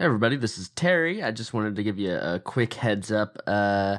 Hey 0.00 0.06
everybody, 0.06 0.36
this 0.36 0.56
is 0.56 0.70
Terry. 0.70 1.22
I 1.22 1.30
just 1.30 1.52
wanted 1.52 1.76
to 1.76 1.82
give 1.82 1.98
you 1.98 2.14
a 2.14 2.40
quick 2.40 2.72
heads 2.72 3.12
up. 3.12 3.36
Uh, 3.46 3.98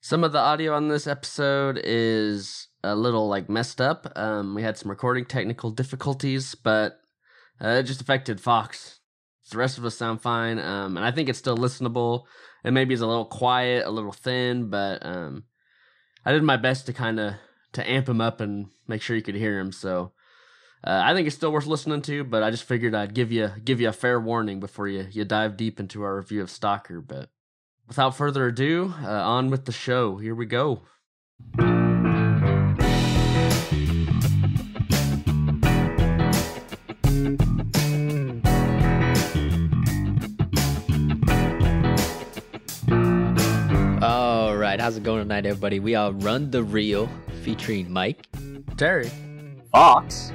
some 0.00 0.24
of 0.24 0.32
the 0.32 0.38
audio 0.38 0.72
on 0.72 0.88
this 0.88 1.06
episode 1.06 1.78
is 1.84 2.68
a 2.82 2.96
little 2.96 3.28
like 3.28 3.50
messed 3.50 3.78
up. 3.78 4.10
Um, 4.16 4.54
we 4.54 4.62
had 4.62 4.78
some 4.78 4.88
recording 4.88 5.26
technical 5.26 5.70
difficulties, 5.70 6.54
but 6.54 7.00
uh, 7.62 7.68
it 7.68 7.82
just 7.82 8.00
affected 8.00 8.40
Fox. 8.40 9.00
The 9.50 9.58
rest 9.58 9.76
of 9.76 9.84
us 9.84 9.98
sound 9.98 10.22
fine, 10.22 10.58
um, 10.58 10.96
and 10.96 11.04
I 11.04 11.10
think 11.10 11.28
it's 11.28 11.38
still 11.38 11.58
listenable. 11.58 12.22
It 12.64 12.70
maybe 12.70 12.94
is 12.94 13.02
a 13.02 13.06
little 13.06 13.26
quiet, 13.26 13.84
a 13.84 13.90
little 13.90 14.12
thin, 14.12 14.70
but 14.70 15.04
um, 15.04 15.44
I 16.24 16.32
did 16.32 16.42
my 16.42 16.56
best 16.56 16.86
to 16.86 16.94
kind 16.94 17.20
of 17.20 17.34
to 17.72 17.86
amp 17.86 18.08
him 18.08 18.22
up 18.22 18.40
and 18.40 18.68
make 18.86 19.02
sure 19.02 19.14
you 19.14 19.20
could 19.20 19.34
hear 19.34 19.58
him. 19.58 19.72
So 19.72 20.12
uh, 20.84 21.02
I 21.04 21.14
think 21.14 21.26
it's 21.26 21.36
still 21.36 21.50
worth 21.50 21.66
listening 21.66 22.02
to, 22.02 22.24
but 22.24 22.42
I 22.42 22.50
just 22.50 22.64
figured 22.64 22.94
I'd 22.94 23.14
give 23.14 23.32
you 23.32 23.50
give 23.64 23.80
you 23.80 23.88
a 23.88 23.92
fair 23.92 24.20
warning 24.20 24.60
before 24.60 24.86
you 24.86 25.06
you 25.10 25.24
dive 25.24 25.56
deep 25.56 25.80
into 25.80 26.02
our 26.02 26.16
review 26.16 26.40
of 26.42 26.50
Stalker. 26.50 27.00
But 27.00 27.30
without 27.88 28.16
further 28.16 28.46
ado, 28.46 28.94
uh, 29.02 29.08
on 29.08 29.50
with 29.50 29.64
the 29.64 29.72
show. 29.72 30.18
Here 30.18 30.34
we 30.34 30.46
go. 30.46 30.82
All 44.00 44.56
right, 44.56 44.80
how's 44.80 44.96
it 44.96 45.02
going 45.02 45.22
tonight, 45.22 45.44
everybody? 45.44 45.80
We 45.80 45.96
are 45.96 46.12
Run 46.12 46.52
the 46.52 46.62
Reel 46.62 47.08
featuring 47.42 47.90
Mike. 47.90 48.28
Terry. 48.76 49.10
Fox. 49.72 50.32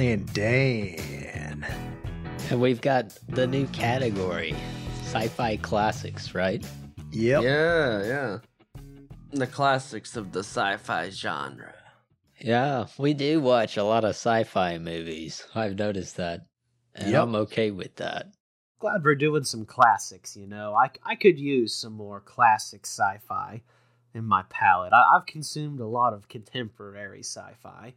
And 0.00 0.32
Dan. 0.32 1.66
And 2.50 2.58
we've 2.58 2.80
got 2.80 3.18
the 3.28 3.46
new 3.46 3.66
category 3.66 4.54
sci 5.02 5.28
fi 5.28 5.56
classics, 5.58 6.34
right? 6.34 6.64
Yep. 7.12 7.42
Yeah, 7.42 8.02
yeah. 8.06 8.38
The 9.32 9.46
classics 9.46 10.16
of 10.16 10.32
the 10.32 10.40
sci-fi 10.40 11.10
genre. 11.10 11.74
Yeah, 12.40 12.86
we 12.96 13.12
do 13.12 13.40
watch 13.42 13.76
a 13.76 13.84
lot 13.84 14.04
of 14.04 14.10
sci 14.10 14.44
fi 14.44 14.78
movies. 14.78 15.44
I've 15.54 15.76
noticed 15.78 16.16
that. 16.16 16.46
And 16.94 17.12
Yep. 17.12 17.22
I'm 17.22 17.34
okay 17.34 17.70
with 17.70 17.96
that. 17.96 18.28
Glad 18.78 19.04
we're 19.04 19.14
doing 19.16 19.44
some 19.44 19.66
classics, 19.66 20.34
you 20.34 20.46
know. 20.46 20.74
I, 20.74 20.90
I 21.04 21.14
could 21.14 21.38
use 21.38 21.74
some 21.76 21.92
more 21.92 22.20
classic 22.20 22.86
sci 22.86 23.18
fi 23.28 23.60
in 24.14 24.24
my 24.24 24.44
palette. 24.48 24.94
I, 24.94 25.04
I've 25.14 25.26
consumed 25.26 25.78
a 25.78 25.86
lot 25.86 26.14
of 26.14 26.28
contemporary 26.28 27.20
sci 27.20 27.52
fi, 27.62 27.92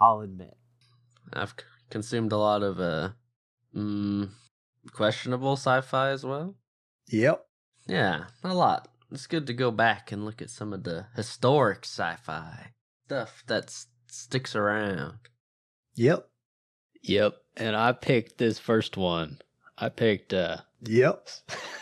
I'll 0.00 0.20
admit. 0.22 0.56
I've 1.32 1.54
consumed 1.90 2.32
a 2.32 2.36
lot 2.38 2.62
of 2.62 2.80
uh, 2.80 3.10
mm, 3.74 4.30
questionable 4.92 5.52
sci-fi 5.56 6.10
as 6.10 6.24
well. 6.24 6.56
Yep. 7.08 7.44
Yeah, 7.86 8.24
a 8.42 8.54
lot. 8.54 8.88
It's 9.12 9.26
good 9.28 9.46
to 9.46 9.52
go 9.54 9.70
back 9.70 10.10
and 10.10 10.24
look 10.24 10.42
at 10.42 10.50
some 10.50 10.72
of 10.72 10.82
the 10.84 11.06
historic 11.14 11.84
sci-fi 11.84 12.72
stuff 13.06 13.44
that 13.46 13.64
s- 13.66 13.86
sticks 14.10 14.56
around. 14.56 15.14
Yep. 15.94 16.28
Yep. 17.02 17.34
And 17.56 17.76
I 17.76 17.92
picked 17.92 18.38
this 18.38 18.58
first 18.58 18.96
one. 18.96 19.38
I 19.78 19.88
picked, 19.90 20.32
uh, 20.34 20.58
Yep. 20.82 21.28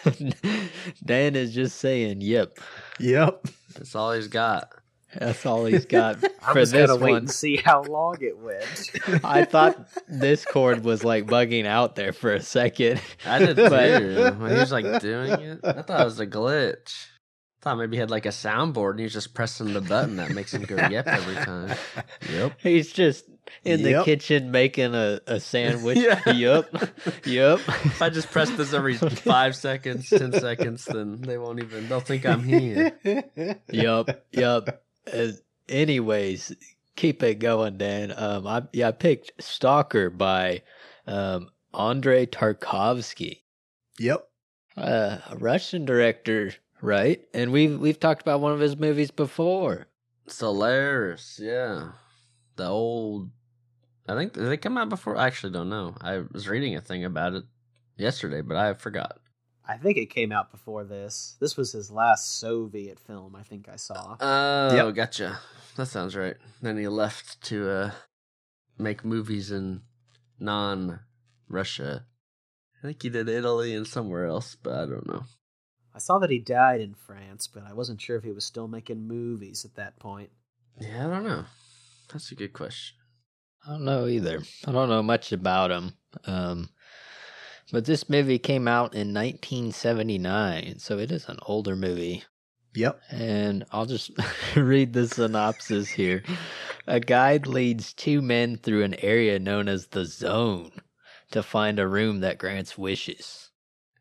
Dan 1.04 1.34
is 1.36 1.54
just 1.54 1.78
saying, 1.78 2.20
yep. 2.20 2.58
Yep. 3.00 3.46
That's 3.74 3.94
all 3.94 4.12
he's 4.12 4.28
got. 4.28 4.70
That's 5.18 5.44
all 5.46 5.64
he's 5.66 5.86
got 5.86 6.16
I 6.42 6.52
for 6.52 6.60
was 6.60 6.70
this 6.70 6.88
gonna 6.88 7.00
wait 7.00 7.10
one. 7.12 7.18
and 7.20 7.30
see 7.30 7.56
how 7.56 7.82
long 7.82 8.16
it 8.20 8.38
went. 8.38 9.24
I 9.24 9.44
thought 9.44 9.88
this 10.08 10.44
cord 10.44 10.84
was 10.84 11.04
like 11.04 11.26
bugging 11.26 11.66
out 11.66 11.94
there 11.96 12.12
for 12.12 12.32
a 12.32 12.40
second. 12.42 13.00
I 13.26 13.38
did 13.38 13.56
But- 13.56 13.98
too. 13.98 14.34
When 14.38 14.50
he 14.52 14.56
was 14.58 14.72
like 14.72 15.00
doing 15.00 15.30
it, 15.32 15.60
I 15.64 15.82
thought 15.82 16.00
it 16.00 16.04
was 16.04 16.20
a 16.20 16.26
glitch. 16.26 17.06
I 17.60 17.70
thought 17.70 17.78
maybe 17.78 17.96
he 17.96 18.00
had 18.00 18.10
like 18.10 18.26
a 18.26 18.30
soundboard 18.30 18.90
and 18.90 18.98
he 19.00 19.04
was 19.04 19.14
just 19.14 19.32
pressing 19.32 19.72
the 19.72 19.80
button 19.80 20.16
that 20.16 20.30
makes 20.32 20.52
him 20.52 20.64
go 20.64 20.76
yep 20.76 21.06
every 21.06 21.34
time. 21.36 21.74
Yep. 22.30 22.60
He's 22.62 22.92
just 22.92 23.24
in 23.64 23.82
the 23.82 24.02
kitchen 24.04 24.50
making 24.50 24.94
a, 24.94 25.20
a 25.26 25.40
sandwich. 25.40 25.96
Yeah. 25.96 26.20
Yep. 26.30 26.74
Yup. 27.24 27.60
If 27.66 28.02
I 28.02 28.10
just 28.10 28.30
press 28.30 28.50
this 28.50 28.74
every 28.74 28.96
five 28.98 29.56
seconds, 29.56 30.10
ten 30.10 30.32
seconds, 30.34 30.84
then 30.84 31.22
they 31.22 31.38
won't 31.38 31.58
even. 31.62 31.88
They'll 31.88 32.00
think 32.00 32.26
I'm 32.26 32.42
here. 32.44 32.92
Yep. 33.70 34.26
Yup. 34.32 34.83
As, 35.06 35.42
anyways, 35.68 36.54
keep 36.96 37.22
it 37.22 37.36
going, 37.36 37.78
Dan. 37.78 38.12
Um, 38.16 38.46
I 38.46 38.62
yeah, 38.72 38.88
I 38.88 38.92
picked 38.92 39.32
Stalker 39.42 40.10
by 40.10 40.62
um 41.06 41.50
Andrei 41.72 42.26
Tarkovsky, 42.26 43.42
Yep. 43.98 44.28
uh, 44.76 45.18
a 45.30 45.36
Russian 45.36 45.84
director, 45.84 46.54
right? 46.80 47.20
And 47.34 47.52
we've 47.52 47.78
we've 47.78 47.98
talked 48.00 48.22
about 48.22 48.40
one 48.40 48.52
of 48.52 48.60
his 48.60 48.76
movies 48.76 49.10
before. 49.10 49.86
Solaris, 50.26 51.38
yeah. 51.42 51.90
The 52.56 52.66
old. 52.68 53.30
I 54.08 54.14
think 54.14 54.34
did 54.34 54.44
they 54.46 54.56
come 54.56 54.76
out 54.78 54.88
before? 54.90 55.16
I 55.16 55.26
actually 55.26 55.52
don't 55.52 55.68
know. 55.70 55.96
I 56.00 56.22
was 56.32 56.48
reading 56.48 56.76
a 56.76 56.80
thing 56.80 57.04
about 57.04 57.32
it 57.34 57.44
yesterday, 57.96 58.42
but 58.42 58.56
I 58.56 58.74
forgot. 58.74 59.18
I 59.66 59.76
think 59.78 59.96
it 59.96 60.06
came 60.10 60.30
out 60.32 60.50
before 60.50 60.84
this. 60.84 61.36
This 61.40 61.56
was 61.56 61.72
his 61.72 61.90
last 61.90 62.38
Soviet 62.38 62.98
film, 63.00 63.34
I 63.34 63.42
think 63.42 63.68
I 63.68 63.76
saw. 63.76 64.16
Oh, 64.20 64.74
Yep. 64.76 64.94
gotcha. 64.94 65.38
That 65.76 65.86
sounds 65.86 66.14
right. 66.14 66.36
Then 66.60 66.76
he 66.76 66.86
left 66.86 67.40
to 67.44 67.70
uh, 67.70 67.90
make 68.78 69.04
movies 69.04 69.50
in 69.50 69.80
non-Russia. 70.38 72.04
I 72.82 72.86
think 72.86 73.02
he 73.02 73.08
did 73.08 73.28
Italy 73.28 73.74
and 73.74 73.86
somewhere 73.86 74.26
else, 74.26 74.54
but 74.54 74.74
I 74.74 74.86
don't 74.86 75.06
know. 75.06 75.24
I 75.94 75.98
saw 75.98 76.18
that 76.18 76.30
he 76.30 76.38
died 76.38 76.80
in 76.80 76.94
France, 76.94 77.46
but 77.46 77.62
I 77.64 77.72
wasn't 77.72 78.00
sure 78.00 78.16
if 78.16 78.24
he 78.24 78.32
was 78.32 78.44
still 78.44 78.68
making 78.68 79.06
movies 79.06 79.64
at 79.64 79.76
that 79.76 79.98
point. 79.98 80.30
Yeah, 80.80 81.06
I 81.06 81.10
don't 81.10 81.24
know. 81.24 81.44
That's 82.12 82.30
a 82.32 82.34
good 82.34 82.52
question. 82.52 82.96
I 83.66 83.70
don't 83.72 83.84
know 83.84 84.06
either. 84.06 84.42
I 84.66 84.72
don't 84.72 84.88
know 84.90 85.02
much 85.02 85.32
about 85.32 85.70
him. 85.70 85.94
Um, 86.26 86.68
but 87.72 87.84
this 87.84 88.08
movie 88.08 88.38
came 88.38 88.68
out 88.68 88.94
in 88.94 89.14
1979, 89.14 90.78
so 90.78 90.98
it 90.98 91.10
is 91.10 91.28
an 91.28 91.38
older 91.46 91.76
movie. 91.76 92.24
Yep. 92.74 93.00
And 93.10 93.64
I'll 93.70 93.86
just 93.86 94.10
read 94.56 94.92
the 94.92 95.06
synopsis 95.06 95.88
here. 95.88 96.22
A 96.86 97.00
guide 97.00 97.46
leads 97.46 97.92
two 97.92 98.20
men 98.20 98.56
through 98.56 98.82
an 98.82 98.94
area 98.94 99.38
known 99.38 99.68
as 99.68 99.86
the 99.86 100.04
Zone 100.04 100.72
to 101.30 101.42
find 101.42 101.78
a 101.78 101.88
room 101.88 102.20
that 102.20 102.38
grants 102.38 102.76
wishes. 102.76 103.50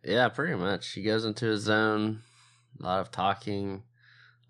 Yeah, 0.04 0.28
pretty 0.30 0.56
much. 0.56 0.92
He 0.92 1.02
goes 1.02 1.24
into 1.24 1.46
his 1.46 1.64
zone, 1.64 2.22
a 2.80 2.84
lot 2.84 3.00
of 3.00 3.12
talking, 3.12 3.84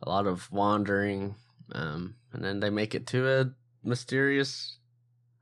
a 0.02 0.10
lot 0.10 0.26
of 0.26 0.52
wandering, 0.52 1.36
um, 1.72 2.16
and 2.32 2.44
then 2.44 2.60
they 2.60 2.70
make 2.70 2.96
it 2.96 3.06
to 3.08 3.30
a 3.30 3.52
mysterious 3.84 4.80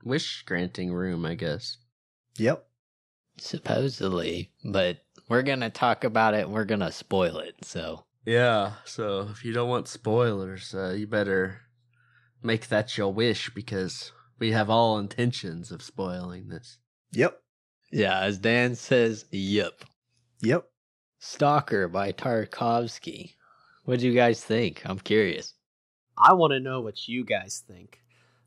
wish 0.04 0.44
granting 0.46 0.92
room, 0.92 1.26
I 1.26 1.36
guess. 1.36 1.78
Yep. 2.38 2.68
Supposedly, 3.38 4.52
but 4.64 4.98
we're 5.30 5.42
going 5.44 5.62
to 5.62 5.70
talk 5.70 6.04
about 6.04 6.34
it 6.34 6.46
and 6.46 6.54
we're 6.54 6.66
going 6.66 6.82
to 6.82 6.92
spoil 6.92 7.38
it. 7.40 7.56
So, 7.64 8.06
Yeah, 8.26 8.74
so 8.86 9.28
if 9.32 9.44
you 9.46 9.54
don't 9.54 9.70
want 9.70 9.88
spoilers, 9.88 10.74
uh, 10.76 10.94
you 10.98 11.08
better 11.08 11.62
make 12.44 12.68
that 12.68 12.98
your 12.98 13.14
wish 13.14 13.50
because 13.54 14.12
we 14.40 14.52
have 14.52 14.70
all 14.70 15.00
intentions 15.00 15.72
of 15.72 15.82
spoiling 15.82 16.50
this. 16.50 16.78
Yep. 17.14 17.40
yeah, 17.92 18.20
as 18.20 18.38
Dan 18.38 18.76
says, 18.76 19.26
yep. 19.32 19.84
Yep. 20.42 20.66
Stalker 21.20 21.88
by 21.88 22.12
Tarkovsky. 22.12 23.36
What 23.86 24.00
do 24.00 24.08
you 24.08 24.14
guys 24.14 24.44
think? 24.44 24.82
I'm 24.86 25.00
curious. 25.00 25.54
I 26.18 26.34
want 26.34 26.52
to 26.52 26.60
know 26.60 26.82
what 26.82 27.08
you 27.08 27.24
guys 27.24 27.64
think. 27.68 28.02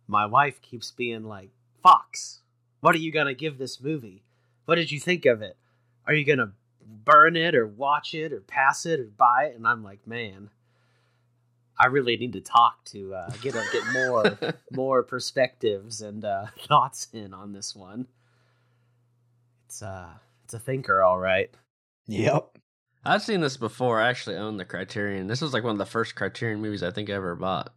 My 0.06 0.26
wife 0.26 0.60
keeps 0.60 0.90
being 0.90 1.24
like, 1.24 1.50
Fox, 1.82 2.40
what 2.80 2.94
are 2.94 2.98
you 2.98 3.12
going 3.12 3.26
to 3.26 3.34
give 3.34 3.58
this 3.58 3.80
movie? 3.80 4.24
What 4.66 4.76
did 4.76 4.90
you 4.90 5.00
think 5.00 5.26
of 5.26 5.42
it? 5.42 5.56
Are 6.06 6.14
you 6.14 6.24
going 6.24 6.38
to 6.38 6.50
burn 7.04 7.36
it 7.36 7.54
or 7.54 7.66
watch 7.66 8.14
it 8.14 8.32
or 8.32 8.40
pass 8.40 8.86
it 8.86 9.00
or 9.00 9.04
buy 9.04 9.50
it? 9.50 9.56
And 9.56 9.66
I'm 9.66 9.82
like, 9.82 10.06
man, 10.06 10.50
I 11.78 11.86
really 11.86 12.16
need 12.16 12.34
to 12.34 12.40
talk 12.40 12.84
to 12.86 13.14
uh, 13.14 13.30
get 13.42 13.54
a, 13.54 13.64
get 13.72 13.92
more 13.92 14.54
more 14.72 15.02
perspectives 15.02 16.00
and 16.00 16.24
uh, 16.24 16.46
thoughts 16.68 17.08
in 17.12 17.34
on 17.34 17.52
this 17.52 17.74
one. 17.74 18.06
It's 19.66 19.82
uh, 19.82 20.08
it's 20.44 20.54
a 20.54 20.58
thinker, 20.58 21.02
all 21.02 21.18
right. 21.18 21.50
Yep. 22.06 22.58
I've 23.04 23.22
seen 23.22 23.40
this 23.40 23.56
before. 23.56 24.00
I 24.00 24.08
actually 24.08 24.36
own 24.36 24.56
the 24.56 24.64
Criterion. 24.64 25.26
This 25.26 25.42
was 25.42 25.52
like 25.52 25.62
one 25.62 25.72
of 25.72 25.78
the 25.78 25.86
first 25.86 26.14
Criterion 26.14 26.60
movies 26.60 26.82
I 26.82 26.90
think 26.90 27.10
I 27.10 27.14
ever 27.14 27.34
bought. 27.34 27.74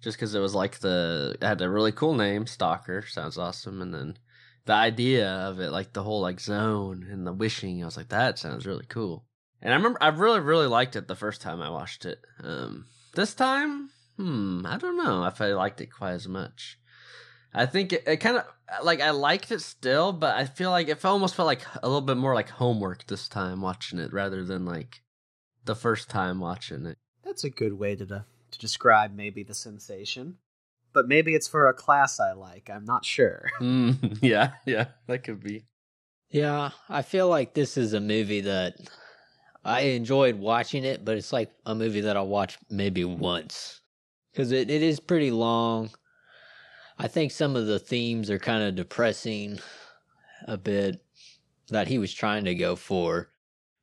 Just 0.00 0.16
because 0.16 0.34
it 0.34 0.40
was 0.40 0.54
like 0.54 0.78
the 0.78 1.36
it 1.40 1.44
had 1.44 1.60
a 1.60 1.70
really 1.70 1.90
cool 1.90 2.14
name, 2.14 2.46
Stalker, 2.46 3.04
sounds 3.06 3.38
awesome, 3.38 3.82
and 3.82 3.92
then 3.92 4.16
the 4.68 4.74
idea 4.74 5.30
of 5.30 5.60
it, 5.60 5.72
like 5.72 5.94
the 5.94 6.02
whole 6.02 6.20
like 6.20 6.38
zone 6.38 7.06
and 7.10 7.26
the 7.26 7.32
wishing, 7.32 7.82
I 7.82 7.86
was 7.86 7.96
like, 7.96 8.10
that 8.10 8.38
sounds 8.38 8.66
really 8.66 8.84
cool. 8.86 9.24
And 9.62 9.72
I 9.72 9.76
remember 9.76 9.98
I 10.02 10.08
really 10.08 10.40
really 10.40 10.66
liked 10.66 10.94
it 10.94 11.08
the 11.08 11.16
first 11.16 11.40
time 11.40 11.62
I 11.62 11.70
watched 11.70 12.04
it. 12.04 12.20
Um, 12.42 12.84
this 13.14 13.32
time, 13.32 13.88
hmm, 14.18 14.66
I 14.66 14.76
don't 14.76 14.98
know 14.98 15.24
if 15.24 15.40
I 15.40 15.54
liked 15.54 15.80
it 15.80 15.86
quite 15.86 16.12
as 16.12 16.28
much. 16.28 16.78
I 17.54 17.64
think 17.64 17.94
it, 17.94 18.04
it 18.06 18.18
kind 18.18 18.36
of 18.36 18.44
like 18.84 19.00
I 19.00 19.10
liked 19.10 19.50
it 19.50 19.62
still, 19.62 20.12
but 20.12 20.36
I 20.36 20.44
feel 20.44 20.70
like 20.70 20.88
it 20.88 21.02
almost 21.02 21.34
felt 21.34 21.46
like 21.46 21.64
a 21.82 21.88
little 21.88 22.02
bit 22.02 22.18
more 22.18 22.34
like 22.34 22.50
homework 22.50 23.06
this 23.06 23.26
time 23.26 23.62
watching 23.62 23.98
it 23.98 24.12
rather 24.12 24.44
than 24.44 24.66
like 24.66 25.00
the 25.64 25.76
first 25.76 26.10
time 26.10 26.40
watching 26.40 26.84
it. 26.84 26.98
That's 27.24 27.42
a 27.42 27.50
good 27.50 27.72
way 27.72 27.96
to 27.96 28.04
de- 28.04 28.26
to 28.50 28.58
describe 28.58 29.14
maybe 29.14 29.42
the 29.42 29.54
sensation. 29.54 30.36
But 30.92 31.06
maybe 31.08 31.34
it's 31.34 31.48
for 31.48 31.68
a 31.68 31.74
class 31.74 32.18
I 32.18 32.32
like. 32.32 32.70
I'm 32.70 32.84
not 32.84 33.04
sure. 33.04 33.50
Mm, 33.60 34.18
yeah, 34.22 34.52
yeah, 34.66 34.86
that 35.06 35.24
could 35.24 35.42
be. 35.42 35.64
Yeah, 36.30 36.70
I 36.88 37.02
feel 37.02 37.28
like 37.28 37.54
this 37.54 37.76
is 37.76 37.92
a 37.92 38.00
movie 38.00 38.42
that 38.42 38.76
I 39.64 39.80
enjoyed 39.80 40.36
watching 40.36 40.84
it, 40.84 41.04
but 41.04 41.16
it's 41.16 41.32
like 41.32 41.50
a 41.66 41.74
movie 41.74 42.02
that 42.02 42.16
I'll 42.16 42.28
watch 42.28 42.58
maybe 42.70 43.04
once 43.04 43.80
because 44.32 44.52
it, 44.52 44.70
it 44.70 44.82
is 44.82 45.00
pretty 45.00 45.30
long. 45.30 45.90
I 46.98 47.08
think 47.08 47.32
some 47.32 47.56
of 47.56 47.66
the 47.66 47.78
themes 47.78 48.30
are 48.30 48.38
kind 48.38 48.62
of 48.62 48.74
depressing 48.76 49.58
a 50.46 50.56
bit 50.56 51.00
that 51.68 51.88
he 51.88 51.98
was 51.98 52.12
trying 52.12 52.44
to 52.44 52.54
go 52.54 52.76
for. 52.76 53.30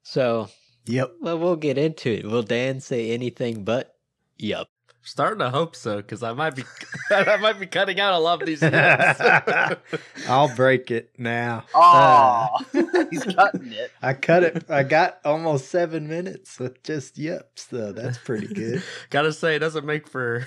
So, 0.04 0.50
Yep. 0.86 1.12
well, 1.22 1.40
we'll 1.40 1.56
get 1.56 1.78
into 1.78 2.12
it. 2.12 2.26
Will 2.26 2.44
Dan 2.44 2.80
say 2.80 3.12
anything 3.12 3.64
but 3.64 3.96
yup? 4.38 4.68
Starting 5.08 5.38
to 5.38 5.52
hope 5.52 5.76
so 5.76 5.98
because 5.98 6.24
I 6.24 6.34
might 6.34 6.56
be 6.56 6.64
I 7.12 7.38
might 7.38 7.60
be 7.60 7.68
cutting 7.68 8.00
out 8.00 8.14
a 8.14 8.18
lot 8.18 8.42
of 8.42 8.48
these. 8.48 8.64
I'll 10.28 10.54
break 10.56 10.90
it 10.90 11.12
now. 11.18 11.64
Oh, 11.76 12.48
Uh, 12.74 13.06
he's 13.12 13.24
cutting 13.24 13.72
it. 13.72 13.92
I 14.02 14.14
cut 14.14 14.42
it. 14.44 14.70
I 14.70 14.82
got 14.82 15.20
almost 15.24 15.70
seven 15.70 16.08
minutes 16.08 16.58
with 16.60 16.82
just 16.84 17.18
yips, 17.20 17.66
though. 17.66 17.92
That's 17.92 18.18
pretty 18.18 18.48
good. 18.48 18.82
Gotta 19.12 19.32
say, 19.32 19.56
it 19.56 19.60
doesn't 19.60 19.86
make 19.86 20.08
for 20.08 20.44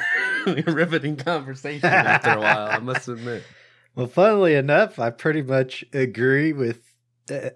riveting 0.46 1.16
conversation 1.16 1.86
after 1.88 2.32
a 2.32 2.40
while. 2.40 2.68
I 2.72 2.78
must 2.78 3.06
admit. 3.08 3.44
Well, 3.94 4.08
funnily 4.08 4.54
enough, 4.54 4.98
I 4.98 5.10
pretty 5.10 5.42
much 5.42 5.84
agree 5.92 6.52
with. 6.52 6.87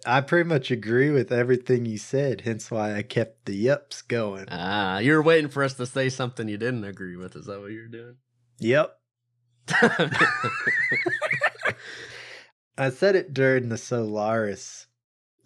I 0.06 0.20
pretty 0.20 0.48
much 0.48 0.70
agree 0.70 1.10
with 1.10 1.32
everything 1.32 1.86
you 1.86 1.98
said. 1.98 2.42
Hence 2.42 2.70
why 2.70 2.94
I 2.94 3.02
kept 3.02 3.46
the 3.46 3.54
yips 3.54 4.02
going. 4.02 4.46
Ah, 4.50 4.98
you 4.98 5.12
were 5.12 5.22
waiting 5.22 5.50
for 5.50 5.62
us 5.62 5.74
to 5.74 5.86
say 5.86 6.08
something 6.08 6.48
you 6.48 6.56
didn't 6.58 6.84
agree 6.84 7.16
with. 7.16 7.36
Is 7.36 7.46
that 7.46 7.60
what 7.60 7.70
you're 7.72 7.88
doing? 7.88 8.16
Yep. 8.58 8.98
I 12.78 12.90
said 12.90 13.16
it 13.16 13.34
during 13.34 13.68
the 13.68 13.78
Solaris 13.78 14.86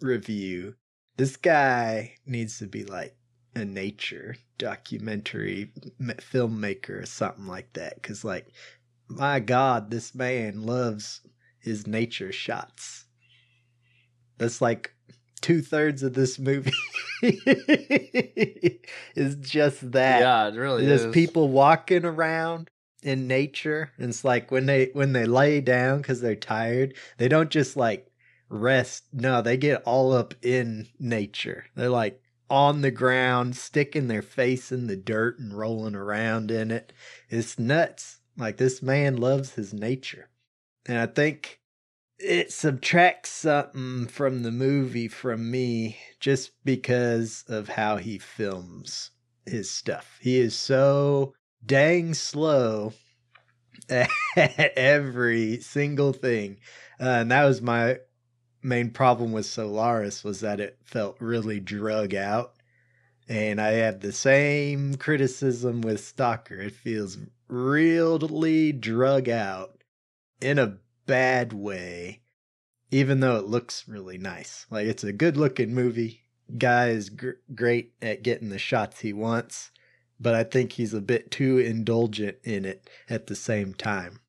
review. 0.01 0.75
This 1.17 1.35
guy 1.35 2.15
needs 2.25 2.59
to 2.59 2.67
be 2.67 2.83
like 2.83 3.15
a 3.55 3.65
nature 3.65 4.35
documentary 4.57 5.71
m- 5.99 6.13
filmmaker 6.17 7.01
or 7.01 7.05
something 7.05 7.47
like 7.47 7.73
that. 7.73 7.95
Because, 7.95 8.23
like, 8.23 8.47
my 9.07 9.39
God, 9.39 9.89
this 9.91 10.13
man 10.13 10.63
loves 10.63 11.21
his 11.59 11.87
nature 11.87 12.31
shots. 12.31 13.05
That's 14.37 14.61
like 14.61 14.93
two 15.41 15.61
thirds 15.61 16.03
of 16.03 16.13
this 16.13 16.39
movie 16.39 16.71
is 17.21 17.35
just 19.35 19.91
that. 19.91 20.21
Yeah, 20.21 20.47
it 20.47 20.55
really 20.55 20.85
there's 20.85 21.05
is. 21.05 21.13
people 21.13 21.49
walking 21.49 22.05
around 22.05 22.69
in 23.03 23.27
nature 23.27 23.91
and 23.97 24.09
it's 24.09 24.25
like 24.25 24.51
when 24.51 24.65
they 24.65 24.89
when 24.93 25.13
they 25.13 25.25
lay 25.25 25.61
down 25.61 25.97
because 25.97 26.19
they're 26.19 26.35
tired 26.35 26.95
they 27.17 27.27
don't 27.27 27.51
just 27.51 27.77
like 27.77 28.11
rest. 28.49 29.03
No 29.13 29.41
they 29.41 29.57
get 29.57 29.83
all 29.83 30.13
up 30.13 30.33
in 30.41 30.87
nature. 30.99 31.65
They're 31.75 31.89
like 31.89 32.21
on 32.49 32.81
the 32.81 32.91
ground 32.91 33.55
sticking 33.55 34.07
their 34.07 34.21
face 34.21 34.71
in 34.71 34.87
the 34.87 34.95
dirt 34.95 35.39
and 35.39 35.57
rolling 35.57 35.95
around 35.95 36.49
in 36.49 36.71
it. 36.71 36.93
It's 37.29 37.59
nuts. 37.59 38.19
Like 38.37 38.57
this 38.57 38.81
man 38.81 39.17
loves 39.17 39.53
his 39.53 39.73
nature. 39.73 40.29
And 40.85 40.97
i 40.97 41.05
think 41.05 41.59
it 42.19 42.51
subtracts 42.51 43.29
something 43.29 44.07
from 44.07 44.43
the 44.43 44.51
movie 44.51 45.07
from 45.07 45.51
me 45.51 45.97
just 46.19 46.51
because 46.63 47.43
of 47.47 47.69
how 47.69 47.97
he 47.97 48.17
films 48.17 49.11
his 49.45 49.69
stuff. 49.69 50.17
He 50.21 50.37
is 50.39 50.55
so 50.55 51.33
dang 51.65 52.13
slow 52.13 52.93
at 53.89 54.09
every 54.35 55.59
single 55.61 56.13
thing. 56.13 56.57
Uh, 56.99 57.21
and 57.21 57.31
that 57.31 57.45
was 57.45 57.61
my 57.61 57.99
main 58.63 58.89
problem 58.89 59.31
with 59.31 59.45
Solaris 59.45 60.23
was 60.23 60.41
that 60.41 60.59
it 60.59 60.77
felt 60.83 61.17
really 61.19 61.59
drug 61.59 62.15
out. 62.15 62.53
And 63.29 63.61
I 63.61 63.73
have 63.73 63.99
the 63.99 64.13
same 64.13 64.95
criticism 64.95 65.81
with 65.81 66.03
Stalker. 66.03 66.59
It 66.59 66.73
feels 66.73 67.17
really 67.47 68.71
drug 68.71 69.29
out 69.29 69.83
in 70.41 70.57
a 70.57 70.77
bad 71.07 71.53
way, 71.53 72.21
even 72.91 73.19
though 73.21 73.37
it 73.37 73.47
looks 73.47 73.87
really 73.87 74.17
nice. 74.17 74.67
Like 74.69 74.85
it's 74.85 75.03
a 75.03 75.11
good 75.11 75.37
looking 75.37 75.73
movie. 75.73 76.21
Guy 76.57 76.89
is 76.89 77.09
gr- 77.09 77.31
great 77.55 77.93
at 78.01 78.21
getting 78.23 78.49
the 78.49 78.59
shots 78.59 78.99
he 78.99 79.13
wants, 79.13 79.71
but 80.19 80.35
I 80.35 80.43
think 80.43 80.73
he's 80.73 80.93
a 80.93 81.01
bit 81.01 81.31
too 81.31 81.57
indulgent 81.57 82.37
in 82.43 82.65
it 82.65 82.89
at 83.09 83.27
the 83.27 83.35
same 83.35 83.73
time. 83.73 84.19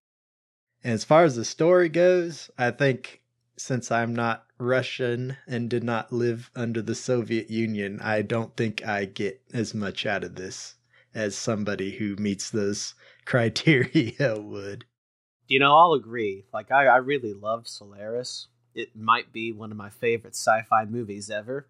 And 0.82 0.94
as 0.94 1.04
far 1.04 1.24
as 1.24 1.36
the 1.36 1.44
story 1.44 1.88
goes, 1.88 2.50
I 2.56 2.70
think 2.70 3.22
since 3.56 3.90
I'm 3.90 4.14
not 4.14 4.46
Russian 4.58 5.36
and 5.46 5.68
did 5.68 5.84
not 5.84 6.12
live 6.12 6.50
under 6.54 6.80
the 6.80 6.94
Soviet 6.94 7.50
Union, 7.50 8.00
I 8.00 8.22
don't 8.22 8.56
think 8.56 8.86
I 8.86 9.04
get 9.04 9.42
as 9.52 9.74
much 9.74 10.06
out 10.06 10.24
of 10.24 10.36
this 10.36 10.76
as 11.14 11.36
somebody 11.36 11.96
who 11.98 12.16
meets 12.16 12.50
those 12.50 12.94
criteria 13.24 14.40
would. 14.40 14.84
You 15.48 15.58
know, 15.58 15.76
I'll 15.76 15.94
agree. 15.94 16.44
Like, 16.52 16.70
I, 16.70 16.86
I 16.86 16.96
really 16.98 17.32
love 17.32 17.66
Solaris. 17.66 18.48
It 18.74 18.94
might 18.94 19.32
be 19.32 19.50
one 19.50 19.70
of 19.70 19.76
my 19.76 19.90
favorite 19.90 20.34
sci 20.34 20.62
fi 20.68 20.84
movies 20.84 21.30
ever. 21.30 21.66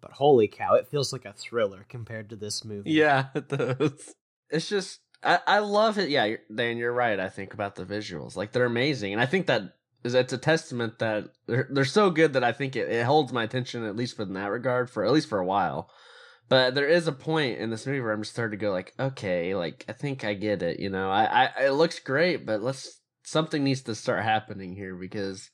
But 0.00 0.12
holy 0.12 0.48
cow, 0.48 0.74
it 0.74 0.86
feels 0.86 1.12
like 1.12 1.24
a 1.24 1.32
thriller 1.32 1.86
compared 1.88 2.28
to 2.28 2.36
this 2.36 2.64
movie. 2.64 2.92
Yeah, 2.92 3.26
it 3.34 3.48
does. 3.48 4.14
It's 4.50 4.68
just 4.68 5.00
I, 5.22 5.40
I 5.46 5.58
love 5.60 5.98
it. 5.98 6.10
Yeah, 6.10 6.36
Dan, 6.54 6.76
you're 6.76 6.92
right. 6.92 7.18
I 7.18 7.30
think 7.30 7.54
about 7.54 7.74
the 7.74 7.86
visuals, 7.86 8.36
like 8.36 8.52
they're 8.52 8.66
amazing, 8.66 9.12
and 9.14 9.22
I 9.22 9.26
think 9.26 9.46
that 9.46 9.74
is 10.04 10.12
it's 10.12 10.34
a 10.34 10.38
testament 10.38 10.98
that 10.98 11.30
they're 11.46 11.66
they're 11.70 11.84
so 11.86 12.10
good 12.10 12.34
that 12.34 12.44
I 12.44 12.52
think 12.52 12.76
it, 12.76 12.90
it 12.90 13.06
holds 13.06 13.32
my 13.32 13.42
attention 13.42 13.84
at 13.84 13.96
least 13.96 14.18
in 14.20 14.34
that 14.34 14.50
regard 14.50 14.90
for 14.90 15.04
at 15.04 15.12
least 15.12 15.28
for 15.28 15.38
a 15.38 15.46
while. 15.46 15.90
But 16.48 16.74
there 16.74 16.88
is 16.88 17.06
a 17.06 17.12
point 17.12 17.58
in 17.58 17.70
this 17.70 17.86
movie 17.86 18.00
where 18.00 18.12
I'm 18.12 18.22
just 18.22 18.32
starting 18.32 18.58
to 18.58 18.62
go 18.62 18.70
like, 18.70 18.92
okay, 18.98 19.54
like 19.54 19.84
I 19.88 19.92
think 19.92 20.24
I 20.24 20.34
get 20.34 20.62
it. 20.62 20.78
You 20.78 20.90
know, 20.90 21.10
I, 21.10 21.24
I 21.24 21.64
it 21.66 21.70
looks 21.72 21.98
great, 21.98 22.44
but 22.44 22.62
let's 22.62 23.00
something 23.22 23.64
needs 23.64 23.82
to 23.82 23.94
start 23.94 24.22
happening 24.22 24.76
here 24.76 24.94
because, 24.94 25.50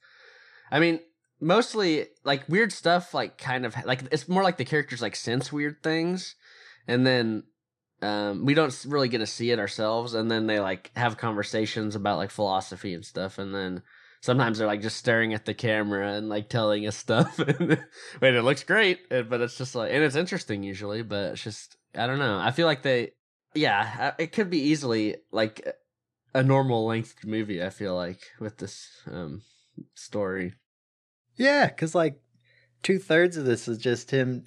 I 0.71 0.81
mean, 0.81 1.01
mostly 1.41 2.07
like 2.25 2.49
weird 2.49 2.73
stuff 2.73 3.15
like 3.15 3.39
kind 3.39 3.65
of 3.65 3.75
like 3.87 4.03
it's 4.13 4.29
more 4.29 4.43
like 4.43 4.59
the 4.59 4.65
characters 4.65 5.01
like 5.01 5.17
sense 5.17 5.51
weird 5.51 5.83
things 5.83 6.35
and 6.87 7.07
then 7.07 7.43
um 8.03 8.45
we 8.45 8.53
don't 8.53 8.85
really 8.87 9.09
get 9.09 9.19
to 9.19 9.27
see 9.27 9.51
it 9.51 9.59
ourselves 9.59 10.13
and 10.13 10.31
then 10.31 10.47
they 10.47 10.61
like 10.61 10.91
have 10.97 11.17
conversations 11.17 11.95
about 11.95 12.19
like 12.19 12.31
philosophy 12.31 12.93
and 12.93 13.05
stuff 13.05 13.39
and 13.39 13.55
then 13.55 13.83
sometimes 14.21 14.59
they're 14.59 14.67
like 14.67 14.83
just 14.83 14.97
staring 14.97 15.35
at 15.35 15.45
the 15.45 15.55
camera 15.55 16.15
and 16.15 16.29
like 16.29 16.49
telling 16.49 16.87
us 16.87 16.97
stuff. 16.97 17.39
And 17.61 17.79
wait 18.21 18.35
it 18.35 18.43
looks 18.43 18.65
great 18.65 19.01
uh, 19.11 19.23
but 19.23 19.41
it's 19.41 19.57
just 19.57 19.75
like 19.75 19.93
and 19.93 20.03
it's 20.03 20.17
interesting 20.17 20.63
usually 20.63 21.03
but 21.03 21.33
it's 21.33 21.43
just 21.43 21.77
i 21.95 22.07
don't 22.07 22.19
know. 22.19 22.39
I 22.39 22.51
feel 22.51 22.67
like 22.67 22.83
they 22.83 23.13
yeah 23.55 24.13
it 24.19 24.33
could 24.33 24.51
be 24.51 24.61
easily 24.61 25.17
like 25.33 25.67
a 26.33 26.43
normal 26.45 26.87
length 26.87 27.25
movie 27.25 27.61
i 27.61 27.71
feel 27.71 27.97
like 27.97 28.21
with 28.39 28.59
this 28.59 28.89
um 29.11 29.43
story. 29.95 30.55
Yeah, 31.37 31.67
because 31.67 31.95
like 31.95 32.21
two 32.83 32.99
thirds 32.99 33.37
of 33.37 33.45
this 33.45 33.69
is 33.69 33.79
just 33.79 34.11
him 34.11 34.47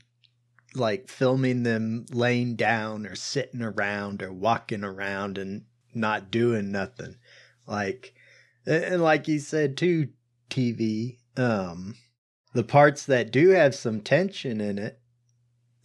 like 0.76 1.08
filming 1.08 1.64
them 1.64 2.06
laying 2.12 2.56
down 2.56 3.06
or 3.06 3.16
sitting 3.16 3.62
around 3.62 4.22
or 4.22 4.34
walking 4.34 4.84
around 4.84 5.38
and 5.38 5.66
not 5.94 6.32
doing 6.32 6.72
nothing. 6.72 7.16
Like, 7.68 8.14
and 8.66 8.84
and 8.84 9.02
like 9.02 9.28
you 9.28 9.40
said 9.40 9.78
too, 9.78 10.10
TV, 10.50 11.18
um, 11.38 11.96
the 12.54 12.64
parts 12.64 13.06
that 13.06 13.32
do 13.32 13.50
have 13.50 13.76
some 13.76 14.02
tension 14.02 14.62
in 14.62 14.78
it 14.78 15.00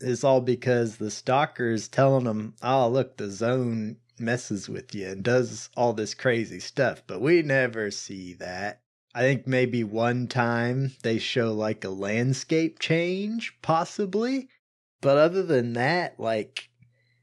is 0.01 0.23
all 0.25 0.41
because 0.41 0.97
the 0.97 1.11
stalker's 1.11 1.89
telling 1.89 2.25
them, 2.25 2.55
oh, 2.63 2.89
look, 2.89 3.17
the 3.17 3.31
zone 3.31 3.97
messes 4.19 4.69
with 4.69 4.95
you 4.95 5.09
and 5.09 5.23
does 5.23 5.71
all 5.77 5.93
this 5.93 6.15
crazy 6.15 6.61
stuff, 6.61 7.03
but 7.07 7.21
we 7.21 7.43
never 7.43 7.91
see 7.91 8.35
that. 8.35 8.81
I 9.15 9.23
think 9.23 9.47
maybe 9.47 9.83
one 9.83 10.29
time 10.29 10.93
they 11.03 11.19
show 11.19 11.53
like 11.53 11.85
a 11.85 11.89
landscape 11.89 12.79
change, 12.79 13.57
possibly. 13.63 14.49
But 15.01 15.17
other 15.17 15.43
than 15.43 15.73
that, 15.75 16.19
like 16.21 16.69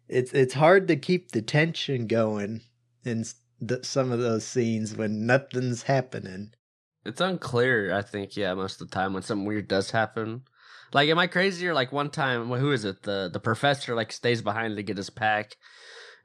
it's 0.07 0.33
it's 0.33 0.53
hard 0.53 0.88
to 0.88 0.95
keep 0.95 1.31
the 1.31 1.41
tension 1.41 2.07
going 2.07 2.62
in 3.03 3.21
s- 3.21 3.35
th- 3.65 3.85
some 3.85 4.12
of 4.12 4.19
those 4.19 4.45
scenes 4.45 4.95
when 4.95 5.25
nothing's 5.25 5.83
happening. 5.83 6.53
It's 7.05 7.21
unclear, 7.21 7.93
I 7.93 8.01
think, 8.01 8.35
yeah, 8.35 8.53
most 8.53 8.81
of 8.81 8.89
the 8.89 8.95
time 8.95 9.13
when 9.13 9.21
something 9.24 9.45
weird 9.45 9.67
does 9.67 9.91
happen. 9.91 10.43
Like, 10.93 11.09
am 11.09 11.19
I 11.19 11.27
crazy 11.27 11.67
or 11.67 11.74
like 11.74 11.91
one 11.91 12.09
time, 12.09 12.50
who 12.50 12.71
is 12.71 12.85
it? 12.85 13.03
The 13.03 13.29
the 13.31 13.39
professor 13.39 13.95
like 13.95 14.12
stays 14.12 14.41
behind 14.41 14.77
to 14.77 14.83
get 14.83 14.97
his 14.97 15.09
pack, 15.09 15.57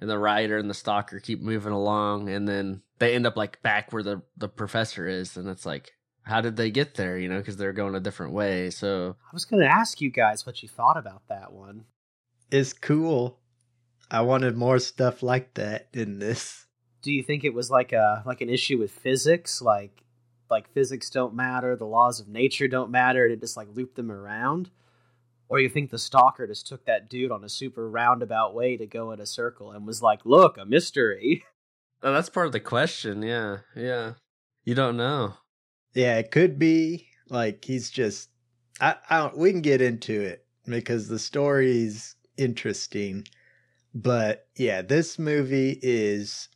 and 0.01 0.09
the 0.09 0.19
writer 0.19 0.59
and 0.59 0.71
the 0.71 0.75
stalker 0.75 1.19
keep 1.19 1.41
moving 1.41 1.73
along, 1.73 2.29
and 2.29 2.49
then 2.49 2.83
they 2.99 3.15
end 3.15 3.27
up 3.27 3.37
like 3.37 3.63
back 3.63 3.93
where 3.93 4.03
the 4.03 4.23
the 4.37 4.49
professor 4.49 5.09
is, 5.09 5.37
and 5.37 5.49
it's 5.49 5.67
like, 5.67 5.93
how 6.23 6.41
did 6.41 6.57
they 6.57 6.71
get 6.71 6.95
there? 6.95 7.19
You 7.19 7.29
know, 7.29 7.39
because 7.39 7.57
they're 7.57 7.73
going 7.73 7.95
a 7.95 8.01
different 8.01 8.33
way. 8.33 8.71
So 8.71 9.17
I 9.21 9.31
was 9.33 9.45
going 9.45 9.63
to 9.63 9.69
ask 9.69 10.01
you 10.01 10.11
guys 10.11 10.47
what 10.47 10.63
you 10.63 10.69
thought 10.69 10.97
about 10.97 11.23
that 11.29 11.53
one. 11.53 11.85
It's 12.51 12.73
cool. 12.73 13.41
I 14.11 14.23
wanted 14.23 14.57
more 14.57 14.79
stuff 14.79 15.23
like 15.23 15.55
that 15.55 15.89
in 15.93 16.19
this. 16.19 16.67
Do 17.03 17.13
you 17.13 17.23
think 17.23 17.45
it 17.45 17.55
was 17.55 17.71
like 17.71 17.93
a 17.93 18.23
like 18.27 18.41
an 18.41 18.51
issue 18.51 18.79
with 18.79 18.91
physics, 18.91 19.63
like 19.63 20.03
like 20.51 20.69
physics 20.73 21.09
don't 21.11 21.35
matter, 21.35 21.77
the 21.77 21.87
laws 21.87 22.21
of 22.21 22.29
nature 22.29 22.69
don't 22.69 22.91
matter, 22.91 23.25
and 23.25 23.33
it 23.33 23.41
just 23.41 23.57
like 23.57 23.69
looped 23.75 23.97
them 23.97 24.11
around? 24.11 24.71
Or 25.49 25.59
you 25.59 25.69
think 25.69 25.91
the 25.91 25.99
stalker 25.99 26.47
just 26.47 26.67
took 26.67 26.85
that 26.85 27.09
dude 27.09 27.33
on 27.33 27.43
a 27.43 27.49
super 27.49 27.89
roundabout 27.89 28.55
way 28.55 28.77
to 28.77 28.87
go 28.87 29.11
in 29.13 29.21
a 29.21 29.27
circle 29.27 29.73
and 29.73 29.87
was 29.87 30.03
like, 30.03 30.25
"Look, 30.25 30.59
a 30.59 30.65
mystery." 30.65 31.45
Oh, 32.03 32.15
that's 32.15 32.31
part 32.31 32.47
of 32.47 32.53
the 32.53 32.61
question. 32.61 33.23
Yeah, 33.23 33.59
yeah. 33.77 34.15
You 34.65 34.75
don't 34.75 34.97
know. 34.97 35.35
Yeah, 35.93 36.19
it 36.19 36.31
could 36.31 36.59
be 36.59 37.09
like 37.29 37.65
he's 37.65 37.91
just. 37.91 38.31
I, 38.81 38.97
I 39.09 39.19
don't. 39.19 39.37
We 39.37 39.51
can 39.51 39.61
get 39.61 39.83
into 39.83 40.21
it 40.21 40.47
because 40.67 41.09
the 41.09 41.19
story's 41.19 42.15
interesting, 42.37 43.27
but 43.95 44.47
yeah, 44.57 44.83
this 44.83 45.19
movie 45.19 45.79
is 45.83 46.49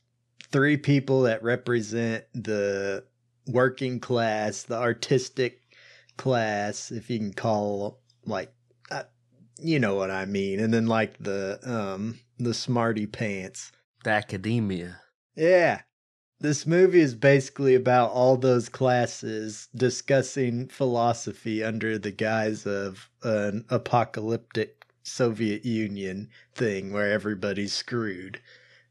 three 0.55 0.77
people 0.77 1.23
that 1.23 1.43
represent 1.43 2.23
the 2.33 3.03
working 3.49 3.99
class, 3.99 4.63
the 4.63 4.79
artistic 4.79 5.63
class, 6.17 6.93
if 6.93 7.11
you 7.11 7.19
can 7.19 7.33
call 7.33 7.99
like, 8.25 8.55
uh, 8.89 9.03
you 9.59 9.81
know 9.81 9.97
what 9.97 10.13
I 10.13 10.27
mean, 10.27 10.61
and 10.61 10.73
then 10.73 10.87
like 10.87 11.19
the 11.19 11.59
um 11.65 12.21
the 12.39 12.55
smarty 12.55 13.05
pants. 13.05 13.73
The 14.05 14.11
academia. 14.11 15.01
Yeah. 15.35 15.81
This 16.39 16.69
movie 16.69 17.01
is 17.01 17.17
basically 17.17 17.75
about 17.75 18.13
all 18.13 18.37
those 18.37 18.69
classes 18.69 19.67
discussing 19.75 20.69
philosophy 20.69 21.65
under 21.65 21.99
the 21.99 22.13
guise 22.13 22.65
of 22.65 23.11
an 23.25 23.65
apocalyptic 23.71 24.87
Soviet 25.03 25.65
Union 25.65 26.29
thing 26.55 26.93
where 26.93 27.11
everybody's 27.11 27.73
screwed. 27.73 28.41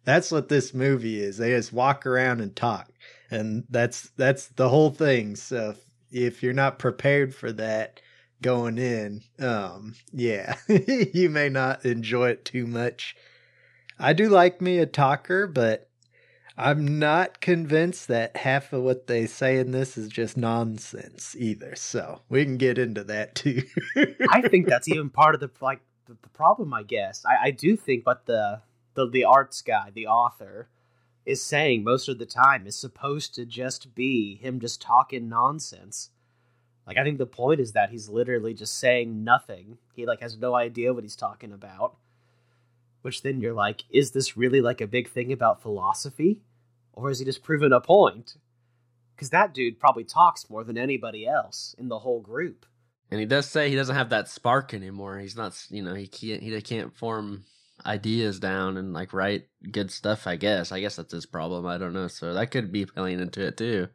That's 0.06 0.32
what 0.32 0.50
this 0.50 0.74
movie 0.74 1.22
is. 1.22 1.38
They 1.38 1.52
just 1.52 1.74
walk 1.74 2.06
around 2.06 2.42
and 2.42 2.56
talk. 2.56 2.90
And 3.32 3.64
that's 3.70 4.10
that's 4.18 4.48
the 4.48 4.70
whole 4.70 4.92
thing. 4.92 5.36
So 5.36 5.72
if, 5.72 5.80
if 6.12 6.44
you're 6.44 6.54
not 6.54 6.80
prepared 6.80 7.34
for 7.34 7.52
that 7.54 8.00
going 8.42 8.78
in, 8.78 9.22
um 9.40 9.96
yeah, 10.12 10.56
you 10.68 11.30
may 11.30 11.50
not 11.50 11.86
enjoy 11.86 12.30
it 12.30 12.46
too 12.46 12.68
much. 12.68 13.16
I 14.00 14.14
do 14.14 14.30
like 14.30 14.62
me 14.62 14.80
a 14.80 14.86
talker, 14.86 15.48
but 15.48 15.90
I'm 16.58 17.00
not 17.00 17.42
convinced 17.42 18.08
that 18.10 18.38
half 18.38 18.74
of 18.74 18.84
what 18.84 19.08
they 19.08 19.26
say 19.26 19.58
in 19.58 19.72
this 19.72 19.98
is 19.98 20.10
just 20.10 20.38
nonsense 20.38 21.36
either. 21.38 21.76
So 21.76 22.22
we 22.30 22.44
can 22.44 22.58
get 22.58 22.78
into 22.78 23.04
that 23.06 23.34
too. 23.36 23.64
I 24.30 24.42
think 24.42 24.68
that's 24.68 24.88
even 24.90 25.10
part 25.10 25.34
of 25.34 25.42
the 25.42 25.50
like 25.62 25.82
the, 26.06 26.16
the 26.22 26.30
problem. 26.30 26.74
I 26.74 26.84
guess 26.84 27.26
I, 27.26 27.48
I 27.48 27.52
do 27.52 27.76
think 27.76 28.04
but 28.04 28.26
the, 28.26 28.62
the 28.94 29.08
the 29.08 29.26
arts 29.26 29.62
guy, 29.62 29.92
the 29.94 30.08
author, 30.08 30.70
is 31.26 31.44
saying 31.44 31.84
most 31.84 32.10
of 32.10 32.20
the 32.20 32.26
time 32.26 32.68
is 32.68 32.76
supposed 32.76 33.34
to 33.36 33.46
just 33.46 33.96
be 33.96 34.36
him 34.36 34.60
just 34.60 34.82
talking 34.82 35.30
nonsense. 35.30 36.10
Like 36.86 36.98
I 36.98 37.04
think 37.04 37.18
the 37.18 37.26
point 37.26 37.60
is 37.60 37.72
that 37.74 37.92
he's 37.92 38.10
literally 38.10 38.54
just 38.54 38.78
saying 38.78 39.24
nothing. 39.24 39.78
He 39.94 40.06
like 40.06 40.22
has 40.22 40.38
no 40.38 40.56
idea 40.56 40.94
what 40.94 41.04
he's 41.04 41.16
talking 41.16 41.54
about. 41.54 41.96
Which 43.02 43.22
then 43.22 43.42
you're 43.42 43.54
like, 43.54 43.84
is 43.90 44.12
this 44.12 44.38
really 44.38 44.62
like 44.62 44.80
a 44.80 44.88
big 44.88 45.10
thing 45.10 45.32
about 45.32 45.62
philosophy? 45.62 46.42
Or 46.94 47.10
is 47.10 47.20
he 47.20 47.26
just 47.26 47.44
proving 47.44 47.74
a 47.74 47.82
point? 47.82 48.38
Because 49.16 49.30
that 49.32 49.54
dude 49.54 49.80
probably 49.80 50.04
talks 50.04 50.50
more 50.50 50.64
than 50.64 50.78
anybody 50.78 51.28
else 51.28 51.76
in 51.78 51.90
the 51.90 52.00
whole 52.00 52.22
group. 52.22 52.66
And 53.12 53.20
he 53.20 53.26
does 53.26 53.48
say 53.48 53.70
he 53.70 53.76
doesn't 53.76 53.96
have 53.96 54.10
that 54.10 54.30
spark 54.30 54.74
anymore. 54.74 55.20
He's 55.20 55.36
not, 55.36 55.66
you 55.70 55.84
know, 55.84 55.94
he 55.94 56.08
can't 56.08 56.42
he 56.42 56.62
can't 56.62 56.96
form 56.96 57.44
ideas 57.86 58.40
down 58.40 58.78
and 58.78 58.94
like 58.94 59.14
write 59.14 59.48
good 59.72 59.92
stuff. 59.92 60.28
I 60.28 60.36
guess. 60.36 60.72
I 60.72 60.80
guess 60.80 60.96
that's 60.96 61.14
his 61.14 61.26
problem. 61.26 61.66
I 61.66 61.78
don't 61.78 61.94
know. 61.94 62.08
So 62.08 62.34
that 62.34 62.52
could 62.52 62.72
be 62.72 62.86
playing 62.86 63.20
into 63.20 63.46
it 63.46 63.58
too. 63.58 63.88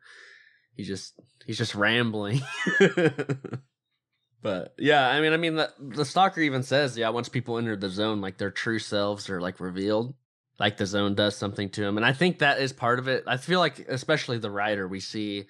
He 0.74 0.84
just 0.84 1.14
he's 1.46 1.58
just 1.58 1.74
rambling. 1.74 2.40
but 4.42 4.74
yeah, 4.78 5.08
I 5.08 5.20
mean, 5.20 5.32
I 5.32 5.36
mean, 5.36 5.56
the, 5.56 5.72
the 5.80 6.04
stalker 6.04 6.40
even 6.40 6.62
says, 6.62 6.96
yeah, 6.96 7.08
once 7.08 7.28
people 7.28 7.58
enter 7.58 7.76
the 7.76 7.88
zone, 7.88 8.20
like 8.20 8.38
their 8.38 8.50
true 8.50 8.78
selves 8.78 9.28
are 9.28 9.40
like 9.40 9.58
revealed, 9.58 10.14
like 10.60 10.76
the 10.76 10.86
zone 10.86 11.14
does 11.14 11.36
something 11.36 11.70
to 11.70 11.80
them, 11.80 11.96
and 11.96 12.06
I 12.06 12.12
think 12.12 12.38
that 12.38 12.60
is 12.60 12.72
part 12.72 12.98
of 12.98 13.08
it. 13.08 13.24
I 13.26 13.38
feel 13.38 13.60
like, 13.60 13.80
especially 13.88 14.38
the 14.38 14.50
writer, 14.50 14.86
we 14.86 15.00
see 15.00 15.46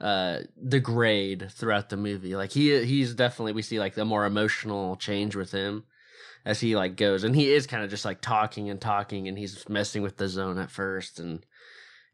uh 0.00 0.38
degrade 0.66 1.50
throughout 1.50 1.90
the 1.90 1.96
movie 1.96 2.34
like 2.34 2.50
he 2.50 2.82
he's 2.86 3.12
definitely 3.12 3.52
we 3.52 3.60
see 3.60 3.78
like 3.78 3.94
the 3.94 4.02
more 4.02 4.24
emotional 4.24 4.96
change 4.96 5.36
with 5.36 5.52
him 5.52 5.84
as 6.44 6.60
he 6.60 6.76
like 6.76 6.96
goes 6.96 7.24
and 7.24 7.34
he 7.34 7.52
is 7.52 7.66
kind 7.66 7.84
of 7.84 7.90
just 7.90 8.04
like 8.04 8.20
talking 8.20 8.70
and 8.70 8.80
talking 8.80 9.28
and 9.28 9.38
he's 9.38 9.68
messing 9.68 10.02
with 10.02 10.16
the 10.16 10.28
zone 10.28 10.58
at 10.58 10.70
first 10.70 11.20
and 11.20 11.44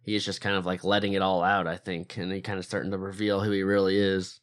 he 0.02 0.14
is 0.14 0.24
just 0.24 0.40
kind 0.40 0.56
of 0.56 0.66
like 0.66 0.84
letting 0.84 1.12
it 1.12 1.22
all 1.22 1.42
out 1.42 1.66
i 1.66 1.76
think 1.76 2.16
and 2.16 2.32
he 2.32 2.40
kind 2.40 2.58
of 2.58 2.64
starting 2.64 2.90
to 2.90 2.98
reveal 2.98 3.40
who 3.40 3.50
he 3.50 3.62
really 3.62 3.96
is 3.96 4.40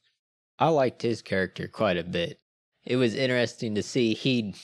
I 0.59 0.69
liked 0.69 1.01
his 1.01 1.21
character 1.21 1.67
quite 1.67 1.97
a 1.97 2.03
bit. 2.03 2.39
It 2.85 2.97
was 2.97 3.15
interesting 3.15 3.75
to 3.75 3.83
see 3.83 4.13
he'd 4.13 4.55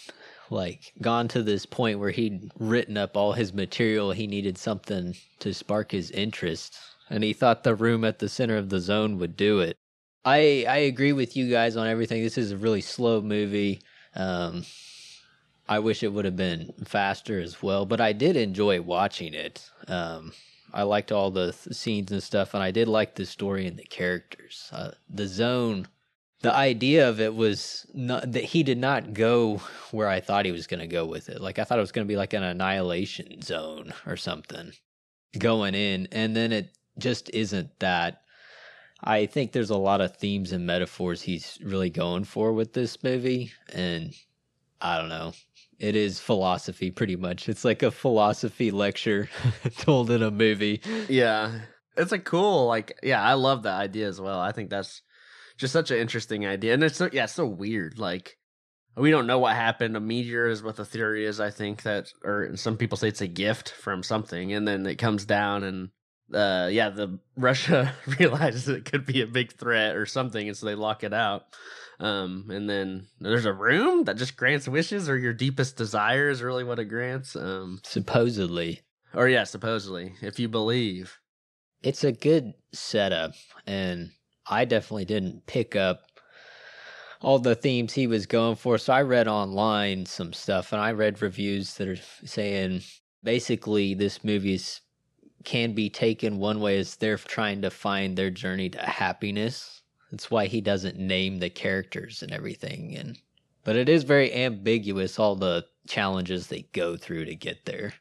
like 0.50 0.94
gone 1.02 1.28
to 1.30 1.44
this 1.44 1.66
point 1.66 2.00
where 2.00 2.12
he'd 2.12 2.52
written 2.60 2.98
up 2.98 3.16
all 3.18 3.34
his 3.34 3.54
material. 3.54 4.12
He 4.12 4.28
needed 4.28 4.58
something 4.58 5.16
to 5.40 5.54
spark 5.54 5.92
his 5.92 6.12
interest, 6.12 6.78
and 7.10 7.24
he 7.24 7.34
thought 7.34 7.64
the 7.64 7.76
room 7.76 8.04
at 8.04 8.20
the 8.20 8.30
center 8.30 8.58
of 8.58 8.70
the 8.70 8.80
zone 8.80 9.18
would 9.18 9.36
do 9.36 9.60
it. 9.60 9.78
I 10.26 10.66
I 10.68 10.78
agree 10.78 11.14
with 11.14 11.36
you 11.36 11.50
guys 11.50 11.76
on 11.76 11.88
everything. 11.88 12.24
This 12.24 12.38
is 12.38 12.52
a 12.52 12.58
really 12.58 12.82
slow 12.82 13.22
movie. 13.22 13.82
Um, 14.16 14.64
I 15.70 15.78
wish 15.78 16.02
it 16.02 16.12
would 16.12 16.26
have 16.26 16.36
been 16.36 16.74
faster 16.84 17.40
as 17.40 17.62
well, 17.62 17.86
but 17.86 18.02
I 18.02 18.12
did 18.12 18.36
enjoy 18.36 18.82
watching 18.82 19.36
it. 19.36 19.70
Um, 19.88 20.34
I 20.74 20.82
liked 20.82 21.12
all 21.12 21.30
the 21.30 21.52
th- 21.52 21.76
scenes 21.76 22.12
and 22.12 22.24
stuff, 22.24 22.56
and 22.56 22.64
I 22.64 22.72
did 22.72 22.88
like 22.88 23.14
the 23.14 23.26
story 23.28 23.68
and 23.68 23.78
the 23.78 23.84
characters. 23.84 24.68
Uh, 24.72 24.94
the 25.08 25.28
zone, 25.28 25.88
the 26.42 26.52
idea 26.52 27.08
of 27.08 27.22
it 27.22 27.36
was 27.36 27.86
not 27.94 28.32
that 28.32 28.46
he 28.46 28.64
did 28.64 28.80
not 28.80 29.14
go 29.14 29.58
where 29.92 30.08
I 30.08 30.22
thought 30.22 30.46
he 30.46 30.52
was 30.52 30.66
going 30.66 30.80
to 30.80 30.88
go 30.88 31.06
with 31.06 31.30
it. 31.30 31.40
Like 31.40 31.60
I 31.60 31.66
thought 31.66 31.78
it 31.78 31.82
was 31.82 31.92
going 31.92 32.08
to 32.08 32.12
be 32.12 32.18
like 32.18 32.34
an 32.34 32.42
annihilation 32.42 33.40
zone 33.44 33.94
or 34.08 34.18
something 34.18 34.72
going 35.38 35.76
in, 35.76 36.08
and 36.12 36.36
then 36.36 36.52
it 36.52 36.72
just 36.98 37.30
isn't 37.30 37.78
that. 37.78 38.24
I 39.04 39.28
think 39.28 39.52
there's 39.52 39.70
a 39.70 39.78
lot 39.78 40.02
of 40.02 40.18
themes 40.18 40.52
and 40.52 40.66
metaphors 40.66 41.22
he's 41.22 41.60
really 41.64 41.92
going 41.92 42.24
for 42.24 42.54
with 42.54 42.74
this 42.74 43.04
movie, 43.04 43.52
and 43.72 44.16
I 44.82 44.98
don't 44.98 45.10
know 45.10 45.34
it 45.80 45.96
is 45.96 46.20
philosophy 46.20 46.92
pretty 46.92 47.16
much. 47.16 47.48
It's 47.48 47.64
like 47.64 47.82
a 47.84 47.92
philosophy 47.92 48.70
lecture 48.70 49.30
told 49.78 50.12
in 50.12 50.22
a 50.22 50.30
movie. 50.30 50.82
Yeah. 51.08 51.60
It's 51.98 52.12
a 52.12 52.20
cool 52.20 52.68
like 52.68 52.98
yeah 53.04 53.22
i 53.22 53.34
love 53.34 53.64
that 53.64 53.80
idea 53.80 54.08
as 54.08 54.22
well. 54.22 54.40
I 54.40 54.52
think 54.52 54.70
that's 54.70 55.02
just 55.58 55.74
such 55.74 55.92
an 55.92 55.98
interesting 55.98 56.46
idea 56.46 56.74
and 56.74 56.84
it's 56.84 56.98
so 56.98 57.10
yeah 57.12 57.26
it's 57.26 57.34
so 57.34 57.46
weird 57.46 58.00
like 58.00 58.38
we 58.96 59.12
don't 59.12 59.28
know 59.28 59.40
what 59.40 59.56
happened. 59.56 59.96
A 59.96 60.00
meteor 60.00 60.48
is 60.48 60.64
what 60.64 60.76
the 60.78 60.86
theory 60.86 61.26
is 61.26 61.40
i 61.40 61.50
think 61.50 61.84
that 61.84 62.12
or 62.24 62.56
some 62.56 62.78
people 62.78 62.98
say 62.98 63.08
it's 63.10 63.22
a 63.22 63.28
gift 63.28 63.72
from 63.72 64.04
something 64.04 64.54
and 64.54 64.68
then 64.68 64.86
it 64.86 64.96
comes 64.96 65.26
down 65.26 65.64
and 65.64 65.90
uh 66.34 66.70
yeah 66.72 66.90
the 66.90 67.20
russia 67.38 67.94
realizes 68.20 68.68
it 68.70 68.86
could 68.86 69.06
be 69.06 69.22
a 69.22 69.28
big 69.28 69.52
threat 69.54 69.96
or 69.96 70.06
something 70.06 70.48
and 70.48 70.56
so 70.56 70.66
they 70.66 70.76
lock 70.76 71.04
it 71.04 71.14
out 71.14 71.44
um 72.00 72.46
and 72.50 72.70
then 72.70 73.08
there's 73.20 73.46
a 73.46 73.53
room 73.53 74.03
that 74.06 74.18
just 74.18 74.38
grants 74.38 74.68
wishes 74.68 75.10
or 75.10 75.18
your 75.18 75.34
deepest 75.34 75.75
desires 75.75 76.41
really 76.41 76.63
what 76.63 76.79
it 76.79 76.86
grants 76.86 77.36
um. 77.36 77.79
Supposedly. 77.84 78.82
Or 79.13 79.27
yeah 79.27 79.44
supposedly 79.44 80.13
if 80.22 80.39
you 80.39 80.48
believe. 80.48 81.18
It's 81.84 82.03
a 82.03 82.12
good 82.12 82.53
setup 82.74 83.34
and 83.65 84.12
i 84.50 84.65
definitely 84.65 85.06
didn't 85.06 85.46
pick 85.46 85.75
up 85.75 86.03
all 87.22 87.38
the 87.38 87.56
themes 87.56 87.94
he 87.94 88.08
was 88.08 88.25
going 88.25 88.56
for. 88.56 88.77
So 88.77 88.94
i 88.94 89.01
read 89.01 89.27
online 89.27 90.06
some 90.06 90.34
stuff 90.34 90.72
and 90.74 90.82
i 90.82 90.91
read 90.91 91.22
reviews 91.22 91.75
that 91.75 91.88
are 91.88 91.98
saying 92.25 92.82
basically 93.24 93.94
this 93.94 94.24
movie's 94.24 94.82
can 95.44 95.74
be 95.74 95.89
taken 95.89 96.38
one 96.38 96.60
way 96.60 96.77
as 96.79 96.96
they're 96.96 97.18
trying 97.18 97.62
to 97.62 97.70
find 97.70 98.18
their 98.18 98.29
journey 98.29 98.70
to 98.70 98.79
happiness. 98.79 99.79
That's 100.12 100.32
why 100.32 100.48
he 100.48 100.62
doesn't 100.62 100.98
name 100.98 101.39
the 101.39 101.50
characters 101.50 102.24
and 102.24 102.32
everything. 102.32 102.96
And 102.96 103.18
but 103.63 103.75
it 103.75 103.89
is 103.89 104.04
very 104.04 104.34
ambiguous 104.34 105.20
all 105.20 105.36
the 105.36 105.66
challenges 105.88 106.48
they 106.48 106.63
go 106.74 106.98
through 106.98 107.25
to 107.25 107.36
get 107.36 107.66
there. 107.66 107.94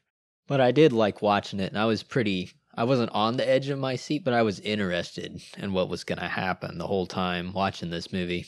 But 0.47 0.61
I 0.61 0.71
did 0.71 0.93
like 0.93 1.21
watching 1.21 1.59
it 1.59 1.71
and 1.71 1.77
I 1.77 1.85
was 1.85 2.03
pretty 2.03 2.51
I 2.75 2.83
wasn't 2.85 3.11
on 3.11 3.37
the 3.37 3.47
edge 3.47 3.69
of 3.69 3.79
my 3.79 3.95
seat, 3.95 4.23
but 4.23 4.33
I 4.33 4.41
was 4.41 4.59
interested 4.61 5.41
in 5.57 5.73
what 5.73 5.89
was 5.89 6.03
going 6.03 6.19
to 6.19 6.27
happen 6.27 6.77
the 6.77 6.87
whole 6.87 7.07
time 7.07 7.51
watching 7.51 7.89
this 7.89 8.13
movie. 8.13 8.45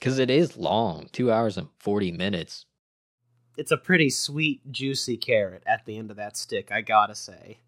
Cuz 0.00 0.18
it 0.18 0.30
is 0.30 0.56
long, 0.56 1.08
2 1.12 1.32
hours 1.32 1.56
and 1.56 1.68
40 1.78 2.12
minutes. 2.12 2.66
it's 3.56 3.70
a 3.70 3.76
pretty 3.76 4.10
sweet, 4.10 4.60
juicy 4.70 5.16
carrot 5.16 5.62
at 5.66 5.84
the 5.86 5.96
end 5.96 6.10
of 6.10 6.16
that 6.16 6.36
stick, 6.36 6.70
I 6.72 6.80
gotta 6.80 7.14
say. 7.14 7.58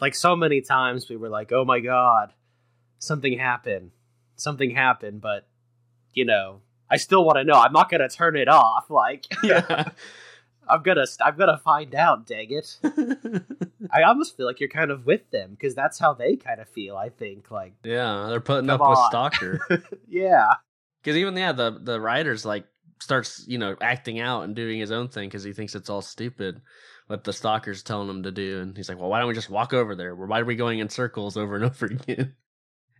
Like 0.00 0.14
so 0.14 0.34
many 0.34 0.60
times 0.60 1.08
we 1.08 1.16
were 1.16 1.28
like, 1.28 1.52
oh 1.52 1.64
my 1.64 1.80
god, 1.80 2.32
something 2.98 3.38
happened. 3.38 3.92
Something 4.36 4.70
happened, 4.74 5.20
but 5.20 5.46
you 6.14 6.24
know, 6.24 6.60
I 6.90 6.96
still 6.96 7.24
want 7.24 7.36
to 7.36 7.44
know. 7.44 7.54
I'm 7.54 7.72
not 7.72 7.90
gonna 7.90 8.08
turn 8.08 8.36
it 8.36 8.48
off. 8.48 8.90
Like, 8.90 9.26
Yeah. 9.42 9.90
I'm 10.68 10.82
gonna, 10.82 11.04
I'm 11.20 11.36
gonna 11.36 11.58
find 11.58 11.94
out. 11.94 12.26
Dang 12.26 12.46
it! 12.50 12.78
I 13.90 14.02
almost 14.02 14.36
feel 14.36 14.46
like 14.46 14.60
you're 14.60 14.68
kind 14.68 14.90
of 14.92 15.04
with 15.04 15.28
them 15.30 15.50
because 15.50 15.74
that's 15.74 15.98
how 15.98 16.14
they 16.14 16.36
kind 16.36 16.60
of 16.60 16.68
feel. 16.68 16.96
I 16.96 17.08
think, 17.08 17.50
like, 17.50 17.74
yeah, 17.82 18.26
they're 18.28 18.40
putting 18.40 18.70
up 18.70 18.80
with. 18.80 18.98
Stalker. 19.08 19.58
yeah, 20.08 20.46
Because 21.02 21.16
even 21.16 21.36
yeah, 21.36 21.52
the 21.52 21.78
the 21.82 22.00
writer's 22.00 22.44
like 22.44 22.64
starts 23.00 23.44
you 23.48 23.58
know 23.58 23.74
acting 23.80 24.20
out 24.20 24.42
and 24.44 24.54
doing 24.54 24.78
his 24.78 24.92
own 24.92 25.08
thing 25.08 25.28
because 25.28 25.42
he 25.42 25.52
thinks 25.52 25.74
it's 25.74 25.90
all 25.90 26.00
stupid 26.02 26.60
what 27.08 27.24
the 27.24 27.32
stalker's 27.32 27.82
telling 27.82 28.08
him 28.08 28.22
to 28.22 28.30
do, 28.30 28.60
and 28.60 28.76
he's 28.76 28.88
like, 28.88 28.98
well, 28.98 29.10
why 29.10 29.18
don't 29.18 29.28
we 29.28 29.34
just 29.34 29.50
walk 29.50 29.72
over 29.74 29.96
there? 29.96 30.14
Why 30.14 30.40
are 30.40 30.44
we 30.44 30.54
going 30.54 30.78
in 30.78 30.88
circles 30.88 31.36
over 31.36 31.56
and 31.56 31.64
over 31.64 31.86
again? 31.86 32.34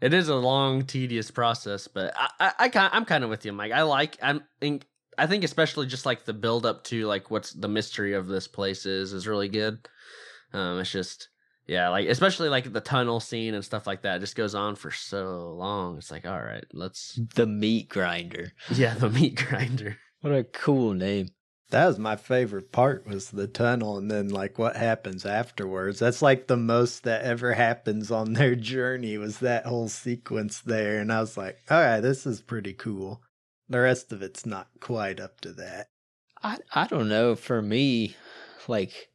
It 0.03 0.13
is 0.13 0.29
a 0.29 0.35
long, 0.35 0.85
tedious 0.85 1.31
process, 1.31 1.87
but 1.87 2.13
I, 2.17 2.53
I, 2.59 2.71
I 2.75 2.91
I'm 2.93 3.05
kind 3.05 3.23
of 3.23 3.31
with 3.31 3.47
you, 3.47 3.53
Mike. 3.53 3.71
I 3.71 3.83
like, 3.83 4.19
I'm, 4.21 4.43
in, 4.61 4.83
I 5.17 5.29
think 5.29 5.45
especially 5.45 5.87
just 5.87 6.05
like 6.05 6.25
the 6.25 6.33
build 6.33 6.67
up 6.67 6.83
to 6.85 7.07
like 7.07 7.31
what's 7.31 7.53
the 7.53 7.69
mystery 7.69 8.15
of 8.15 8.27
this 8.27 8.49
place 8.49 8.85
is 8.85 9.13
is 9.13 9.29
really 9.29 9.49
good. 9.49 9.87
Um, 10.53 10.81
it's 10.81 10.91
just, 10.91 11.29
yeah, 11.69 11.89
like 11.91 12.09
especially 12.09 12.49
like 12.49 12.73
the 12.73 12.81
tunnel 12.81 13.21
scene 13.21 13.55
and 13.55 13.65
stuff 13.65 13.87
like 13.87 14.03
that. 14.03 14.17
It 14.17 14.21
just 14.21 14.35
goes 14.35 14.57
on 14.57 14.75
for 14.75 14.91
so 14.91 15.55
long. 15.57 15.99
It's 15.99 16.11
like, 16.11 16.27
all 16.27 16.43
right, 16.43 16.65
let's 16.73 17.21
The 17.37 17.47
meat 17.47 17.89
grinder. 17.89 18.53
yeah, 18.71 18.95
the 18.95 19.09
meat 19.09 19.37
grinder. 19.49 19.99
What 20.21 20.35
a 20.35 20.43
cool 20.43 20.95
name. 20.95 21.29
That 21.73 21.87
was 21.87 21.99
my 21.99 22.17
favorite 22.17 22.71
part 22.71 23.07
was 23.07 23.31
the 23.31 23.47
tunnel 23.47 23.97
and 23.97 24.11
then 24.11 24.29
like 24.29 24.59
what 24.59 24.77
happens 24.77 25.25
afterwards. 25.25 26.01
That's 26.01 26.21
like 26.21 26.47
the 26.47 26.57
most 26.59 27.03
that 27.05 27.23
ever 27.23 27.55
happens 27.55 28.11
on 28.11 28.33
their 28.35 28.55
journey 28.55 29.17
was 29.17 29.39
that 29.39 29.65
whole 29.65 29.89
sequence 29.89 30.61
there 30.61 31.01
and 31.01 31.11
I 31.11 31.21
was 31.21 31.39
like, 31.39 31.61
"All 31.71 31.81
right, 31.81 32.01
this 32.01 32.27
is 32.27 32.43
pretty 32.43 32.75
cool." 32.75 33.23
The 33.71 33.81
rest 33.81 34.13
of 34.13 34.21
it's 34.21 34.45
not 34.45 34.69
quite 34.81 35.19
up 35.19 35.41
to 35.41 35.53
that. 35.55 35.89
I 36.43 36.59
I 36.75 36.87
don't 36.89 37.09
know. 37.09 37.35
For 37.35 37.63
me, 37.63 38.17
like 38.69 39.09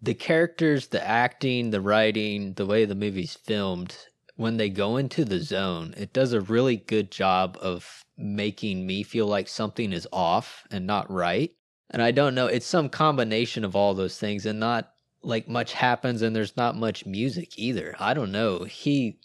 the 0.00 0.14
characters, 0.14 0.86
the 0.86 1.04
acting, 1.04 1.70
the 1.70 1.80
writing, 1.80 2.52
the 2.52 2.66
way 2.66 2.84
the 2.84 2.94
movie's 2.94 3.34
filmed, 3.34 3.96
when 4.36 4.58
they 4.58 4.68
go 4.68 4.96
into 4.96 5.24
the 5.24 5.40
zone, 5.40 5.92
it 5.96 6.12
does 6.12 6.32
a 6.32 6.40
really 6.40 6.76
good 6.76 7.10
job 7.10 7.58
of 7.60 8.04
making 8.16 8.86
me 8.86 9.02
feel 9.02 9.26
like 9.26 9.48
something 9.48 9.92
is 9.92 10.06
off 10.12 10.68
and 10.70 10.86
not 10.86 11.10
right. 11.10 11.55
And 11.90 12.02
I 12.02 12.10
don't 12.10 12.34
know, 12.34 12.46
it's 12.46 12.66
some 12.66 12.88
combination 12.88 13.64
of 13.64 13.76
all 13.76 13.94
those 13.94 14.18
things 14.18 14.46
and 14.46 14.58
not 14.58 14.92
like 15.22 15.48
much 15.48 15.72
happens 15.72 16.22
and 16.22 16.34
there's 16.34 16.56
not 16.56 16.76
much 16.76 17.06
music 17.06 17.58
either. 17.58 17.94
I 17.98 18.14
don't 18.14 18.32
know. 18.32 18.64
He 18.64 19.18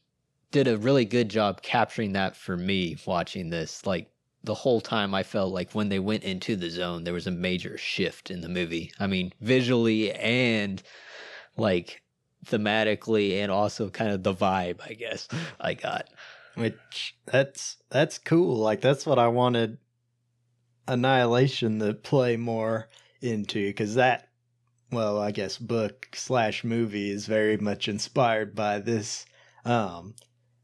did 0.51 0.68
a 0.68 0.77
really 0.77 1.06
good 1.06 1.30
job 1.30 1.62
capturing 1.62 2.13
that 2.13 2.36
for 2.36 2.58
me 2.58 2.98
watching 3.06 3.50
this. 3.50 3.86
Like 3.86 4.12
the 4.44 4.53
whole 4.53 4.82
time 4.82 5.13
I 5.13 5.24
felt 5.24 5.53
like 5.53 5.74
when 5.74 5.89
they 5.89 6.00
went 6.00 6.24
into 6.24 6.56
the 6.56 6.70
zone, 6.70 7.03
there 7.03 7.13
was 7.13 7.27
a 7.27 7.32
major 7.32 7.77
shift 7.77 8.32
in 8.32 8.41
the 8.41 8.50
movie. 8.50 8.91
I 9.00 9.08
mean, 9.08 9.34
visually 9.41 10.12
and 10.13 10.82
like 11.58 12.01
thematically, 12.46 13.39
and 13.39 13.51
also 13.51 13.89
kind 13.89 14.12
of 14.12 14.24
the 14.24 14.34
vibe, 14.34 14.80
I 14.84 14.94
guess, 14.94 15.27
I 15.60 15.74
got. 15.74 16.10
Which 16.56 17.15
that's 17.25 17.77
that's 17.89 18.18
cool. 18.18 18.58
Like 18.58 18.82
that's 18.82 19.06
what 19.06 19.20
I 19.20 19.27
wanted 19.27 19.77
Annihilation 20.88 21.80
to 21.80 21.94
play 21.94 22.38
more 22.38 22.90
into 23.22 23.68
because 23.68 23.96
that 23.96 24.30
well, 24.92 25.20
I 25.20 25.32
guess 25.32 25.58
book 25.58 26.10
slash 26.14 26.64
movie 26.64 27.12
is 27.12 27.26
very 27.26 27.58
much 27.58 27.88
inspired 27.88 28.54
by 28.56 28.80
this. 28.80 29.26
Um, 29.64 30.16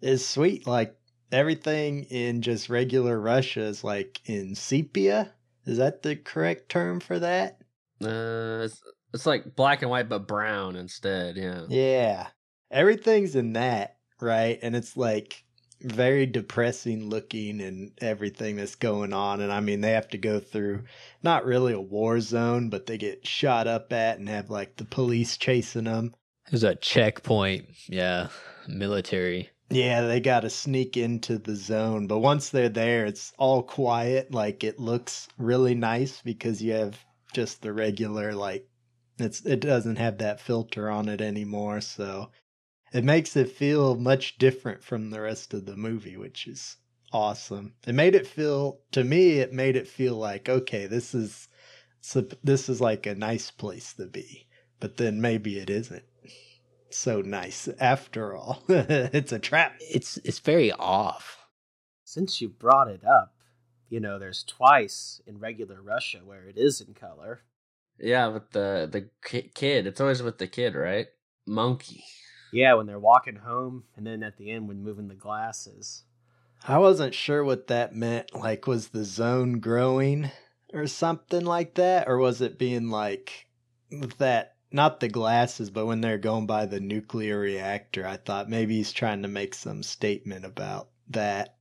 is 0.01 0.27
sweet. 0.27 0.67
Like 0.67 0.95
everything 1.31 2.03
in 2.05 2.41
just 2.41 2.69
regular 2.69 3.19
Russia 3.19 3.61
is 3.61 3.83
like 3.83 4.21
in 4.25 4.55
sepia. 4.55 5.33
Is 5.65 5.77
that 5.77 6.03
the 6.03 6.15
correct 6.15 6.69
term 6.69 6.99
for 6.99 7.19
that? 7.19 7.59
Uh, 8.01 8.63
it's, 8.63 8.81
it's 9.13 9.25
like 9.25 9.55
black 9.55 9.81
and 9.81 9.91
white, 9.91 10.09
but 10.09 10.27
brown 10.27 10.75
instead. 10.75 11.35
Yeah. 11.35 11.65
Yeah. 11.69 12.27
Everything's 12.71 13.35
in 13.35 13.53
that, 13.53 13.97
right? 14.21 14.59
And 14.61 14.75
it's 14.75 14.97
like 14.97 15.43
very 15.81 16.25
depressing 16.25 17.09
looking 17.09 17.61
and 17.61 17.91
everything 17.99 18.55
that's 18.55 18.75
going 18.75 19.13
on. 19.13 19.41
And 19.41 19.51
I 19.51 19.59
mean, 19.59 19.81
they 19.81 19.91
have 19.91 20.09
to 20.09 20.17
go 20.17 20.39
through 20.39 20.83
not 21.23 21.45
really 21.45 21.73
a 21.73 21.81
war 21.81 22.19
zone, 22.19 22.69
but 22.69 22.85
they 22.85 22.97
get 22.97 23.27
shot 23.27 23.67
up 23.67 23.93
at 23.93 24.19
and 24.19 24.27
have 24.29 24.49
like 24.49 24.77
the 24.77 24.85
police 24.85 25.37
chasing 25.37 25.85
them. 25.85 26.15
There's 26.49 26.63
a 26.63 26.75
checkpoint, 26.75 27.67
yeah, 27.87 28.29
military. 28.67 29.49
Yeah, 29.69 30.03
they 30.07 30.21
got 30.21 30.41
to 30.41 30.49
sneak 30.49 30.95
into 30.95 31.37
the 31.37 31.55
zone. 31.55 32.07
But 32.07 32.19
once 32.19 32.49
they're 32.49 32.69
there, 32.69 33.05
it's 33.05 33.33
all 33.37 33.61
quiet. 33.61 34.33
Like 34.33 34.63
it 34.63 34.79
looks 34.79 35.27
really 35.37 35.75
nice 35.75 36.21
because 36.21 36.61
you 36.61 36.73
have 36.73 36.97
just 37.33 37.61
the 37.61 37.73
regular, 37.73 38.33
like, 38.33 38.67
it's 39.19 39.41
it 39.45 39.59
doesn't 39.59 39.97
have 39.97 40.19
that 40.19 40.39
filter 40.39 40.89
on 40.89 41.09
it 41.09 41.21
anymore. 41.21 41.81
So 41.81 42.29
it 42.93 43.03
makes 43.03 43.35
it 43.35 43.51
feel 43.51 43.95
much 43.95 44.37
different 44.37 44.83
from 44.83 45.09
the 45.09 45.21
rest 45.21 45.53
of 45.53 45.65
the 45.65 45.75
movie, 45.75 46.17
which 46.17 46.47
is 46.47 46.77
awesome. 47.11 47.73
It 47.85 47.93
made 47.95 48.15
it 48.15 48.27
feel, 48.27 48.79
to 48.91 49.03
me, 49.03 49.39
it 49.39 49.53
made 49.53 49.75
it 49.75 49.87
feel 49.87 50.15
like, 50.15 50.49
okay, 50.49 50.87
this 50.87 51.13
is, 51.13 51.47
sup- 52.01 52.39
this 52.43 52.69
is 52.69 52.81
like 52.81 53.05
a 53.05 53.15
nice 53.15 53.51
place 53.51 53.93
to 53.93 54.05
be. 54.07 54.47
But 54.79 54.97
then 54.97 55.21
maybe 55.21 55.57
it 55.59 55.69
isn't 55.69 56.03
so 56.89 57.21
nice 57.21 57.67
after 57.79 58.35
all. 58.35 58.63
it's 58.69 59.31
a 59.31 59.39
trap. 59.39 59.75
It's 59.79 60.17
it's 60.17 60.39
very 60.39 60.71
off. 60.71 61.47
since 62.03 62.41
you 62.41 62.47
brought 62.49 62.87
it 62.87 63.03
up, 63.05 63.33
you 63.89 63.99
know, 63.99 64.19
there's 64.19 64.43
twice 64.43 65.21
in 65.25 65.39
regular 65.39 65.81
Russia 65.81 66.19
where 66.23 66.45
it 66.47 66.57
is 66.57 66.81
in 66.81 66.93
color. 66.93 67.41
Yeah, 67.99 68.27
with 68.27 68.51
the 68.51 68.87
the 68.91 69.09
kid. 69.53 69.87
It's 69.87 69.99
always 70.01 70.21
with 70.21 70.37
the 70.37 70.47
kid, 70.47 70.75
right? 70.75 71.07
Monkey. 71.45 72.03
Yeah, 72.51 72.75
when 72.75 72.85
they're 72.85 72.99
walking 72.99 73.35
home, 73.35 73.83
and 73.95 74.05
then 74.05 74.23
at 74.23 74.37
the 74.37 74.51
end 74.51 74.67
when 74.67 74.83
moving 74.83 75.07
the 75.07 75.15
glasses. 75.15 76.03
I 76.67 76.77
wasn't 76.77 77.13
sure 77.13 77.43
what 77.43 77.67
that 77.67 77.95
meant. 77.95 78.33
Like, 78.33 78.67
was 78.67 78.89
the 78.89 79.03
zone 79.03 79.59
growing 79.59 80.31
or 80.73 80.87
something 80.87 81.45
like 81.45 81.75
that? 81.75 82.07
Or 82.07 82.17
was 82.17 82.41
it 82.41 82.57
being 82.57 82.89
like 82.89 83.47
that? 84.17 84.55
Not 84.71 84.99
the 84.99 85.07
glasses, 85.07 85.69
but 85.69 85.85
when 85.85 86.01
they're 86.01 86.17
going 86.17 86.45
by 86.45 86.65
the 86.65 86.79
nuclear 86.79 87.39
reactor, 87.39 88.05
I 88.05 88.17
thought 88.17 88.49
maybe 88.49 88.75
he's 88.75 88.91
trying 88.91 89.21
to 89.21 89.27
make 89.27 89.53
some 89.53 89.81
statement 89.81 90.43
about 90.43 90.89
that. 91.09 91.55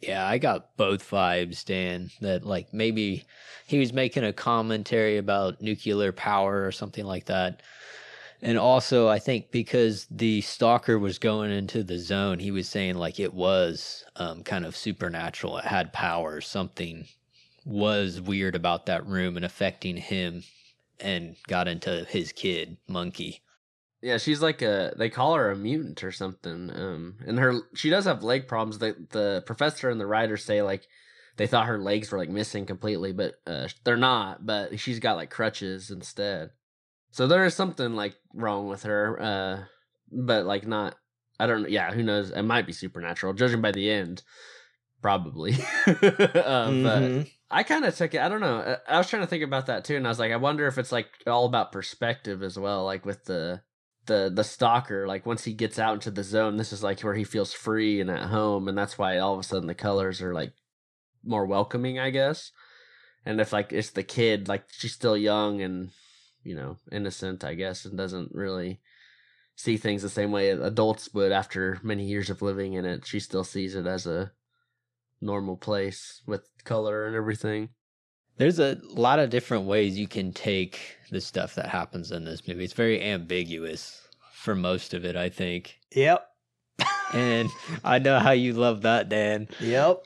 Yeah, 0.00 0.26
I 0.26 0.38
got 0.38 0.76
both 0.76 1.08
vibes, 1.08 1.64
Dan. 1.64 2.10
That 2.22 2.44
like 2.44 2.72
maybe 2.72 3.24
he 3.66 3.78
was 3.78 3.92
making 3.92 4.24
a 4.24 4.32
commentary 4.32 5.18
about 5.18 5.60
nuclear 5.60 6.10
power 6.10 6.66
or 6.66 6.72
something 6.72 7.04
like 7.04 7.26
that. 7.26 7.62
And 8.42 8.58
also, 8.58 9.08
I 9.08 9.18
think 9.18 9.50
because 9.50 10.06
the 10.10 10.40
stalker 10.40 10.98
was 10.98 11.18
going 11.18 11.50
into 11.50 11.82
the 11.82 11.98
zone, 11.98 12.38
he 12.38 12.50
was 12.50 12.68
saying 12.68 12.94
like 12.96 13.20
it 13.20 13.34
was 13.34 14.04
um, 14.16 14.42
kind 14.42 14.64
of 14.64 14.76
supernatural. 14.76 15.58
It 15.58 15.66
had 15.66 15.92
power. 15.92 16.40
Something 16.40 17.06
was 17.66 18.20
weird 18.20 18.54
about 18.54 18.86
that 18.86 19.06
room 19.06 19.36
and 19.36 19.44
affecting 19.44 19.98
him, 19.98 20.42
and 20.98 21.36
got 21.48 21.68
into 21.68 22.06
his 22.08 22.32
kid, 22.32 22.78
Monkey. 22.88 23.42
Yeah, 24.00 24.16
she's 24.16 24.40
like 24.40 24.62
a. 24.62 24.94
They 24.96 25.10
call 25.10 25.34
her 25.34 25.50
a 25.50 25.56
mutant 25.56 26.02
or 26.02 26.12
something. 26.12 26.70
Um, 26.74 27.16
and 27.26 27.38
her 27.38 27.60
she 27.74 27.90
does 27.90 28.06
have 28.06 28.22
leg 28.22 28.48
problems. 28.48 28.78
The 28.78 28.96
the 29.10 29.42
professor 29.44 29.90
and 29.90 30.00
the 30.00 30.06
writer 30.06 30.38
say 30.38 30.62
like 30.62 30.86
they 31.36 31.46
thought 31.46 31.66
her 31.66 31.78
legs 31.78 32.10
were 32.10 32.18
like 32.18 32.30
missing 32.30 32.64
completely, 32.64 33.12
but 33.12 33.34
uh, 33.46 33.68
they're 33.84 33.98
not. 33.98 34.46
But 34.46 34.80
she's 34.80 34.98
got 34.98 35.16
like 35.16 35.30
crutches 35.30 35.90
instead. 35.90 36.50
So 37.12 37.26
there 37.26 37.44
is 37.44 37.54
something 37.54 37.94
like 37.94 38.14
wrong 38.34 38.68
with 38.68 38.84
her. 38.84 39.20
Uh, 39.20 39.64
but 40.12 40.44
like 40.46 40.66
not. 40.66 40.96
I 41.38 41.46
don't. 41.46 41.70
Yeah, 41.70 41.92
who 41.92 42.02
knows? 42.02 42.30
It 42.30 42.42
might 42.42 42.66
be 42.66 42.72
supernatural, 42.72 43.32
judging 43.32 43.62
by 43.62 43.72
the 43.72 43.90
end. 43.90 44.22
Probably. 45.02 45.52
uh, 45.86 45.92
But 45.94 47.02
Mhm. 47.02 47.30
I 47.50 47.62
kind 47.62 47.84
of 47.84 47.96
took 47.96 48.14
it. 48.14 48.20
I 48.20 48.28
don't 48.28 48.40
know. 48.40 48.78
I 48.88 48.94
I 48.94 48.98
was 48.98 49.08
trying 49.08 49.22
to 49.22 49.26
think 49.28 49.42
about 49.42 49.66
that 49.66 49.84
too, 49.84 49.96
and 49.96 50.06
I 50.06 50.10
was 50.10 50.18
like, 50.18 50.32
I 50.32 50.36
wonder 50.36 50.66
if 50.66 50.78
it's 50.78 50.92
like 50.92 51.08
all 51.26 51.46
about 51.46 51.72
perspective 51.72 52.42
as 52.42 52.58
well. 52.58 52.84
Like 52.84 53.04
with 53.06 53.24
the 53.24 53.62
the 54.06 54.30
the 54.32 54.44
stalker, 54.44 55.06
like 55.08 55.24
once 55.26 55.44
he 55.44 55.52
gets 55.52 55.78
out 55.78 55.94
into 55.94 56.10
the 56.10 56.22
zone, 56.22 56.56
this 56.58 56.72
is 56.72 56.82
like 56.82 57.00
where 57.00 57.14
he 57.14 57.24
feels 57.24 57.52
free 57.52 58.00
and 58.00 58.10
at 58.10 58.28
home, 58.28 58.68
and 58.68 58.76
that's 58.76 58.98
why 58.98 59.18
all 59.18 59.34
of 59.34 59.40
a 59.40 59.42
sudden 59.42 59.66
the 59.66 59.74
colors 59.74 60.20
are 60.22 60.34
like 60.34 60.52
more 61.24 61.46
welcoming, 61.46 61.98
I 61.98 62.10
guess. 62.10 62.52
And 63.24 63.40
if 63.40 63.52
like 63.52 63.72
it's 63.72 63.90
the 63.90 64.02
kid, 64.02 64.46
like 64.48 64.64
she's 64.70 64.92
still 64.92 65.16
young 65.16 65.60
and 65.60 65.90
you 66.42 66.54
know 66.54 66.76
innocent, 66.90 67.44
I 67.44 67.54
guess, 67.54 67.84
and 67.84 67.96
doesn't 67.96 68.32
really 68.32 68.80
see 69.56 69.76
things 69.76 70.02
the 70.02 70.08
same 70.08 70.32
way 70.32 70.50
adults 70.50 71.12
would 71.12 71.32
after 71.32 71.78
many 71.82 72.04
years 72.04 72.30
of 72.30 72.42
living 72.42 72.74
in 72.74 72.84
it. 72.84 73.06
She 73.06 73.20
still 73.20 73.44
sees 73.44 73.74
it 73.74 73.86
as 73.86 74.06
a 74.06 74.32
normal 75.20 75.56
place 75.56 76.22
with 76.26 76.48
color 76.64 77.06
and 77.06 77.14
everything. 77.14 77.68
There's 78.38 78.58
a 78.58 78.78
lot 78.82 79.18
of 79.18 79.28
different 79.28 79.64
ways 79.66 79.98
you 79.98 80.08
can 80.08 80.32
take 80.32 80.96
the 81.10 81.20
stuff 81.20 81.56
that 81.56 81.66
happens 81.66 82.10
in 82.10 82.24
this 82.24 82.48
movie. 82.48 82.64
It's 82.64 82.72
very 82.72 83.02
ambiguous 83.02 84.00
for 84.32 84.54
most 84.54 84.94
of 84.94 85.04
it, 85.04 85.14
I 85.14 85.28
think. 85.28 85.78
Yep. 85.94 86.26
And 87.12 87.50
I 87.84 87.98
know 87.98 88.20
how 88.20 88.30
you 88.30 88.52
love 88.52 88.82
that, 88.82 89.08
Dan. 89.08 89.48
Yep. 89.58 90.04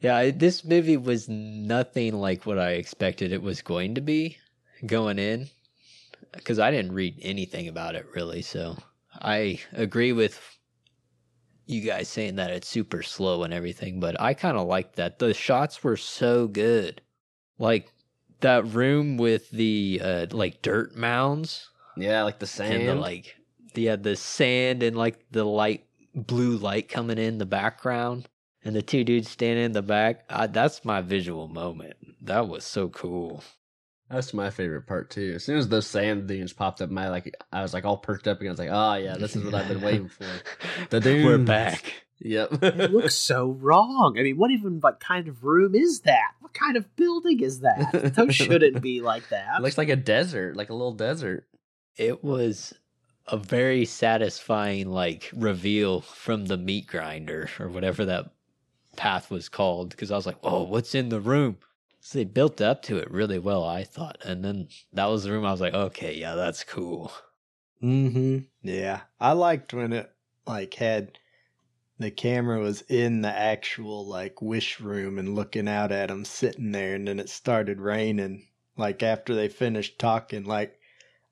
Yeah, 0.00 0.30
this 0.30 0.64
movie 0.64 0.96
was 0.96 1.28
nothing 1.28 2.14
like 2.14 2.46
what 2.46 2.58
I 2.58 2.72
expected 2.72 3.32
it 3.32 3.42
was 3.42 3.62
going 3.62 3.96
to 3.96 4.00
be 4.00 4.38
going 4.86 5.18
in 5.18 5.48
because 6.32 6.58
I 6.58 6.70
didn't 6.70 6.92
read 6.92 7.18
anything 7.22 7.68
about 7.68 7.94
it 7.94 8.06
really. 8.14 8.42
So 8.42 8.76
I 9.12 9.60
agree 9.72 10.12
with 10.12 10.40
you 11.66 11.80
guys 11.80 12.08
saying 12.08 12.36
that 12.36 12.50
it's 12.50 12.68
super 12.68 13.02
slow 13.02 13.42
and 13.42 13.52
everything, 13.52 13.98
but 13.98 14.20
I 14.20 14.34
kind 14.34 14.56
of 14.56 14.66
like 14.68 14.94
that. 14.96 15.18
The 15.18 15.34
shots 15.34 15.82
were 15.82 15.96
so 15.96 16.46
good. 16.46 17.00
Like 17.58 17.92
that 18.40 18.66
room 18.66 19.16
with 19.16 19.50
the 19.50 20.00
uh 20.04 20.26
like 20.30 20.60
dirt 20.62 20.94
mounds 20.96 21.70
Yeah, 21.96 22.22
like 22.22 22.38
the 22.38 22.46
sand. 22.46 22.74
and 22.74 22.88
the 22.88 22.94
like 22.94 23.34
yeah 23.74 23.96
the 23.96 24.14
sand 24.16 24.82
and 24.82 24.94
like 24.96 25.24
the 25.30 25.44
light 25.44 25.84
blue 26.14 26.56
light 26.58 26.88
coming 26.88 27.18
in 27.18 27.38
the 27.38 27.46
background 27.46 28.28
and 28.64 28.76
the 28.76 28.82
two 28.82 29.04
dudes 29.04 29.30
standing 29.30 29.64
in 29.64 29.72
the 29.72 29.82
back 29.82 30.24
I, 30.30 30.46
that's 30.48 30.84
my 30.84 31.00
visual 31.00 31.48
moment 31.48 31.94
that 32.22 32.46
was 32.48 32.64
so 32.64 32.88
cool 32.88 33.42
That's 34.10 34.32
my 34.32 34.50
favorite 34.50 34.86
part 34.86 35.10
too. 35.10 35.32
As 35.34 35.44
soon 35.44 35.58
as 35.58 35.68
those 35.68 35.86
sand 35.86 36.28
dunes 36.28 36.52
popped 36.52 36.80
up, 36.80 36.90
my 36.90 37.08
like 37.08 37.34
I 37.52 37.62
was 37.62 37.74
like 37.74 37.84
all 37.84 37.96
perked 37.96 38.28
up 38.28 38.38
again. 38.40 38.50
I 38.50 38.52
was 38.52 38.58
like, 38.58 38.70
oh 38.72 38.94
yeah, 38.94 39.16
this 39.16 39.34
is 39.34 39.44
what 39.44 39.54
I've 39.54 39.68
been 39.68 39.80
waiting 39.80 40.08
for. 40.08 40.24
The 40.90 41.22
we're 41.24 41.38
back 41.38 41.92
Yep. 42.20 42.62
it 42.62 42.92
looks 42.92 43.14
so 43.14 43.50
wrong. 43.50 44.16
I 44.18 44.22
mean, 44.22 44.36
what 44.38 44.50
even 44.50 44.80
like 44.82 45.00
kind 45.00 45.28
of 45.28 45.44
room 45.44 45.74
is 45.74 46.00
that? 46.00 46.32
What 46.40 46.54
kind 46.54 46.76
of 46.76 46.94
building 46.96 47.40
is 47.40 47.60
that? 47.60 48.14
Those 48.14 48.34
shouldn't 48.34 48.80
be 48.80 49.00
like 49.02 49.28
that. 49.28 49.58
It 49.58 49.62
looks 49.62 49.76
like 49.76 49.88
a 49.90 49.96
desert, 49.96 50.56
like 50.56 50.70
a 50.70 50.74
little 50.74 50.94
desert. 50.94 51.46
it 51.96 52.22
was 52.24 52.72
a 53.28 53.36
very 53.36 53.84
satisfying 53.84 54.88
like 54.88 55.30
reveal 55.34 56.00
from 56.00 56.46
the 56.46 56.56
meat 56.56 56.86
grinder 56.86 57.50
or 57.58 57.68
whatever 57.68 58.04
that 58.04 58.26
path 58.96 59.30
was 59.30 59.48
called 59.48 59.90
because 59.90 60.10
I 60.10 60.16
was 60.16 60.26
like, 60.26 60.38
"Oh, 60.44 60.62
what's 60.62 60.94
in 60.94 61.08
the 61.08 61.20
room?" 61.20 61.58
So 62.08 62.18
they 62.18 62.24
built 62.24 62.60
up 62.60 62.82
to 62.82 62.98
it 62.98 63.10
really 63.10 63.40
well, 63.40 63.64
I 63.64 63.82
thought, 63.82 64.18
and 64.24 64.44
then 64.44 64.68
that 64.92 65.06
was 65.06 65.24
the 65.24 65.32
room. 65.32 65.44
I 65.44 65.50
was 65.50 65.60
like, 65.60 65.74
"Okay, 65.74 66.14
yeah, 66.14 66.36
that's 66.36 66.62
cool." 66.62 67.10
Mm-hmm. 67.82 68.44
Yeah. 68.62 69.00
I 69.18 69.32
liked 69.32 69.74
when 69.74 69.92
it 69.92 70.12
like 70.46 70.74
had 70.74 71.18
the 71.98 72.12
camera 72.12 72.60
was 72.60 72.82
in 72.82 73.22
the 73.22 73.32
actual 73.36 74.06
like 74.06 74.40
wish 74.40 74.78
room 74.78 75.18
and 75.18 75.34
looking 75.34 75.66
out 75.66 75.90
at 75.90 76.12
him 76.12 76.24
sitting 76.24 76.70
there 76.70 76.94
and 76.94 77.08
then 77.08 77.18
it 77.18 77.28
started 77.28 77.80
raining 77.80 78.46
like 78.76 79.02
after 79.02 79.34
they 79.34 79.48
finished 79.48 79.98
talking 79.98 80.44
like 80.44 80.78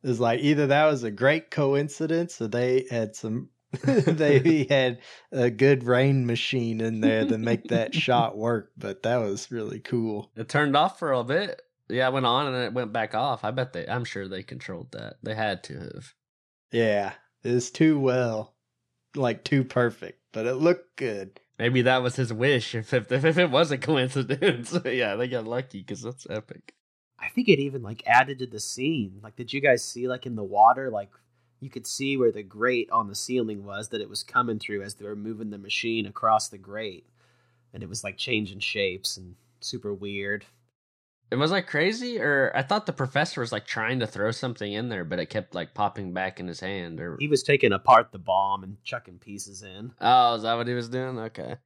it 0.03 0.09
was 0.09 0.19
like 0.19 0.41
either 0.41 0.67
that 0.67 0.87
was 0.87 1.05
a 1.05 1.11
great 1.13 1.53
coincidence 1.53 2.43
or 2.43 2.49
they 2.49 2.85
had 2.91 3.15
some 3.15 3.49
they 4.07 4.65
had 4.71 4.99
a 5.33 5.51
good 5.51 5.85
rain 5.85 6.27
machine 6.27 6.81
in 6.81 7.01
there 7.01 7.25
to 7.27 7.39
make 7.39 7.65
that 7.69 7.95
shot 7.95 8.37
work 8.37 8.73
but 8.77 9.03
that 9.03 9.17
was 9.19 9.51
really 9.51 9.81
cool 9.81 10.31
It 10.37 10.49
turned 10.49 10.77
off 10.77 10.99
for 10.99 11.13
a 11.13 11.25
bit. 11.25 11.61
Yeah, 11.89 12.09
it 12.09 12.13
went 12.15 12.27
on 12.27 12.47
and 12.47 12.55
then 12.55 12.65
it 12.65 12.73
went 12.73 12.93
back 12.95 13.15
off. 13.15 13.45
I 13.45 13.51
bet 13.51 13.75
they. 13.75 13.87
I'm 13.87 14.05
sure 14.05 14.27
they 14.27 14.43
controlled 14.43 14.93
that. 14.93 15.17
They 15.23 15.35
had 15.35 15.63
to 15.65 15.79
have. 15.79 16.15
yeah 16.73 17.13
it's 17.43 17.71
too 17.71 17.99
well 18.01 18.55
like 19.15 19.45
too 19.45 19.65
perfect 19.65 20.21
but 20.33 20.47
it 20.47 20.55
looked 20.55 20.97
good 20.97 21.41
Maybe 21.57 21.83
that 21.83 22.03
was 22.03 22.17
his 22.17 22.33
wish. 22.33 22.75
If 22.75 22.93
if, 22.93 23.13
if 23.13 23.39
it 23.39 23.49
was 23.51 23.71
a 23.71 23.79
coincidence, 23.79 24.77
yeah, 24.85 25.15
they 25.15 25.29
got 25.29 25.45
lucky 25.47 25.79
because 25.83 26.03
that's 26.03 26.27
epic. 26.29 26.75
I 27.17 27.29
think 27.29 27.49
it 27.49 27.61
even 27.61 27.81
like 27.81 28.03
added 28.07 28.41
to 28.41 28.47
the 28.49 28.59
scene. 28.59 29.21
Like, 29.23 29.37
did 29.37 29.53
you 29.53 29.61
guys 29.61 29.85
see 29.85 30.09
like 30.09 30.27
in 30.27 30.35
the 30.35 30.43
water, 30.43 30.91
like 30.91 31.11
you 31.65 31.71
could 31.71 31.87
see 31.87 32.19
where 32.19 32.31
the 32.31 32.43
grate 32.43 32.91
on 32.91 33.09
the 33.09 33.15
ceiling 33.15 33.65
was 33.65 33.89
that 33.89 34.03
it 34.03 34.11
was 34.11 34.23
coming 34.23 34.59
through 34.59 34.83
as 34.83 34.95
they 34.95 35.07
were 35.07 35.17
moving 35.17 35.49
the 35.49 35.57
machine 35.57 36.05
across 36.05 36.49
the 36.49 36.59
grate, 36.59 37.07
and 37.73 37.83
it 37.83 37.89
was 37.89 38.05
like 38.05 38.19
changing 38.19 38.61
shapes 38.61 39.17
and 39.17 39.35
super 39.61 39.95
weird. 39.95 40.45
It 41.31 41.37
was 41.37 41.51
like 41.51 41.67
crazy, 41.67 42.21
or 42.21 42.53
I 42.55 42.63
thought 42.63 42.85
the 42.85 42.93
professor 42.93 43.41
was 43.41 43.51
like 43.51 43.67
trying 43.67 43.99
to 44.01 44.07
throw 44.07 44.31
something 44.31 44.71
in 44.71 44.91
there, 44.91 45.05
but 45.05 45.19
it 45.19 45.31
kept 45.31 45.55
like 45.55 45.73
popping 45.73 46.13
back 46.13 46.39
in 46.39 46.47
his 46.47 46.61
hand. 46.61 47.01
Or 47.01 47.17
He 47.19 47.29
was 47.29 47.43
taking 47.43 47.73
apart 47.73 48.13
the 48.13 48.19
bomb 48.19 48.63
and 48.63 48.77
chucking 48.85 49.19
pieces 49.19 49.63
in. 49.63 49.93
oh, 50.03 50.35
is 50.35 50.43
that 50.43 50.55
what 50.55 50.69
he 50.69 50.75
was 50.75 50.91
doing? 50.91 51.19
Okay, 51.19 51.57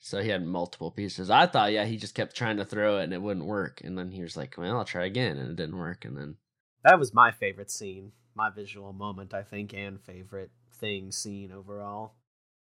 so 0.00 0.20
he 0.20 0.30
had 0.30 0.44
multiple 0.44 0.90
pieces. 0.90 1.30
I 1.30 1.46
thought, 1.46 1.70
yeah, 1.70 1.84
he 1.84 1.96
just 1.96 2.16
kept 2.16 2.34
trying 2.34 2.56
to 2.56 2.64
throw 2.64 2.98
it 2.98 3.04
and 3.04 3.14
it 3.14 3.22
wouldn't 3.22 3.46
work, 3.46 3.82
and 3.84 3.96
then 3.96 4.10
he 4.10 4.20
was 4.20 4.36
like, 4.36 4.56
"Well, 4.58 4.78
I'll 4.78 4.84
try 4.84 5.04
again," 5.04 5.38
and 5.38 5.50
it 5.50 5.56
didn't 5.56 5.78
work, 5.78 6.04
and 6.04 6.18
then 6.18 6.36
That 6.82 6.98
was 6.98 7.14
my 7.14 7.30
favorite 7.30 7.70
scene, 7.70 8.10
my 8.38 8.50
visual 8.50 8.92
moment, 8.92 9.34
I 9.34 9.42
think, 9.42 9.74
and 9.74 10.00
favorite 10.00 10.50
thing 10.72 11.12
seen 11.12 11.52
overall. 11.52 12.14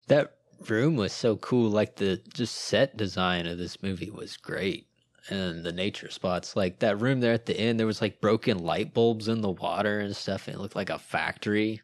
That 0.08 0.36
room 0.70 0.96
was 0.96 1.12
so 1.12 1.36
cool. 1.38 1.70
Like 1.70 1.96
the 1.96 2.22
just 2.34 2.56
set 2.56 2.96
design 2.96 3.48
of 3.48 3.58
this 3.58 3.82
movie 3.82 4.12
was 4.12 4.38
great. 4.38 4.88
And 5.30 5.64
the 5.64 5.72
nature 5.72 6.12
spots, 6.12 6.56
like 6.56 6.80
that 6.80 7.00
room 7.00 7.22
there 7.22 7.34
at 7.34 7.46
the 7.46 7.58
end, 7.58 7.80
there 7.80 7.88
was 7.88 8.02
like 8.02 8.22
broken 8.22 8.60
light 8.60 8.94
bulbs 8.94 9.28
in 9.28 9.42
the 9.42 9.52
water 9.52 10.00
and 10.00 10.16
stuff. 10.16 10.48
And 10.48 10.56
it 10.56 10.60
looked 10.60 10.76
like 10.76 10.90
a 10.90 11.00
factory. 11.00 11.82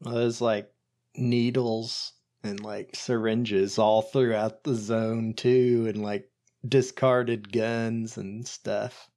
Well, 0.00 0.16
there's 0.16 0.40
like 0.40 0.70
needles 1.16 2.12
and 2.42 2.60
like 2.60 2.94
syringes 2.94 3.78
all 3.78 4.02
throughout 4.02 4.64
the 4.64 4.74
zone 4.74 5.34
too, 5.34 5.86
and 5.88 6.02
like 6.02 6.28
discarded 6.66 7.52
guns 7.52 8.16
and 8.16 8.46
stuff. 8.46 9.08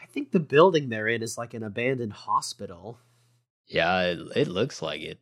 I 0.00 0.06
think 0.06 0.30
the 0.30 0.40
building 0.40 0.88
they're 0.88 1.08
in 1.08 1.22
is 1.22 1.38
like 1.38 1.54
an 1.54 1.62
abandoned 1.62 2.12
hospital. 2.12 2.98
Yeah, 3.68 4.00
it, 4.02 4.18
it 4.34 4.48
looks 4.48 4.82
like 4.82 5.02
it. 5.02 5.20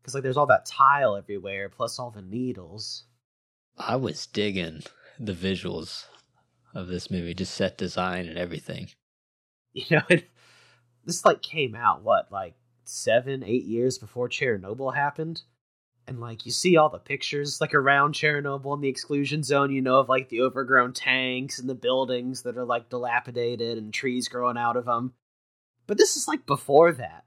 Because 0.00 0.14
like 0.14 0.22
there's 0.22 0.36
all 0.36 0.46
that 0.46 0.66
tile 0.66 1.16
everywhere, 1.16 1.68
plus 1.68 1.98
all 1.98 2.10
the 2.10 2.22
needles. 2.22 3.04
I 3.76 3.96
was 3.96 4.26
digging 4.26 4.82
the 5.18 5.32
visuals 5.32 6.06
of 6.74 6.88
this 6.88 7.10
movie, 7.10 7.34
just 7.34 7.54
set 7.54 7.78
design 7.78 8.26
and 8.26 8.38
everything. 8.38 8.88
You 9.74 9.98
know, 9.98 10.02
it, 10.08 10.28
this 11.04 11.24
like 11.24 11.40
came 11.40 11.76
out 11.76 12.02
what 12.02 12.32
like 12.32 12.54
seven, 12.84 13.44
eight 13.44 13.64
years 13.64 13.98
before 13.98 14.28
Chernobyl 14.28 14.96
happened, 14.96 15.42
and 16.08 16.20
like 16.20 16.46
you 16.46 16.50
see 16.50 16.76
all 16.76 16.88
the 16.88 16.98
pictures 16.98 17.60
like 17.60 17.74
around 17.74 18.14
Chernobyl 18.14 18.74
and 18.74 18.82
the 18.82 18.88
exclusion 18.88 19.44
zone. 19.44 19.70
You 19.70 19.82
know 19.82 20.00
of 20.00 20.08
like 20.08 20.30
the 20.30 20.40
overgrown 20.40 20.94
tanks 20.94 21.60
and 21.60 21.68
the 21.68 21.76
buildings 21.76 22.42
that 22.42 22.56
are 22.56 22.64
like 22.64 22.88
dilapidated 22.88 23.78
and 23.78 23.92
trees 23.92 24.26
growing 24.26 24.56
out 24.56 24.76
of 24.76 24.86
them. 24.86 25.12
But 25.86 25.98
this 25.98 26.16
is 26.16 26.26
like 26.26 26.44
before 26.44 26.90
that, 26.92 27.24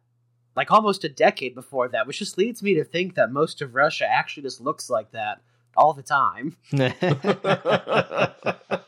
like 0.55 0.71
almost 0.71 1.03
a 1.03 1.09
decade 1.09 1.55
before 1.55 1.87
that, 1.89 2.07
which 2.07 2.19
just 2.19 2.37
leads 2.37 2.61
me 2.61 2.75
to 2.75 2.83
think 2.83 3.15
that 3.15 3.31
most 3.31 3.61
of 3.61 3.75
Russia 3.75 4.05
actually 4.05 4.43
just 4.43 4.61
looks 4.61 4.89
like 4.89 5.11
that 5.11 5.41
all 5.75 5.93
the 5.93 6.03
time. 6.03 6.57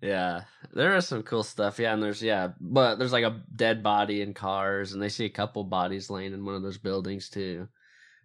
yeah, 0.00 0.42
there 0.72 0.96
is 0.96 1.06
some 1.06 1.22
cool 1.22 1.42
stuff. 1.42 1.78
Yeah, 1.78 1.94
and 1.94 2.02
there's 2.02 2.22
yeah, 2.22 2.48
but 2.60 2.96
there's 2.96 3.12
like 3.12 3.24
a 3.24 3.42
dead 3.54 3.82
body 3.82 4.22
in 4.22 4.34
cars, 4.34 4.92
and 4.92 5.02
they 5.02 5.08
see 5.08 5.24
a 5.24 5.30
couple 5.30 5.64
bodies 5.64 6.10
laying 6.10 6.32
in 6.32 6.44
one 6.44 6.54
of 6.54 6.62
those 6.62 6.78
buildings 6.78 7.28
too. 7.28 7.68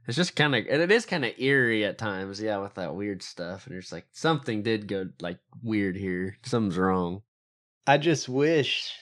It's 0.07 0.17
just 0.17 0.35
kind 0.35 0.55
of, 0.55 0.65
and 0.67 0.81
it 0.81 0.91
is 0.91 1.05
kind 1.05 1.23
of 1.23 1.37
eerie 1.37 1.85
at 1.85 1.99
times. 1.99 2.41
Yeah, 2.41 2.57
with 2.57 2.73
that 2.75 2.95
weird 2.95 3.21
stuff, 3.21 3.67
and 3.67 3.75
it's 3.75 3.91
like 3.91 4.07
something 4.11 4.63
did 4.63 4.87
go 4.87 5.09
like 5.21 5.37
weird 5.61 5.95
here. 5.95 6.37
Something's 6.43 6.77
wrong. 6.77 7.21
I 7.85 7.97
just 7.97 8.27
wish 8.27 8.93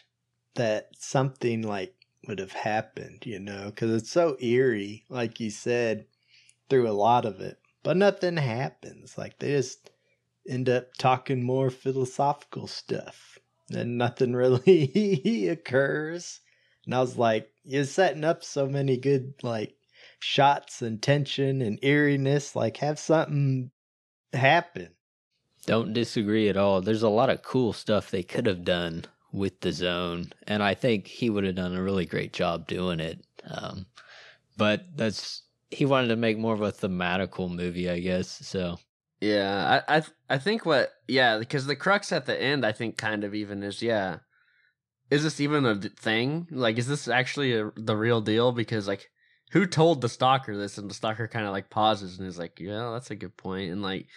that 0.56 0.90
something 0.98 1.62
like 1.62 1.96
would 2.28 2.40
have 2.40 2.52
happened, 2.52 3.26
you 3.26 3.40
know, 3.40 3.66
because 3.66 3.94
it's 3.94 4.12
so 4.12 4.38
eerie, 4.40 5.06
like 5.10 5.40
you 5.40 5.50
said, 5.50 6.06
through 6.70 6.88
a 6.90 6.92
lot 6.92 7.26
of 7.26 7.40
it. 7.40 7.58
But 7.84 7.98
nothing 7.98 8.38
happens. 8.38 9.18
Like 9.18 9.40
they 9.40 9.52
just 9.52 9.90
end 10.48 10.70
up 10.70 10.94
talking 10.98 11.44
more 11.44 11.70
philosophical 11.70 12.68
stuff, 12.68 13.38
and 13.72 13.98
nothing 13.98 14.34
really 14.36 15.48
occurs. 15.48 16.42
And 16.86 16.94
I 16.94 17.02
was 17.02 17.18
like, 17.18 17.50
you're 17.64 17.86
setting 17.86 18.24
up 18.24 18.44
so 18.44 18.68
many 18.68 18.98
good 18.98 19.34
like 19.44 19.76
shots 20.20 20.82
and 20.82 21.02
tension 21.02 21.62
and 21.62 21.80
eeriness. 21.84 22.56
Like 22.56 22.78
have 22.78 23.00
something 23.00 23.72
happen. 24.34 24.90
Don't 25.66 25.94
disagree 25.94 26.50
at 26.50 26.58
all. 26.58 26.82
There's 26.82 27.04
a 27.04 27.10
lot 27.10 27.30
of 27.30 27.44
cool 27.44 27.74
stuff 27.74 28.10
they 28.10 28.24
could 28.24 28.46
have 28.46 28.64
done 28.64 29.06
with 29.32 29.62
the 29.62 29.72
zone, 29.72 30.32
and 30.48 30.64
I 30.64 30.74
think 30.74 31.08
he 31.08 31.30
would 31.30 31.44
have 31.44 31.56
done 31.56 31.76
a 31.76 31.84
really 31.84 32.06
great 32.06 32.34
job 32.34 32.68
doing 32.68 33.00
it. 33.00 33.26
Um, 33.46 33.86
but 34.58 34.86
that's 34.96 35.44
he 35.72 35.86
wanted 35.86 36.10
to 36.10 36.16
make 36.16 36.38
more 36.38 36.54
of 36.54 36.62
a 36.62 36.72
thematical 36.72 37.54
movie, 37.54 37.90
I 37.90 38.00
guess. 38.00 38.30
So 38.48 38.80
Yeah, 39.22 39.82
I 39.88 39.98
I 39.98 40.04
I 40.30 40.38
think 40.38 40.66
what 40.66 40.92
yeah 41.08 41.38
because 41.38 41.66
the 41.66 41.76
crux 41.76 42.12
at 42.12 42.26
the 42.26 42.40
end 42.42 42.66
I 42.66 42.72
think 42.72 42.98
kind 42.98 43.24
of 43.24 43.36
even 43.36 43.64
is 43.64 43.82
yeah, 43.82 44.20
is 45.12 45.24
this 45.24 45.40
even 45.42 45.66
a 45.66 45.76
thing? 45.78 46.48
Like, 46.52 46.78
is 46.78 46.88
this 46.88 47.08
actually 47.08 47.54
a, 47.56 47.72
the 47.76 47.98
real 47.98 48.22
deal? 48.22 48.52
Because 48.54 48.88
like, 48.88 49.12
who 49.52 49.66
told 49.68 50.02
the 50.02 50.10
stalker 50.10 50.58
this? 50.58 50.78
And 50.78 50.90
the 50.90 50.96
stalker 50.96 51.28
kind 51.28 51.46
of 51.46 51.54
like 51.54 51.70
pauses 51.70 52.20
and 52.20 52.28
is 52.28 52.40
like, 52.40 52.60
yeah, 52.60 52.92
that's 52.94 53.12
a 53.12 53.16
good 53.16 53.38
point. 53.38 53.72
And 53.72 53.82
like, 53.84 54.08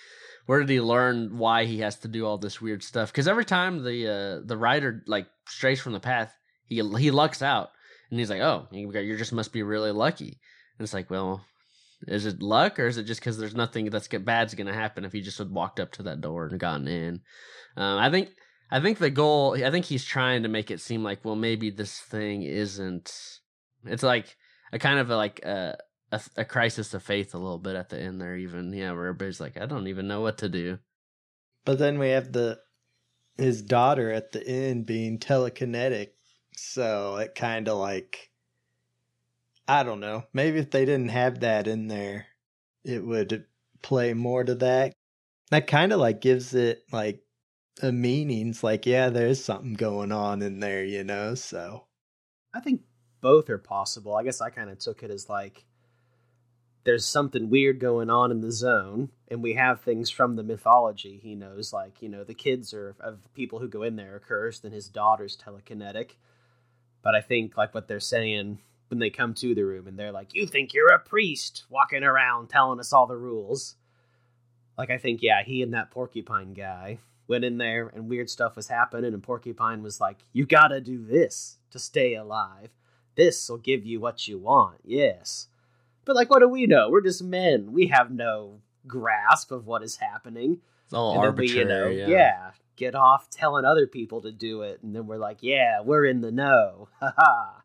where 0.47 0.61
did 0.61 0.69
he 0.69 0.81
learn 0.81 1.39
why 1.39 1.65
he 1.65 1.81
has 1.81 1.97
to 2.01 2.09
do 2.09 2.27
all 2.27 2.39
this 2.39 2.61
weird 2.61 2.83
stuff? 2.83 3.13
Because 3.13 3.29
every 3.29 3.45
time 3.45 3.85
the 3.85 4.09
uh, 4.09 4.47
the 4.47 4.57
writer 4.57 5.03
like 5.07 5.27
strays 5.47 5.81
from 5.81 5.93
the 5.93 6.01
path, 6.01 6.35
he 6.67 6.77
he 6.77 7.11
lucks 7.11 7.43
out, 7.43 7.71
and 8.11 8.19
he's 8.19 8.31
like, 8.31 8.41
"Oh, 8.41 8.67
you 8.73 9.17
just 9.17 9.33
must 9.33 9.53
be 9.53 9.63
really 9.63 9.93
lucky." 9.93 10.41
And 10.79 10.85
it's 10.85 10.95
like, 10.95 11.11
well, 11.11 11.45
is 12.09 12.27
it 12.27 12.43
luck 12.43 12.79
or 12.79 12.87
is 12.87 12.99
it 12.99 13.05
just 13.05 13.21
because 13.21 13.39
there's 13.39 13.55
nothing 13.55 13.91
that's 13.91 14.09
get 14.09 14.25
bad's 14.25 14.55
gonna 14.55 14.73
happen 14.73 15.05
if 15.05 15.13
he 15.13 15.21
just 15.21 15.39
had 15.39 15.51
walked 15.51 15.79
up 15.79 15.93
to 15.93 16.03
that 16.05 16.21
door 16.21 16.47
and 16.47 16.59
gotten 16.59 16.89
in? 16.89 17.21
Um, 17.77 17.99
I 17.99 18.11
think 18.11 18.31
I 18.73 18.81
think 18.81 18.99
the 18.99 19.11
goal. 19.11 19.55
I 19.63 19.71
think 19.71 19.85
he's 19.85 20.05
trying 20.05 20.43
to 20.45 20.49
make 20.49 20.71
it 20.71 20.81
seem 20.81 21.05
like, 21.05 21.25
well, 21.25 21.37
maybe 21.37 21.71
this 21.71 21.99
thing 21.99 22.43
isn't. 22.43 23.41
It's 23.85 24.03
like 24.03 24.35
a 24.73 24.79
kind 24.79 24.99
of 24.99 25.11
a, 25.11 25.17
like 25.17 25.45
a, 25.45 25.77
a, 26.13 26.21
a 26.37 26.45
crisis 26.45 26.95
of 26.95 27.03
faith 27.03 27.35
a 27.35 27.39
little 27.39 27.59
bit 27.59 27.75
at 27.75 27.89
the 27.89 28.01
end 28.01 28.21
there. 28.21 28.37
Even 28.37 28.73
yeah, 28.73 28.93
where 28.93 29.07
everybody's 29.07 29.41
like, 29.41 29.57
I 29.57 29.67
don't 29.67 29.89
even 29.89 30.07
know 30.07 30.21
what 30.21 30.39
to 30.39 30.49
do. 30.49 30.79
But 31.65 31.79
then 31.79 31.99
we 31.99 32.11
have 32.11 32.33
the 32.33 32.61
his 33.39 33.63
daughter 33.63 34.13
at 34.13 34.33
the 34.33 34.47
end 34.47 34.87
being 34.87 35.19
telekinetic, 35.19 36.09
so 36.55 37.17
it 37.17 37.35
kind 37.35 37.69
of 37.69 37.79
like 37.79 38.31
I 39.67 39.83
don't 39.83 40.01
know. 40.01 40.25
Maybe 40.33 40.59
if 40.59 40.71
they 40.71 40.85
didn't 40.85 41.11
have 41.11 41.41
that 41.41 41.67
in 41.67 41.89
there, 41.89 42.27
it 42.85 43.05
would 43.05 43.47
play 43.81 44.13
more 44.13 44.45
to 44.45 44.55
that. 44.57 44.93
That 45.51 45.67
kind 45.67 45.93
of 45.93 46.01
like 46.01 46.21
gives 46.21 46.55
it 46.55 46.85
like 46.93 47.23
a 47.83 47.93
meanings. 47.93 48.63
Like, 48.63 48.87
yeah, 48.87 49.09
there's 49.09 49.45
something 49.45 49.75
going 49.75 50.13
on 50.13 50.43
in 50.43 50.61
there, 50.61 50.85
you 50.85 51.05
know. 51.05 51.35
So 51.35 51.85
I 52.53 52.61
think 52.61 52.83
both 53.21 53.49
are 53.51 53.59
possible. 53.59 54.15
I 54.15 54.25
guess 54.25 54.41
I 54.41 54.51
kind 54.51 54.71
of 54.71 54.79
took 54.79 55.03
it 55.03 55.11
as 55.11 55.29
like 55.29 55.65
there's 56.85 57.07
something 57.07 57.49
weird 57.49 57.79
going 57.79 58.11
on 58.11 58.31
in 58.31 58.41
the 58.41 58.51
zone, 58.51 59.11
and 59.29 59.43
we 59.43 59.55
have 59.55 59.81
things 59.81 60.11
from 60.11 60.37
the 60.37 60.43
mythology. 60.43 61.21
He 61.23 61.35
knows, 61.35 61.73
like 61.73 62.03
you 62.03 62.09
know, 62.09 62.25
the 62.25 62.35
kids 62.35 62.75
are 62.75 62.95
of 63.01 63.33
people 63.35 63.59
who 63.59 63.69
go 63.69 63.83
in 63.83 63.97
there 63.97 64.17
are 64.17 64.21
cursed, 64.21 64.65
and 64.65 64.75
his 64.75 64.89
daughter's 64.89 65.37
telekinetic. 65.37 66.13
But 67.03 67.15
I 67.15 67.21
think 67.21 67.57
like 67.57 67.75
what 67.75 67.89
they're 67.89 68.01
saying 68.01 68.59
when 68.89 68.99
they 68.99 69.11
come 69.11 69.35
to 69.35 69.55
the 69.55 69.65
room 69.65 69.87
and 69.87 69.99
they're 69.99 70.13
like, 70.13 70.35
"You 70.35 70.47
think 70.47 70.75
you're 70.75 70.93
a 70.93 70.99
priest 70.99 71.65
walking 71.71 72.03
around 72.03 72.49
telling 72.49 72.81
us 72.81 72.93
all 72.93 73.07
the 73.07 73.17
rules?" 73.17 73.77
Like 74.77 74.91
I 74.91 74.99
think 74.99 75.23
yeah, 75.23 75.43
he 75.45 75.63
and 75.63 75.75
that 75.75 75.91
porcupine 75.91 76.53
guy 76.53 76.99
went 77.29 77.45
in 77.45 77.59
there 77.59 77.89
and 77.89 78.09
weird 78.09 78.29
stuff 78.29 78.57
was 78.57 78.69
happening 78.69 79.15
and 79.15 79.23
porcupine 79.23 79.83
was 79.83 80.01
like, 80.01 80.19
"You 80.33 80.47
got 80.47 80.69
to 80.69 80.81
do 80.81 81.05
this 81.05 81.59
to 81.71 81.79
stay 81.79 82.15
alive. 82.15 82.71
This 83.15 83.49
will 83.49 83.59
give 83.59 83.85
you 83.85 84.01
what 84.01 84.27
you 84.27 84.39
want." 84.39 84.81
Yes. 84.85 85.49
But 86.05 86.17
like 86.17 86.31
what 86.31 86.41
do 86.41 86.49
we 86.49 86.67
know? 86.67 86.91
We're 86.91 87.03
just 87.03 87.23
men. 87.23 87.73
We 87.73 87.89
have 87.89 88.11
no 88.11 88.61
grasp 88.87 89.53
of 89.53 89.67
what 89.67 89.83
is 89.83 89.97
happening. 89.97 90.59
It's 90.85 90.95
all 90.95 91.13
and 91.13 91.21
arbitrary. 91.21 91.53
We, 91.53 91.59
you 91.59 91.65
know, 91.65 91.87
yeah. 91.89 92.09
yeah, 92.09 92.51
get 92.77 92.95
off 92.95 93.31
telling 93.31 93.65
other 93.65 93.87
people 93.87 94.23
to 94.23 94.33
do 94.33 94.63
it 94.63 94.83
and 94.83 94.95
then 94.95 95.07
we're 95.07 95.19
like, 95.19 95.39
"Yeah, 95.41 95.81
we're 95.83 96.07
in 96.07 96.21
the 96.21 96.33
know." 96.33 96.89
Ha 97.01 97.15
ha. 97.17 97.63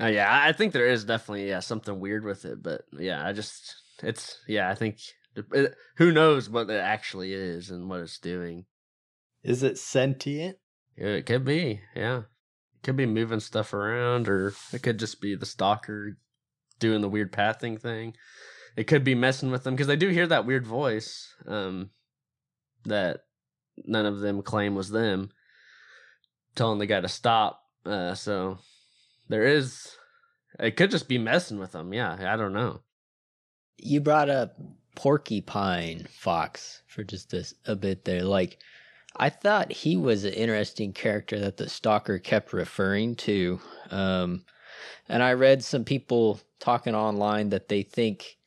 Uh, 0.00 0.06
yeah, 0.06 0.26
I 0.30 0.52
think 0.52 0.72
there 0.72 0.88
is 0.88 1.04
definitely 1.04 1.48
yeah 1.48 1.60
something 1.60 2.00
weird 2.00 2.24
with 2.24 2.44
it, 2.44 2.62
but 2.62 2.82
yeah, 2.98 3.24
I 3.24 3.32
just 3.32 3.76
it's 4.02 4.38
yeah 4.48 4.68
I 4.68 4.74
think 4.74 4.98
it, 5.36 5.74
who 5.96 6.12
knows 6.12 6.50
what 6.50 6.70
it 6.70 6.80
actually 6.80 7.32
is 7.32 7.70
and 7.70 7.88
what 7.88 8.00
it's 8.00 8.18
doing. 8.18 8.66
Is 9.42 9.62
it 9.62 9.78
sentient? 9.78 10.58
Yeah, 10.96 11.08
it 11.08 11.26
could 11.26 11.44
be. 11.44 11.80
Yeah, 11.94 12.18
it 12.18 12.82
could 12.82 12.96
be 12.96 13.06
moving 13.06 13.40
stuff 13.40 13.72
around, 13.72 14.28
or 14.28 14.54
it 14.72 14.82
could 14.82 14.98
just 14.98 15.20
be 15.20 15.34
the 15.34 15.46
stalker 15.46 16.16
doing 16.82 17.00
the 17.00 17.08
weird 17.08 17.32
pathing 17.32 17.78
thing. 17.78 18.14
It 18.76 18.84
could 18.84 19.04
be 19.04 19.14
messing 19.14 19.50
with 19.50 19.64
them 19.64 19.74
because 19.74 19.86
they 19.86 19.96
do 19.96 20.08
hear 20.08 20.26
that 20.26 20.44
weird 20.44 20.66
voice 20.66 21.34
um, 21.46 21.90
that 22.84 23.20
none 23.86 24.04
of 24.04 24.20
them 24.20 24.42
claim 24.42 24.74
was 24.74 24.90
them 24.90 25.30
telling 26.54 26.78
the 26.78 26.86
guy 26.86 27.00
to 27.00 27.08
stop. 27.08 27.62
Uh, 27.86 28.14
so 28.14 28.58
there 29.28 29.44
is 29.44 29.96
it 30.58 30.76
could 30.76 30.90
just 30.90 31.08
be 31.08 31.18
messing 31.18 31.58
with 31.58 31.72
them. 31.72 31.94
Yeah, 31.94 32.16
I 32.20 32.36
don't 32.36 32.52
know. 32.52 32.80
You 33.78 34.00
brought 34.00 34.28
up 34.28 34.56
Porcupine 34.94 36.06
Fox 36.10 36.82
for 36.86 37.02
just 37.02 37.32
a, 37.32 37.44
a 37.64 37.76
bit 37.76 38.04
there. 38.04 38.22
Like, 38.22 38.58
I 39.16 39.30
thought 39.30 39.72
he 39.72 39.96
was 39.96 40.24
an 40.24 40.34
interesting 40.34 40.92
character 40.92 41.38
that 41.40 41.56
the 41.56 41.68
stalker 41.68 42.18
kept 42.18 42.52
referring 42.52 43.16
to. 43.16 43.60
Um, 43.90 44.44
and 45.08 45.22
I 45.22 45.32
read 45.32 45.62
some 45.62 45.84
people 45.84 46.40
talking 46.60 46.94
online 46.94 47.50
that 47.50 47.68
they 47.68 47.82
think 47.82 48.38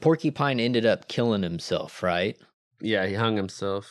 Porcupine 0.00 0.60
ended 0.60 0.86
up 0.86 1.08
killing 1.08 1.42
himself, 1.42 2.02
right? 2.02 2.36
Yeah, 2.80 3.06
he 3.06 3.14
hung 3.14 3.36
himself. 3.36 3.90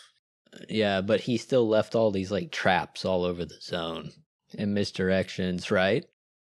Yeah, 0.70 1.02
but 1.02 1.22
he 1.22 1.38
still 1.38 1.68
left 1.68 1.96
all 1.96 2.12
these 2.12 2.32
like 2.32 2.52
traps 2.52 3.06
all 3.06 3.24
over 3.24 3.46
the 3.46 3.60
zone 3.62 4.12
and 4.58 4.76
misdirections, 4.76 5.72
right? 5.72 6.06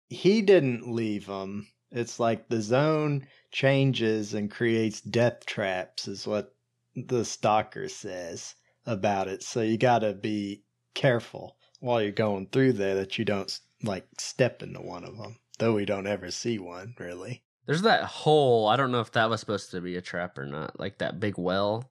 He 0.09 0.43
didn't 0.43 0.93
leave 0.93 1.27
them. 1.27 1.67
It's 1.91 2.21
like 2.21 2.49
the 2.49 2.61
zone 2.61 3.27
changes 3.51 4.35
and 4.35 4.51
creates 4.51 5.01
death 5.01 5.47
traps, 5.47 6.07
is 6.07 6.27
what 6.27 6.55
the 6.95 7.25
stalker 7.25 7.89
says 7.89 8.55
about 8.87 9.29
it. 9.29 9.43
So 9.43 9.63
you 9.63 9.79
got 9.79 10.01
to 10.01 10.13
be 10.13 10.63
careful 10.95 11.57
while 11.81 12.01
you're 12.01 12.13
going 12.13 12.47
through 12.47 12.75
there 12.75 12.95
that 12.97 13.19
you 13.19 13.25
don't 13.25 13.59
like 13.83 14.07
step 14.19 14.63
into 14.63 14.81
one 14.81 15.05
of 15.05 15.17
them. 15.17 15.37
Though 15.59 15.75
we 15.75 15.85
don't 15.85 16.07
ever 16.07 16.31
see 16.31 16.59
one 16.59 16.95
really. 16.99 17.43
There's 17.67 17.83
that 17.83 18.05
hole. 18.05 18.69
I 18.69 18.77
don't 18.77 18.93
know 18.93 19.01
if 19.01 19.13
that 19.13 19.29
was 19.29 19.41
supposed 19.41 19.71
to 19.73 19.81
be 19.81 19.97
a 19.97 20.03
trap 20.03 20.39
or 20.39 20.47
not. 20.47 20.79
Like 20.79 20.99
that 20.99 21.19
big 21.19 21.37
well. 21.37 21.91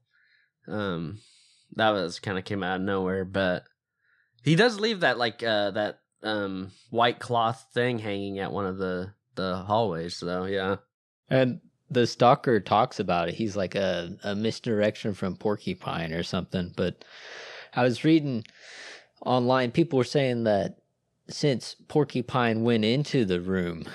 Um, 0.67 1.19
that 1.75 1.91
was 1.91 2.19
kind 2.19 2.37
of 2.37 2.45
came 2.45 2.63
out 2.63 2.77
of 2.77 2.81
nowhere, 2.81 3.25
but 3.25 3.65
he 4.43 4.55
does 4.55 4.79
leave 4.79 5.01
that 5.01 5.17
like 5.17 5.43
uh 5.43 5.71
that 5.71 5.99
um 6.23 6.71
white 6.89 7.19
cloth 7.19 7.67
thing 7.73 7.99
hanging 7.99 8.39
at 8.39 8.51
one 8.51 8.65
of 8.65 8.77
the 8.77 9.13
the 9.35 9.57
hallways. 9.57 10.15
So 10.15 10.45
yeah, 10.45 10.77
and 11.29 11.59
the 11.89 12.07
stalker 12.07 12.59
talks 12.59 12.99
about 12.99 13.29
it. 13.29 13.35
He's 13.35 13.55
like 13.55 13.75
a 13.75 14.15
a 14.23 14.35
misdirection 14.35 15.13
from 15.13 15.35
Porcupine 15.35 16.13
or 16.13 16.23
something. 16.23 16.73
But 16.75 17.03
I 17.73 17.83
was 17.83 18.03
reading 18.03 18.45
online, 19.25 19.71
people 19.71 19.97
were 19.97 20.03
saying 20.03 20.45
that 20.45 20.77
since 21.27 21.75
Porcupine 21.87 22.63
went 22.63 22.85
into 22.85 23.25
the 23.25 23.41
room, 23.41 23.85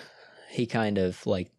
he 0.50 0.66
kind 0.66 0.98
of 0.98 1.26
like 1.26 1.50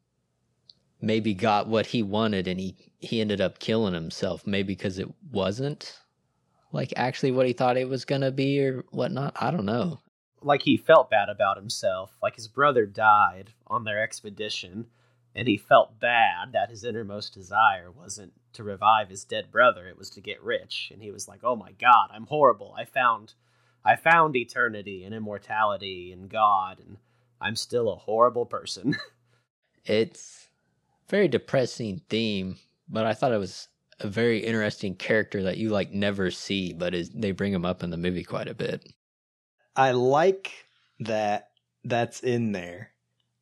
maybe 1.01 1.33
got 1.33 1.67
what 1.67 1.87
he 1.87 2.03
wanted 2.03 2.47
and 2.47 2.59
he 2.59 2.75
he 2.99 3.21
ended 3.21 3.41
up 3.41 3.57
killing 3.57 3.95
himself 3.95 4.45
maybe 4.45 4.75
because 4.75 4.99
it 4.99 5.07
wasn't 5.31 5.99
like 6.71 6.93
actually 6.95 7.31
what 7.31 7.47
he 7.47 7.53
thought 7.53 7.75
it 7.75 7.89
was 7.89 8.05
gonna 8.05 8.29
be 8.29 8.63
or 8.63 8.85
whatnot 8.91 9.35
i 9.41 9.49
don't 9.49 9.65
know 9.65 9.99
like 10.41 10.63
he 10.63 10.77
felt 10.77 11.09
bad 11.09 11.29
about 11.29 11.57
himself. 11.57 12.17
Like 12.21 12.35
his 12.35 12.47
brother 12.47 12.85
died 12.85 13.51
on 13.67 13.83
their 13.83 14.01
expedition, 14.01 14.87
and 15.35 15.47
he 15.47 15.57
felt 15.57 15.99
bad 15.99 16.51
that 16.53 16.69
his 16.69 16.83
innermost 16.83 17.33
desire 17.33 17.91
wasn't 17.91 18.33
to 18.53 18.63
revive 18.63 19.09
his 19.09 19.23
dead 19.23 19.51
brother, 19.51 19.87
it 19.87 19.97
was 19.97 20.09
to 20.11 20.21
get 20.21 20.43
rich. 20.43 20.89
And 20.91 21.01
he 21.01 21.11
was 21.11 21.27
like, 21.27 21.41
"Oh 21.43 21.55
my 21.55 21.71
god, 21.73 22.09
I'm 22.11 22.25
horrible. 22.25 22.73
I 22.77 22.85
found 22.85 23.33
I 23.83 23.95
found 23.95 24.35
eternity 24.35 25.03
and 25.03 25.13
immortality 25.13 26.11
and 26.11 26.29
God, 26.29 26.79
and 26.79 26.97
I'm 27.39 27.55
still 27.55 27.91
a 27.91 27.95
horrible 27.95 28.45
person." 28.45 28.95
it's 29.85 30.49
very 31.09 31.27
depressing 31.27 32.01
theme, 32.09 32.57
but 32.87 33.05
I 33.05 33.13
thought 33.13 33.33
it 33.33 33.37
was 33.37 33.67
a 33.99 34.07
very 34.07 34.39
interesting 34.39 34.95
character 34.95 35.43
that 35.43 35.57
you 35.57 35.69
like 35.69 35.91
never 35.91 36.31
see, 36.31 36.73
but 36.73 36.93
is 36.93 37.09
they 37.09 37.31
bring 37.31 37.53
him 37.53 37.65
up 37.65 37.83
in 37.83 37.89
the 37.89 37.97
movie 37.97 38.23
quite 38.23 38.47
a 38.47 38.53
bit. 38.53 38.93
I 39.75 39.91
like 39.91 40.51
that 40.99 41.51
that's 41.83 42.21
in 42.21 42.51
there. 42.51 42.91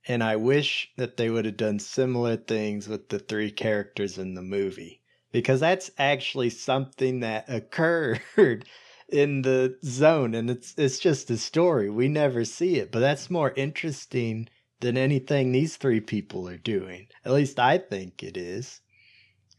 And 0.08 0.23
I 0.23 0.38
wish 0.38 0.91
that 0.97 1.17
they 1.17 1.30
would 1.30 1.45
have 1.45 1.58
done 1.58 1.80
similar 1.80 2.36
things 2.36 2.88
with 2.88 3.10
the 3.10 3.19
three 3.19 3.52
characters 3.52 4.17
in 4.17 4.34
the 4.34 4.41
movie 4.41 5.02
because 5.32 5.60
that's 5.60 5.91
actually 5.97 6.49
something 6.49 7.19
that 7.19 7.45
occurred 7.49 8.65
in 9.12 9.41
the 9.41 9.78
zone 9.84 10.34
and 10.36 10.50
it's 10.50 10.74
it's 10.78 11.00
just 11.00 11.30
a 11.30 11.38
story. 11.38 11.89
We 11.89 12.08
never 12.08 12.45
see 12.45 12.78
it, 12.78 12.91
but 12.91 13.00
that's 13.00 13.30
more 13.30 13.52
interesting 13.56 14.50
than 14.80 14.98
anything 14.98 15.52
these 15.52 15.78
three 15.78 16.02
people 16.02 16.48
are 16.48 16.58
doing. 16.58 17.08
At 17.26 17.34
least 17.34 17.60
I 17.60 17.78
think 17.78 18.24
it 18.24 18.38
is. 18.38 18.82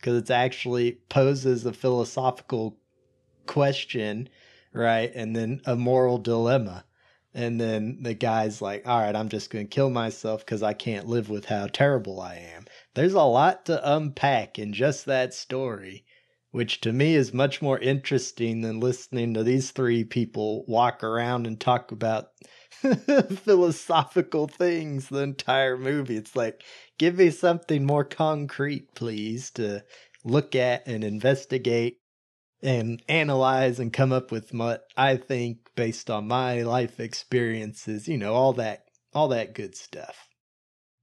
Cuz 0.03 0.17
it 0.17 0.31
actually 0.31 0.93
poses 1.09 1.67
a 1.67 1.73
philosophical 1.73 2.79
question 3.47 4.29
right? 4.73 5.11
And 5.15 5.35
then 5.35 5.61
a 5.65 5.77
moral 5.77 6.19
dilemma. 6.19 6.85
And 7.33 7.61
then 7.61 7.99
the 8.03 8.15
guy's 8.15 8.61
like, 8.61 8.87
all 8.87 9.01
right, 9.01 9.15
I'm 9.15 9.29
just 9.29 9.51
going 9.51 9.67
to 9.67 9.75
kill 9.75 9.91
myself 9.91 10.45
because 10.45 10.63
I 10.63 10.73
can't 10.73 11.07
live 11.07 11.31
with 11.31 11.45
how 11.45 11.69
terrible 11.69 12.21
I 12.21 12.37
am. 12.37 12.65
There's 12.95 13.15
a 13.15 13.23
lot 13.23 13.67
to 13.67 13.95
unpack 13.95 14.59
in 14.59 14.73
just 14.73 15.07
that 15.07 15.33
story, 15.33 16.05
which 16.53 16.81
to 16.81 16.93
me 16.93 17.15
is 17.15 17.35
much 17.35 17.61
more 17.63 17.79
interesting 17.79 18.61
than 18.63 18.81
listening 18.81 19.35
to 19.35 19.45
these 19.45 19.71
three 19.71 20.05
people 20.05 20.65
walk 20.67 21.05
around 21.05 21.47
and 21.47 21.61
talk 21.61 21.93
about 21.93 22.31
philosophical 22.81 24.49
things 24.49 25.09
the 25.09 25.19
entire 25.21 25.77
movie. 25.77 26.17
It's 26.17 26.35
like, 26.37 26.63
give 26.99 27.19
me 27.19 27.31
something 27.31 27.85
more 27.85 28.05
concrete, 28.05 28.95
please, 28.95 29.51
to 29.53 29.85
look 30.25 30.55
at 30.55 30.87
and 30.87 31.05
investigate 31.05 31.99
and 32.63 33.03
analyze 33.09 33.79
and 33.79 33.93
come 33.93 34.13
up 34.13 34.33
with 34.33 34.55
what 34.55 34.87
I 34.97 35.19
think 35.19 35.59
based 35.77 36.11
on 36.11 36.29
my 36.29 36.63
life 36.63 37.01
experiences, 37.01 38.09
you 38.09 38.17
know, 38.19 38.35
all 38.35 38.55
that 38.55 38.87
all 39.13 39.29
that 39.29 39.55
good 39.55 39.77
stuff. 39.77 40.30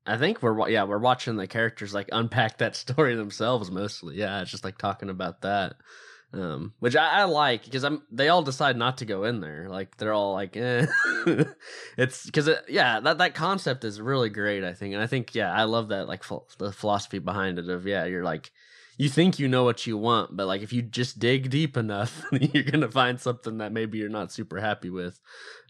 I 0.08 0.18
think 0.18 0.42
we're 0.42 0.70
yeah 0.70 0.86
we're 0.86 0.98
watching 0.98 1.36
the 1.36 1.48
characters 1.48 1.94
like 1.94 2.10
unpack 2.12 2.58
that 2.60 2.76
story 2.76 3.16
themselves 3.16 3.70
mostly. 3.70 4.16
Yeah, 4.16 4.42
it's 4.42 4.52
just 4.52 4.64
like 4.64 4.78
talking 4.78 5.10
about 5.10 5.42
that, 5.42 5.76
um, 6.34 6.74
which 6.80 6.96
I, 6.96 7.22
I 7.22 7.24
like 7.26 7.66
because 7.66 7.84
I'm 7.84 8.04
they 8.12 8.30
all 8.30 8.42
decide 8.42 8.78
not 8.78 8.98
to 9.00 9.06
go 9.06 9.26
in 9.26 9.42
there. 9.42 9.68
Like 9.70 9.98
they're 9.98 10.14
all 10.14 10.34
like, 10.34 10.56
eh. 10.56 10.88
it's 11.98 12.26
because 12.26 12.48
it, 12.48 12.64
yeah 12.70 13.00
that 13.02 13.18
that 13.18 13.36
concept 13.36 13.84
is 13.84 14.00
really 14.00 14.30
great. 14.30 14.64
I 14.64 14.74
think, 14.74 14.94
and 14.94 15.04
I 15.04 15.08
think 15.08 15.36
yeah 15.36 15.54
I 15.54 15.64
love 15.64 15.90
that 15.90 16.08
like 16.08 16.24
ph- 16.28 16.42
the 16.58 16.72
philosophy 16.72 17.20
behind 17.20 17.60
it 17.60 17.70
of 17.70 17.86
yeah 17.86 18.06
you're 18.06 18.24
like 18.24 18.52
you 18.98 19.10
think 19.10 19.38
you 19.38 19.48
know 19.48 19.64
what 19.64 19.86
you 19.86 19.96
want, 19.96 20.36
but 20.36 20.48
like 20.48 20.62
if 20.62 20.74
you 20.74 20.82
just 20.82 21.20
dig 21.20 21.52
deep 21.52 21.78
enough, 21.78 22.24
you're 22.32 22.64
gonna 22.64 22.90
find 22.90 23.20
something 23.20 23.60
that 23.60 23.72
maybe 23.72 24.00
you're 24.00 24.10
not 24.10 24.32
super 24.32 24.60
happy 24.60 24.90
with, 24.90 25.20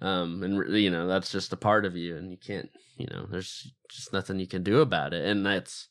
um, 0.02 0.42
and 0.44 0.74
you 0.76 0.90
know 0.90 1.08
that's 1.08 1.32
just 1.32 1.52
a 1.52 1.58
part 1.58 1.86
of 1.86 1.96
you, 1.96 2.16
and 2.16 2.32
you 2.32 2.38
can't, 2.38 2.70
you 2.96 3.06
know, 3.12 3.26
there's 3.30 3.72
just 3.90 4.14
nothing 4.14 4.40
you 4.40 4.48
can 4.48 4.64
do 4.64 4.80
about 4.80 5.14
it, 5.14 5.26
and 5.26 5.46
that's 5.46 5.90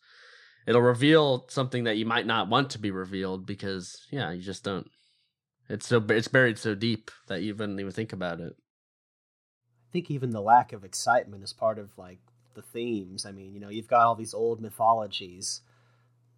it'll 0.66 0.80
reveal 0.80 1.46
something 1.48 1.84
that 1.84 1.98
you 1.98 2.06
might 2.06 2.26
not 2.26 2.48
want 2.48 2.70
to 2.70 2.78
be 2.78 2.90
revealed 2.90 3.46
because 3.46 4.06
yeah, 4.10 4.32
you 4.32 4.40
just 4.40 4.64
don't. 4.64 4.88
It's 5.68 5.86
so 5.86 6.02
it's 6.08 6.28
buried 6.28 6.58
so 6.58 6.74
deep 6.74 7.10
that 7.28 7.42
you 7.42 7.54
wouldn't 7.54 7.80
even 7.80 7.92
think 7.92 8.14
about 8.14 8.40
it. 8.40 8.54
I 9.88 9.92
think 9.92 10.10
even 10.10 10.30
the 10.30 10.40
lack 10.40 10.72
of 10.72 10.84
excitement 10.84 11.44
is 11.44 11.52
part 11.52 11.78
of 11.78 11.90
like 11.98 12.18
the 12.54 12.62
themes. 12.62 13.26
I 13.26 13.32
mean, 13.32 13.52
you 13.52 13.60
know, 13.60 13.68
you've 13.68 13.88
got 13.88 14.06
all 14.06 14.14
these 14.14 14.34
old 14.34 14.60
mythologies, 14.60 15.60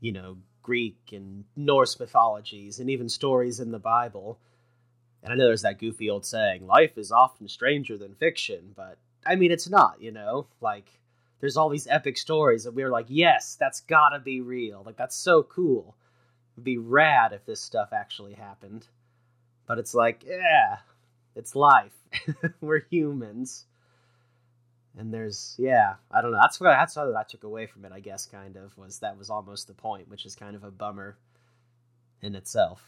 you 0.00 0.12
know, 0.12 0.38
Greek 0.68 1.12
and 1.12 1.44
Norse 1.56 1.98
mythologies, 1.98 2.78
and 2.78 2.90
even 2.90 3.08
stories 3.08 3.58
in 3.58 3.70
the 3.70 3.78
Bible. 3.78 4.38
And 5.22 5.32
I 5.32 5.36
know 5.36 5.46
there's 5.46 5.62
that 5.62 5.78
goofy 5.78 6.10
old 6.10 6.26
saying, 6.26 6.66
life 6.66 6.98
is 6.98 7.10
often 7.10 7.48
stranger 7.48 7.96
than 7.96 8.14
fiction, 8.16 8.74
but 8.76 8.98
I 9.24 9.36
mean, 9.36 9.50
it's 9.50 9.70
not, 9.70 10.02
you 10.02 10.12
know? 10.12 10.46
Like, 10.60 10.84
there's 11.40 11.56
all 11.56 11.70
these 11.70 11.86
epic 11.86 12.18
stories 12.18 12.64
that 12.64 12.74
we're 12.74 12.90
like, 12.90 13.06
yes, 13.08 13.56
that's 13.58 13.80
gotta 13.80 14.18
be 14.18 14.42
real. 14.42 14.82
Like, 14.84 14.98
that's 14.98 15.16
so 15.16 15.42
cool. 15.42 15.96
It'd 16.54 16.64
be 16.64 16.76
rad 16.76 17.32
if 17.32 17.46
this 17.46 17.62
stuff 17.62 17.94
actually 17.94 18.34
happened. 18.34 18.88
But 19.66 19.78
it's 19.78 19.94
like, 19.94 20.22
yeah, 20.26 20.80
it's 21.34 21.56
life. 21.56 21.96
we're 22.60 22.84
humans. 22.90 23.64
And 24.98 25.14
there's, 25.14 25.54
yeah, 25.58 25.94
I 26.10 26.20
don't 26.20 26.32
know. 26.32 26.40
That's 26.40 26.60
what 26.60 26.70
that's 26.70 26.96
what 26.96 27.14
I 27.14 27.22
took 27.22 27.44
away 27.44 27.66
from 27.66 27.84
it. 27.84 27.92
I 27.92 28.00
guess 28.00 28.26
kind 28.26 28.56
of 28.56 28.76
was 28.76 28.98
that 28.98 29.16
was 29.16 29.30
almost 29.30 29.68
the 29.68 29.74
point, 29.74 30.08
which 30.08 30.26
is 30.26 30.34
kind 30.34 30.56
of 30.56 30.64
a 30.64 30.72
bummer 30.72 31.16
in 32.20 32.34
itself. 32.34 32.82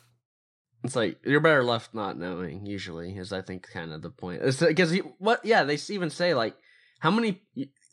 It's 0.83 0.97
like 0.97 1.19
you're 1.25 1.41
better 1.41 1.63
left 1.63 1.95
not 1.95 2.19
knowing. 2.19 2.67
Usually, 2.67 3.17
is 3.17 3.33
I 3.33 3.43
think 3.43 3.69
kind 3.73 3.93
of 3.93 4.03
the 4.03 4.11
point. 4.11 4.43
Because 4.43 4.97
what? 5.19 5.45
Yeah, 5.45 5.63
they 5.63 5.79
even 5.91 6.11
say 6.11 6.35
like 6.35 6.57
how 6.99 7.13
many 7.13 7.43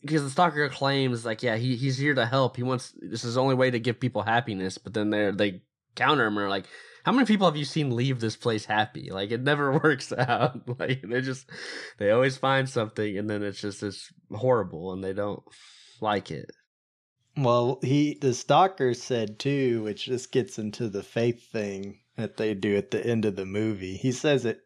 because 0.01 0.23
the 0.23 0.29
stalker 0.29 0.67
claims 0.69 1.25
like 1.25 1.43
yeah 1.43 1.57
he 1.57 1.75
he's 1.75 1.97
here 1.97 2.15
to 2.15 2.25
help. 2.25 2.55
He 2.55 2.63
wants 2.63 2.95
this 2.99 3.23
is 3.23 3.35
the 3.35 3.41
only 3.41 3.55
way 3.55 3.69
to 3.69 3.79
give 3.79 3.99
people 3.99 4.23
happiness. 4.23 4.79
But 4.79 4.95
then 4.95 5.11
they 5.11 5.29
they 5.29 5.61
counter 5.95 6.25
him 6.25 6.39
or 6.39 6.49
like 6.49 6.65
how 7.07 7.13
many 7.13 7.25
people 7.25 7.47
have 7.47 7.55
you 7.55 7.63
seen 7.63 7.95
leave 7.95 8.19
this 8.19 8.35
place 8.35 8.65
happy? 8.65 9.11
Like 9.11 9.31
it 9.31 9.41
never 9.41 9.71
works 9.83 10.11
out. 10.11 10.77
Like 10.77 11.03
they 11.03 11.21
just 11.21 11.49
they 11.99 12.11
always 12.11 12.35
find 12.35 12.67
something 12.67 13.17
and 13.17 13.29
then 13.29 13.43
it's 13.43 13.61
just 13.61 13.81
it's 13.81 14.11
horrible 14.29 14.91
and 14.91 15.01
they 15.01 15.13
don't 15.13 15.41
like 16.01 16.31
it. 16.31 16.51
Well, 17.37 17.79
he 17.81 18.17
the 18.19 18.33
stalker 18.33 18.93
said 18.93 19.39
too, 19.39 19.83
which 19.83 20.03
just 20.03 20.33
gets 20.33 20.59
into 20.59 20.89
the 20.89 21.01
faith 21.01 21.49
thing 21.49 22.01
that 22.17 22.35
they 22.35 22.53
do 22.53 22.75
at 22.75 22.91
the 22.91 23.07
end 23.07 23.23
of 23.23 23.37
the 23.37 23.45
movie. 23.45 23.95
He 23.95 24.11
says 24.11 24.43
it 24.43 24.59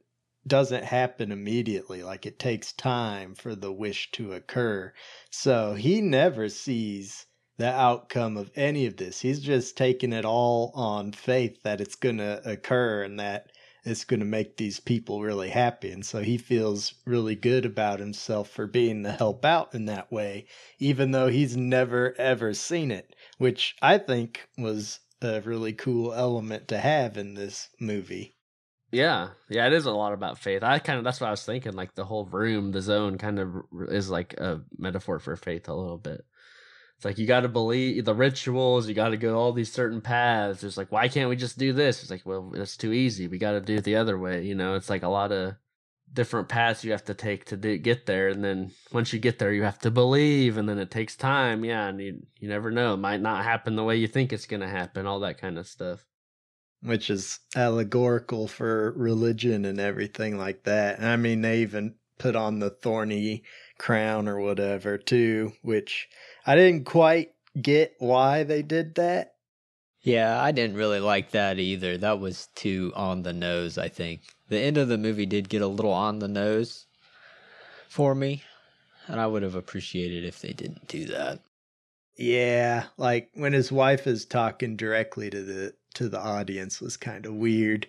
doesn't 0.47 0.85
happen 0.85 1.31
immediately, 1.31 2.01
like 2.01 2.25
it 2.25 2.39
takes 2.39 2.73
time 2.73 3.35
for 3.35 3.53
the 3.53 3.71
wish 3.71 4.09
to 4.13 4.33
occur. 4.33 4.91
So 5.29 5.75
he 5.75 6.01
never 6.01 6.49
sees 6.49 7.27
the 7.61 7.71
outcome 7.71 8.37
of 8.37 8.51
any 8.55 8.87
of 8.87 8.97
this. 8.97 9.21
He's 9.21 9.39
just 9.39 9.77
taking 9.77 10.13
it 10.13 10.25
all 10.25 10.71
on 10.73 11.11
faith 11.11 11.61
that 11.63 11.79
it's 11.79 11.95
going 11.95 12.17
to 12.17 12.41
occur 12.43 13.03
and 13.03 13.19
that 13.19 13.51
it's 13.83 14.03
going 14.03 14.19
to 14.19 14.25
make 14.25 14.57
these 14.57 14.79
people 14.79 15.21
really 15.21 15.49
happy. 15.49 15.91
And 15.91 16.05
so 16.05 16.21
he 16.21 16.37
feels 16.37 16.95
really 17.05 17.35
good 17.35 17.65
about 17.65 17.99
himself 17.99 18.49
for 18.49 18.65
being 18.65 19.03
the 19.03 19.11
help 19.11 19.45
out 19.45 19.73
in 19.75 19.85
that 19.85 20.11
way, 20.11 20.47
even 20.79 21.11
though 21.11 21.27
he's 21.27 21.55
never 21.55 22.15
ever 22.17 22.53
seen 22.53 22.89
it, 22.89 23.15
which 23.37 23.75
I 23.81 23.99
think 23.99 24.47
was 24.57 24.99
a 25.21 25.41
really 25.41 25.73
cool 25.73 26.13
element 26.13 26.67
to 26.69 26.79
have 26.79 27.15
in 27.15 27.35
this 27.35 27.69
movie. 27.79 28.35
Yeah, 28.91 29.29
yeah, 29.49 29.67
it 29.67 29.73
is 29.73 29.85
a 29.85 29.91
lot 29.91 30.13
about 30.13 30.37
faith. 30.37 30.63
I 30.63 30.79
kind 30.79 30.97
of 30.97 31.05
that's 31.05 31.21
what 31.21 31.27
I 31.27 31.31
was 31.31 31.45
thinking. 31.45 31.73
Like 31.73 31.95
the 31.95 32.05
whole 32.05 32.25
room, 32.25 32.71
the 32.71 32.81
zone, 32.81 33.17
kind 33.17 33.39
of 33.39 33.49
is 33.89 34.09
like 34.09 34.33
a 34.33 34.61
metaphor 34.77 35.19
for 35.19 35.35
faith 35.35 35.69
a 35.69 35.75
little 35.75 35.97
bit. 35.97 36.25
It's 37.01 37.05
like 37.05 37.17
you 37.17 37.25
got 37.25 37.39
to 37.39 37.47
believe 37.47 38.05
the 38.05 38.13
rituals. 38.13 38.87
You 38.87 38.93
got 38.93 39.09
to 39.09 39.17
go 39.17 39.35
all 39.35 39.53
these 39.53 39.73
certain 39.73 40.01
paths. 40.01 40.63
It's 40.63 40.77
like 40.77 40.91
why 40.91 41.07
can't 41.07 41.29
we 41.29 41.35
just 41.35 41.57
do 41.57 41.73
this? 41.73 42.03
It's 42.03 42.11
like 42.11 42.21
well, 42.25 42.51
it's 42.53 42.77
too 42.77 42.93
easy. 42.93 43.27
We 43.27 43.39
got 43.39 43.53
to 43.53 43.59
do 43.59 43.77
it 43.77 43.85
the 43.85 43.95
other 43.95 44.19
way. 44.19 44.43
You 44.43 44.53
know, 44.53 44.75
it's 44.75 44.87
like 44.87 45.01
a 45.01 45.07
lot 45.07 45.31
of 45.31 45.55
different 46.13 46.47
paths 46.47 46.83
you 46.83 46.91
have 46.91 47.05
to 47.05 47.15
take 47.15 47.45
to 47.45 47.57
do, 47.57 47.75
get 47.79 48.05
there, 48.05 48.27
and 48.27 48.43
then 48.43 48.73
once 48.91 49.13
you 49.13 49.17
get 49.17 49.39
there, 49.39 49.51
you 49.51 49.63
have 49.63 49.79
to 49.79 49.89
believe, 49.89 50.57
and 50.57 50.69
then 50.69 50.77
it 50.77 50.91
takes 50.91 51.15
time. 51.15 51.65
Yeah, 51.65 51.87
and 51.87 51.99
you 51.99 52.21
you 52.39 52.47
never 52.47 52.69
know. 52.69 52.93
It 52.93 52.97
might 52.97 53.19
not 53.19 53.45
happen 53.45 53.75
the 53.75 53.83
way 53.83 53.95
you 53.95 54.05
think 54.07 54.31
it's 54.31 54.45
gonna 54.45 54.69
happen. 54.69 55.07
All 55.07 55.21
that 55.21 55.41
kind 55.41 55.57
of 55.57 55.65
stuff 55.65 56.05
which 56.83 57.09
is 57.09 57.39
allegorical 57.55 58.47
for 58.47 58.91
religion 58.93 59.65
and 59.65 59.79
everything 59.79 60.37
like 60.37 60.63
that. 60.63 60.97
And 60.97 61.07
I 61.07 61.15
mean, 61.15 61.41
they 61.41 61.61
even 61.61 61.95
put 62.17 62.35
on 62.35 62.59
the 62.59 62.69
thorny 62.69 63.43
crown 63.79 64.27
or 64.27 64.39
whatever 64.39 64.97
too, 64.97 65.53
which 65.63 66.07
I 66.45 66.55
didn't 66.55 66.85
quite 66.85 67.33
get 67.59 67.95
why 67.99 68.43
they 68.43 68.61
did 68.61 68.95
that. 68.95 69.35
Yeah, 70.01 70.41
I 70.41 70.51
didn't 70.51 70.77
really 70.77 70.99
like 70.99 71.31
that 71.31 71.59
either. 71.59 71.97
That 71.97 72.19
was 72.19 72.47
too 72.55 72.91
on 72.95 73.21
the 73.21 73.33
nose, 73.33 73.77
I 73.77 73.87
think. 73.87 74.21
The 74.49 74.59
end 74.59 74.77
of 74.77 74.87
the 74.87 74.97
movie 74.97 75.27
did 75.27 75.49
get 75.49 75.61
a 75.61 75.67
little 75.67 75.93
on 75.93 76.19
the 76.19 76.27
nose 76.27 76.87
for 77.87 78.15
me, 78.15 78.43
and 79.07 79.19
I 79.19 79.27
would 79.27 79.43
have 79.43 79.55
appreciated 79.55 80.25
if 80.25 80.41
they 80.41 80.53
didn't 80.53 80.87
do 80.87 81.05
that. 81.05 81.39
Yeah, 82.17 82.85
like 82.97 83.29
when 83.35 83.53
his 83.53 83.71
wife 83.71 84.07
is 84.07 84.25
talking 84.25 84.75
directly 84.75 85.29
to 85.29 85.43
the 85.43 85.73
to 85.93 86.09
the 86.09 86.19
audience 86.19 86.81
was 86.81 86.97
kind 86.97 87.25
of 87.25 87.33
weird. 87.33 87.87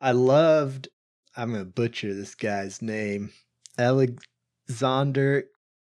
I 0.00 0.12
loved 0.12 0.88
I'm 1.36 1.50
going 1.50 1.64
to 1.64 1.70
butcher 1.70 2.14
this 2.14 2.34
guy's 2.34 2.80
name. 2.80 3.32
Alexander 3.76 5.44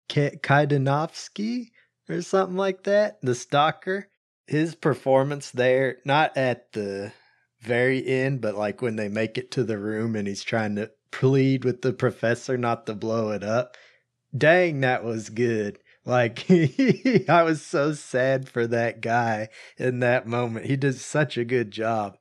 Kaidanovsky 0.08 1.70
or 2.08 2.22
something 2.22 2.56
like 2.56 2.84
that, 2.84 3.20
the 3.22 3.34
stalker. 3.34 4.08
His 4.46 4.74
performance 4.74 5.50
there, 5.50 5.98
not 6.06 6.34
at 6.36 6.72
the 6.72 7.12
very 7.60 8.06
end, 8.06 8.40
but 8.40 8.54
like 8.54 8.80
when 8.80 8.96
they 8.96 9.08
make 9.08 9.36
it 9.36 9.50
to 9.52 9.64
the 9.64 9.78
room 9.78 10.16
and 10.16 10.26
he's 10.26 10.42
trying 10.42 10.76
to 10.76 10.90
plead 11.10 11.64
with 11.64 11.82
the 11.82 11.92
professor 11.92 12.56
not 12.56 12.86
to 12.86 12.94
blow 12.94 13.30
it 13.30 13.42
up. 13.42 13.76
Dang, 14.36 14.80
that 14.80 15.04
was 15.04 15.28
good. 15.28 15.78
Like 16.04 16.46
I 17.28 17.42
was 17.42 17.60
so 17.60 17.92
sad 17.92 18.48
for 18.48 18.66
that 18.66 19.02
guy 19.02 19.48
in 19.76 20.00
that 20.00 20.26
moment. 20.26 20.64
He 20.64 20.76
did 20.76 20.96
such 20.96 21.36
a 21.36 21.44
good 21.44 21.70
job. 21.70 22.16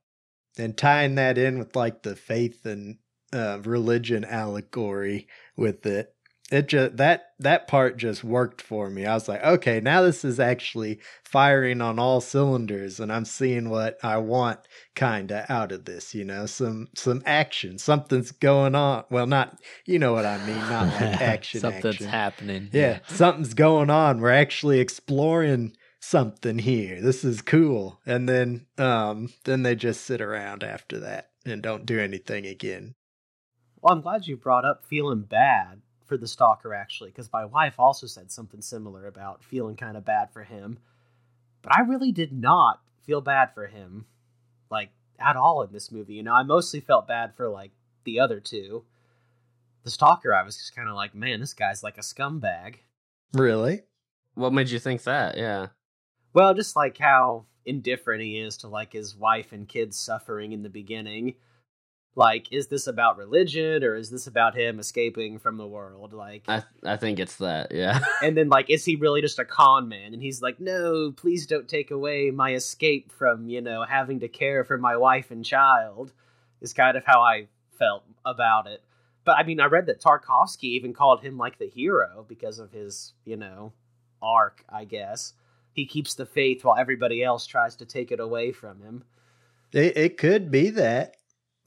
And 0.57 0.75
tying 0.75 1.15
that 1.15 1.37
in 1.37 1.59
with 1.59 1.75
like 1.77 2.03
the 2.03 2.15
faith 2.15 2.65
and 2.65 2.97
uh, 3.31 3.59
religion 3.63 4.25
allegory 4.25 5.27
with 5.55 5.85
it 5.85 6.13
it 6.51 6.67
just 6.67 6.95
that 6.97 7.31
that 7.39 7.67
part 7.67 7.97
just 7.97 8.23
worked 8.23 8.61
for 8.61 8.89
me. 8.89 9.05
I 9.05 9.13
was 9.13 9.27
like, 9.27 9.43
okay, 9.43 9.81
now 9.81 10.01
this 10.01 10.23
is 10.23 10.39
actually 10.39 10.99
firing 11.23 11.81
on 11.81 11.99
all 11.99 12.21
cylinders 12.21 12.99
and 12.99 13.11
I'm 13.11 13.25
seeing 13.25 13.69
what 13.69 13.97
I 14.01 14.17
want 14.17 14.59
kind 14.95 15.31
of 15.31 15.45
out 15.49 15.71
of 15.73 15.85
this, 15.85 16.15
you 16.15 16.23
know, 16.23 16.45
some 16.45 16.87
some 16.95 17.21
action. 17.25 17.77
Something's 17.77 18.31
going 18.31 18.75
on. 18.75 19.03
Well, 19.09 19.27
not 19.27 19.59
you 19.85 19.99
know 19.99 20.13
what 20.13 20.25
I 20.25 20.37
mean, 20.45 20.57
not 20.57 20.87
like 21.01 21.21
action 21.21 21.59
Something's 21.59 21.95
action. 21.95 22.07
happening. 22.07 22.69
Yeah, 22.71 22.81
yeah, 22.81 22.99
something's 23.07 23.53
going 23.53 23.89
on. 23.89 24.21
We're 24.21 24.31
actually 24.31 24.79
exploring 24.79 25.75
something 25.99 26.59
here. 26.59 27.01
This 27.01 27.25
is 27.25 27.41
cool. 27.41 27.99
And 28.05 28.29
then 28.29 28.67
um 28.77 29.29
then 29.43 29.63
they 29.63 29.75
just 29.75 30.05
sit 30.05 30.21
around 30.21 30.63
after 30.63 30.97
that 30.99 31.29
and 31.45 31.61
don't 31.61 31.85
do 31.85 31.99
anything 31.99 32.45
again. 32.45 32.95
Well, 33.81 33.93
I'm 33.93 34.01
glad 34.01 34.27
you 34.27 34.37
brought 34.37 34.65
up 34.65 34.85
feeling 34.89 35.21
bad 35.23 35.81
for 36.07 36.17
the 36.17 36.27
stalker 36.27 36.73
actually 36.73 37.09
because 37.09 37.31
my 37.31 37.45
wife 37.45 37.75
also 37.77 38.07
said 38.07 38.31
something 38.31 38.61
similar 38.61 39.05
about 39.05 39.43
feeling 39.43 39.75
kind 39.75 39.97
of 39.97 40.05
bad 40.05 40.31
for 40.31 40.43
him. 40.43 40.79
But 41.61 41.75
i 41.75 41.81
really 41.81 42.11
did 42.11 42.31
not 42.31 42.81
feel 43.03 43.21
bad 43.21 43.53
for 43.53 43.67
him 43.67 44.05
like 44.71 44.89
at 45.19 45.35
all 45.35 45.61
in 45.61 45.71
this 45.71 45.91
movie. 45.91 46.15
You 46.15 46.23
know 46.23 46.33
i 46.33 46.43
mostly 46.43 46.79
felt 46.79 47.07
bad 47.07 47.35
for 47.35 47.49
like 47.49 47.71
the 48.05 48.19
other 48.19 48.39
two. 48.39 48.83
The 49.83 49.91
stalker 49.91 50.33
i 50.33 50.43
was 50.43 50.57
just 50.57 50.75
kind 50.75 50.89
of 50.89 50.95
like 50.95 51.13
man 51.13 51.39
this 51.39 51.53
guy's 51.53 51.83
like 51.83 51.97
a 51.97 52.01
scumbag. 52.01 52.77
Really? 53.33 53.83
What 54.35 54.53
made 54.53 54.69
you 54.69 54.79
think 54.79 55.03
that? 55.03 55.37
Yeah. 55.37 55.67
Well 56.33 56.53
just 56.53 56.75
like 56.75 56.97
how 56.97 57.45
indifferent 57.65 58.23
he 58.23 58.39
is 58.39 58.55
to 58.57 58.67
like 58.69 58.93
his 58.93 59.15
wife 59.15 59.51
and 59.51 59.67
kids 59.67 59.97
suffering 59.97 60.53
in 60.53 60.63
the 60.63 60.69
beginning. 60.69 61.35
Like, 62.15 62.51
is 62.51 62.67
this 62.67 62.87
about 62.87 63.17
religion 63.17 63.83
or 63.83 63.95
is 63.95 64.09
this 64.09 64.25
about 64.25 64.55
him 64.55 64.79
escaping 64.79 65.37
from 65.37 65.57
the 65.57 65.67
world? 65.67 66.13
Like, 66.13 66.43
I 66.47 66.63
I 66.83 66.97
think 66.97 67.19
it's 67.19 67.35
that. 67.37 67.71
Yeah. 67.71 67.99
and 68.23 68.35
then 68.35 68.49
like, 68.49 68.69
is 68.69 68.85
he 68.85 68.95
really 68.95 69.21
just 69.21 69.39
a 69.39 69.45
con 69.45 69.87
man? 69.87 70.13
And 70.13 70.21
he's 70.21 70.41
like, 70.41 70.59
no, 70.59 71.11
please 71.11 71.45
don't 71.45 71.67
take 71.67 71.91
away 71.91 72.31
my 72.31 72.53
escape 72.53 73.11
from 73.11 73.47
you 73.49 73.61
know 73.61 73.83
having 73.83 74.21
to 74.21 74.27
care 74.27 74.63
for 74.63 74.77
my 74.77 74.97
wife 74.97 75.31
and 75.31 75.45
child. 75.45 76.13
Is 76.59 76.73
kind 76.73 76.97
of 76.97 77.05
how 77.05 77.21
I 77.21 77.49
felt 77.77 78.03
about 78.25 78.65
it. 78.65 78.81
But 79.23 79.37
I 79.37 79.43
mean, 79.43 79.59
I 79.59 79.65
read 79.65 79.85
that 79.87 80.01
Tarkovsky 80.01 80.63
even 80.63 80.93
called 80.93 81.21
him 81.21 81.37
like 81.37 81.59
the 81.59 81.67
hero 81.67 82.25
because 82.27 82.57
of 82.57 82.71
his 82.71 83.13
you 83.25 83.37
know 83.37 83.73
arc. 84.21 84.63
I 84.69 84.85
guess 84.85 85.33
he 85.77 85.85
keeps 85.85 86.15
the 86.15 86.25
faith 86.25 86.63
while 86.65 86.77
everybody 86.77 87.23
else 87.23 87.45
tries 87.45 87.75
to 87.75 87.85
take 87.85 88.11
it 88.11 88.19
away 88.19 88.51
from 88.51 88.81
him. 88.81 89.03
It, 89.71 89.95
it 89.95 90.17
could 90.17 90.49
be 90.49 90.71
that. 90.71 91.17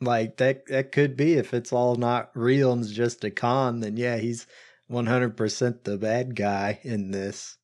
Like 0.01 0.39
that 0.39 0.67
that 0.67 0.93
could 0.93 1.17
be 1.17 1.35
if 1.35 1.53
it's 1.53 1.73
all 1.73 1.97
not 1.97 2.31
real 2.35 2.73
and 2.73 2.83
it's 2.83 2.93
just 2.93 3.25
a 3.25 3.31
con, 3.31 3.81
then 3.81 3.97
yeah, 3.97 4.17
he's 4.17 4.47
100% 4.91 5.85
the 5.85 5.99
bad 5.99 6.35
guy 6.35 6.81
in 6.83 7.11
this. 7.11 7.59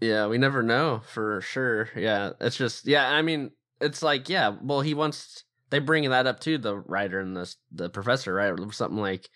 Yeah, 0.00 0.26
we 0.26 0.38
never 0.38 0.62
know 0.62 1.02
for 1.06 1.40
sure. 1.42 1.88
Yeah, 1.94 2.30
it's 2.40 2.56
just 2.56 2.86
yeah. 2.86 3.08
I 3.08 3.22
mean, 3.22 3.52
it's 3.80 4.02
like 4.02 4.28
yeah. 4.28 4.56
Well, 4.60 4.80
he 4.80 4.94
wants 4.94 5.44
they 5.70 5.78
bring 5.78 6.08
that 6.10 6.26
up 6.26 6.40
too. 6.40 6.58
The 6.58 6.76
writer 6.76 7.20
and 7.20 7.36
the 7.36 7.54
the 7.70 7.88
professor, 7.88 8.34
right? 8.34 8.52
Something 8.72 8.98
like 8.98 9.28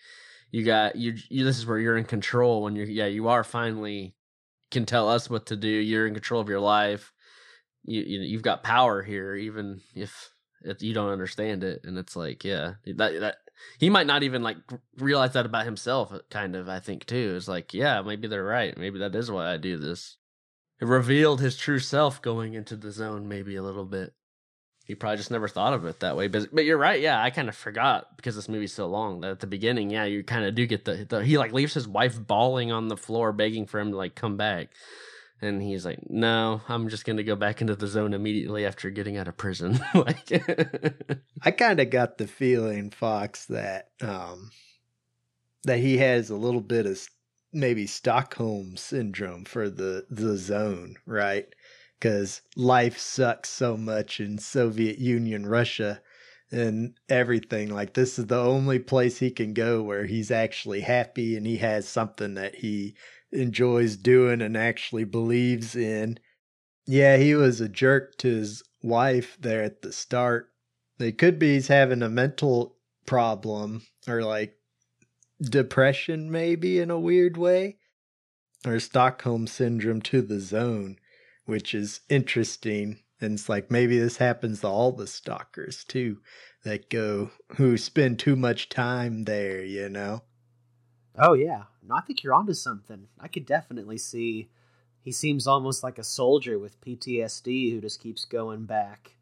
you 0.51 0.65
got 0.65 0.95
you. 0.95 1.15
you 1.29 1.45
this 1.45 1.57
is 1.57 1.65
where 1.65 1.79
you're 1.79 1.97
in 1.97 2.05
control 2.05 2.63
when 2.63 2.75
you're 2.75 2.85
yeah. 2.85 3.05
You 3.05 3.29
are 3.29 3.43
finally 3.43 4.15
can 4.69 4.85
tell 4.85 5.07
us 5.07 5.29
what 5.29 5.45
to 5.47 5.55
do. 5.55 5.69
You're 5.69 6.07
in 6.07 6.13
control 6.13 6.41
of 6.41 6.49
your 6.49 6.59
life. 6.59 7.13
You 7.83 8.01
you 8.01 8.19
you've 8.21 8.41
got 8.41 8.63
power 8.63 9.03
here, 9.03 9.35
even 9.35 9.79
if 9.95 10.31
if 10.61 10.81
you 10.81 10.93
don't 10.93 11.11
understand 11.11 11.63
it. 11.63 11.81
And 11.83 11.97
it's 11.97 12.15
like 12.15 12.43
yeah, 12.43 12.73
that 12.85 13.19
that 13.19 13.37
he 13.79 13.89
might 13.89 14.07
not 14.07 14.23
even 14.23 14.43
like 14.43 14.57
realize 14.97 15.33
that 15.33 15.45
about 15.45 15.65
himself. 15.65 16.11
Uh, 16.11 16.19
kind 16.29 16.55
of, 16.55 16.69
I 16.69 16.79
think 16.79 17.05
too. 17.05 17.33
It's 17.35 17.47
like 17.47 17.73
yeah, 17.73 18.01
maybe 18.01 18.27
they're 18.27 18.43
right. 18.43 18.77
Maybe 18.77 18.99
that 18.99 19.15
is 19.15 19.31
why 19.31 19.51
I 19.51 19.57
do 19.57 19.77
this 19.77 20.17
it 20.79 20.85
revealed 20.85 21.41
his 21.41 21.57
true 21.57 21.79
self 21.79 22.21
going 22.21 22.53
into 22.53 22.75
the 22.75 22.91
zone 22.91 23.27
maybe 23.27 23.55
a 23.55 23.63
little 23.63 23.85
bit 23.85 24.13
he 24.85 24.95
probably 24.95 25.17
just 25.17 25.31
never 25.31 25.47
thought 25.47 25.73
of 25.73 25.85
it 25.85 25.99
that 25.99 26.15
way 26.15 26.27
but 26.27 26.47
but 26.53 26.65
you're 26.65 26.77
right 26.77 27.01
yeah 27.01 27.21
i 27.21 27.29
kind 27.29 27.49
of 27.49 27.55
forgot 27.55 28.15
because 28.15 28.35
this 28.35 28.49
movie's 28.49 28.73
so 28.73 28.87
long 28.87 29.21
that 29.21 29.31
at 29.31 29.39
the 29.39 29.47
beginning 29.47 29.89
yeah 29.89 30.05
you 30.05 30.23
kind 30.23 30.45
of 30.45 30.55
do 30.55 30.65
get 30.65 30.85
the, 30.85 31.05
the 31.09 31.23
he 31.23 31.37
like 31.37 31.53
leaves 31.53 31.73
his 31.73 31.87
wife 31.87 32.19
bawling 32.25 32.71
on 32.71 32.87
the 32.87 32.97
floor 32.97 33.31
begging 33.31 33.65
for 33.65 33.79
him 33.79 33.91
to 33.91 33.97
like 33.97 34.15
come 34.15 34.37
back 34.37 34.69
and 35.41 35.61
he's 35.61 35.85
like 35.85 35.99
no 36.09 36.61
i'm 36.67 36.89
just 36.89 37.05
gonna 37.05 37.23
go 37.23 37.35
back 37.35 37.61
into 37.61 37.75
the 37.75 37.87
zone 37.87 38.13
immediately 38.13 38.65
after 38.65 38.89
getting 38.89 39.17
out 39.17 39.27
of 39.27 39.37
prison 39.37 39.79
like 39.93 40.29
I 41.41 41.51
kind 41.51 41.79
of 41.79 41.89
got 41.89 42.17
the 42.17 42.27
feeling, 42.27 42.89
Fox, 42.89 43.45
that 43.45 43.89
um 44.01 44.51
that 45.63 45.79
he 45.79 45.97
has 45.97 46.29
a 46.29 46.35
little 46.35 46.61
bit 46.61 46.85
of 46.85 47.07
maybe 47.53 47.85
Stockholm 47.87 48.77
syndrome 48.77 49.45
for 49.45 49.69
the 49.69 50.05
the 50.09 50.37
zone, 50.37 50.95
right? 51.05 51.47
Because 51.99 52.41
life 52.55 52.97
sucks 52.97 53.49
so 53.49 53.77
much 53.77 54.19
in 54.19 54.37
Soviet 54.37 54.99
Union, 54.99 55.45
Russia, 55.45 56.01
and 56.51 56.95
everything. 57.09 57.69
Like 57.69 57.93
this 57.93 58.17
is 58.17 58.27
the 58.27 58.39
only 58.39 58.79
place 58.79 59.19
he 59.19 59.31
can 59.31 59.53
go 59.53 59.83
where 59.83 60.05
he's 60.05 60.31
actually 60.31 60.81
happy 60.81 61.35
and 61.35 61.45
he 61.45 61.57
has 61.57 61.87
something 61.87 62.33
that 62.35 62.55
he 62.55 62.95
enjoys 63.31 63.97
doing 63.97 64.41
and 64.41 64.55
actually 64.55 65.03
believes 65.03 65.75
in. 65.75 66.19
Yeah, 66.85 67.17
he 67.17 67.35
was 67.35 67.59
a 67.59 67.69
jerk 67.69 68.17
to 68.19 68.27
his 68.27 68.63
wife 68.81 69.37
there 69.39 69.63
at 69.63 69.81
the 69.81 69.91
start. 69.91 70.49
It 70.99 71.17
could 71.17 71.37
be 71.37 71.55
he's 71.55 71.67
having 71.67 72.01
a 72.01 72.09
mental 72.09 72.77
problem 73.05 73.83
or 74.07 74.23
like 74.23 74.55
depression, 75.41 76.31
maybe 76.31 76.79
in 76.79 76.89
a 76.89 76.99
weird 76.99 77.37
way, 77.37 77.77
or 78.65 78.79
Stockholm 78.79 79.47
syndrome 79.47 80.01
to 80.03 80.21
the 80.21 80.39
zone, 80.39 80.97
which 81.45 81.75
is 81.75 82.01
interesting. 82.09 82.99
And 83.19 83.33
it's 83.33 83.49
like 83.49 83.69
maybe 83.71 83.99
this 83.99 84.17
happens 84.17 84.61
to 84.61 84.67
all 84.67 84.91
the 84.91 85.07
stalkers 85.07 85.83
too 85.83 86.19
that 86.63 86.89
go 86.89 87.31
who 87.55 87.77
spend 87.77 88.19
too 88.19 88.35
much 88.35 88.69
time 88.69 89.23
there, 89.23 89.63
you 89.63 89.89
know? 89.89 90.23
Oh 91.17 91.33
yeah, 91.33 91.63
no, 91.87 91.95
I 91.95 92.01
think 92.01 92.23
you're 92.23 92.33
onto 92.33 92.53
something. 92.53 93.07
I 93.19 93.27
could 93.27 93.45
definitely 93.45 93.97
see. 93.97 94.49
He 95.01 95.11
seems 95.11 95.47
almost 95.47 95.83
like 95.83 95.97
a 95.97 96.03
soldier 96.03 96.59
with 96.59 96.81
PTSD 96.81 97.71
who 97.71 97.79
just 97.81 98.01
keeps 98.01 98.25
going 98.25 98.65
back, 98.65 99.15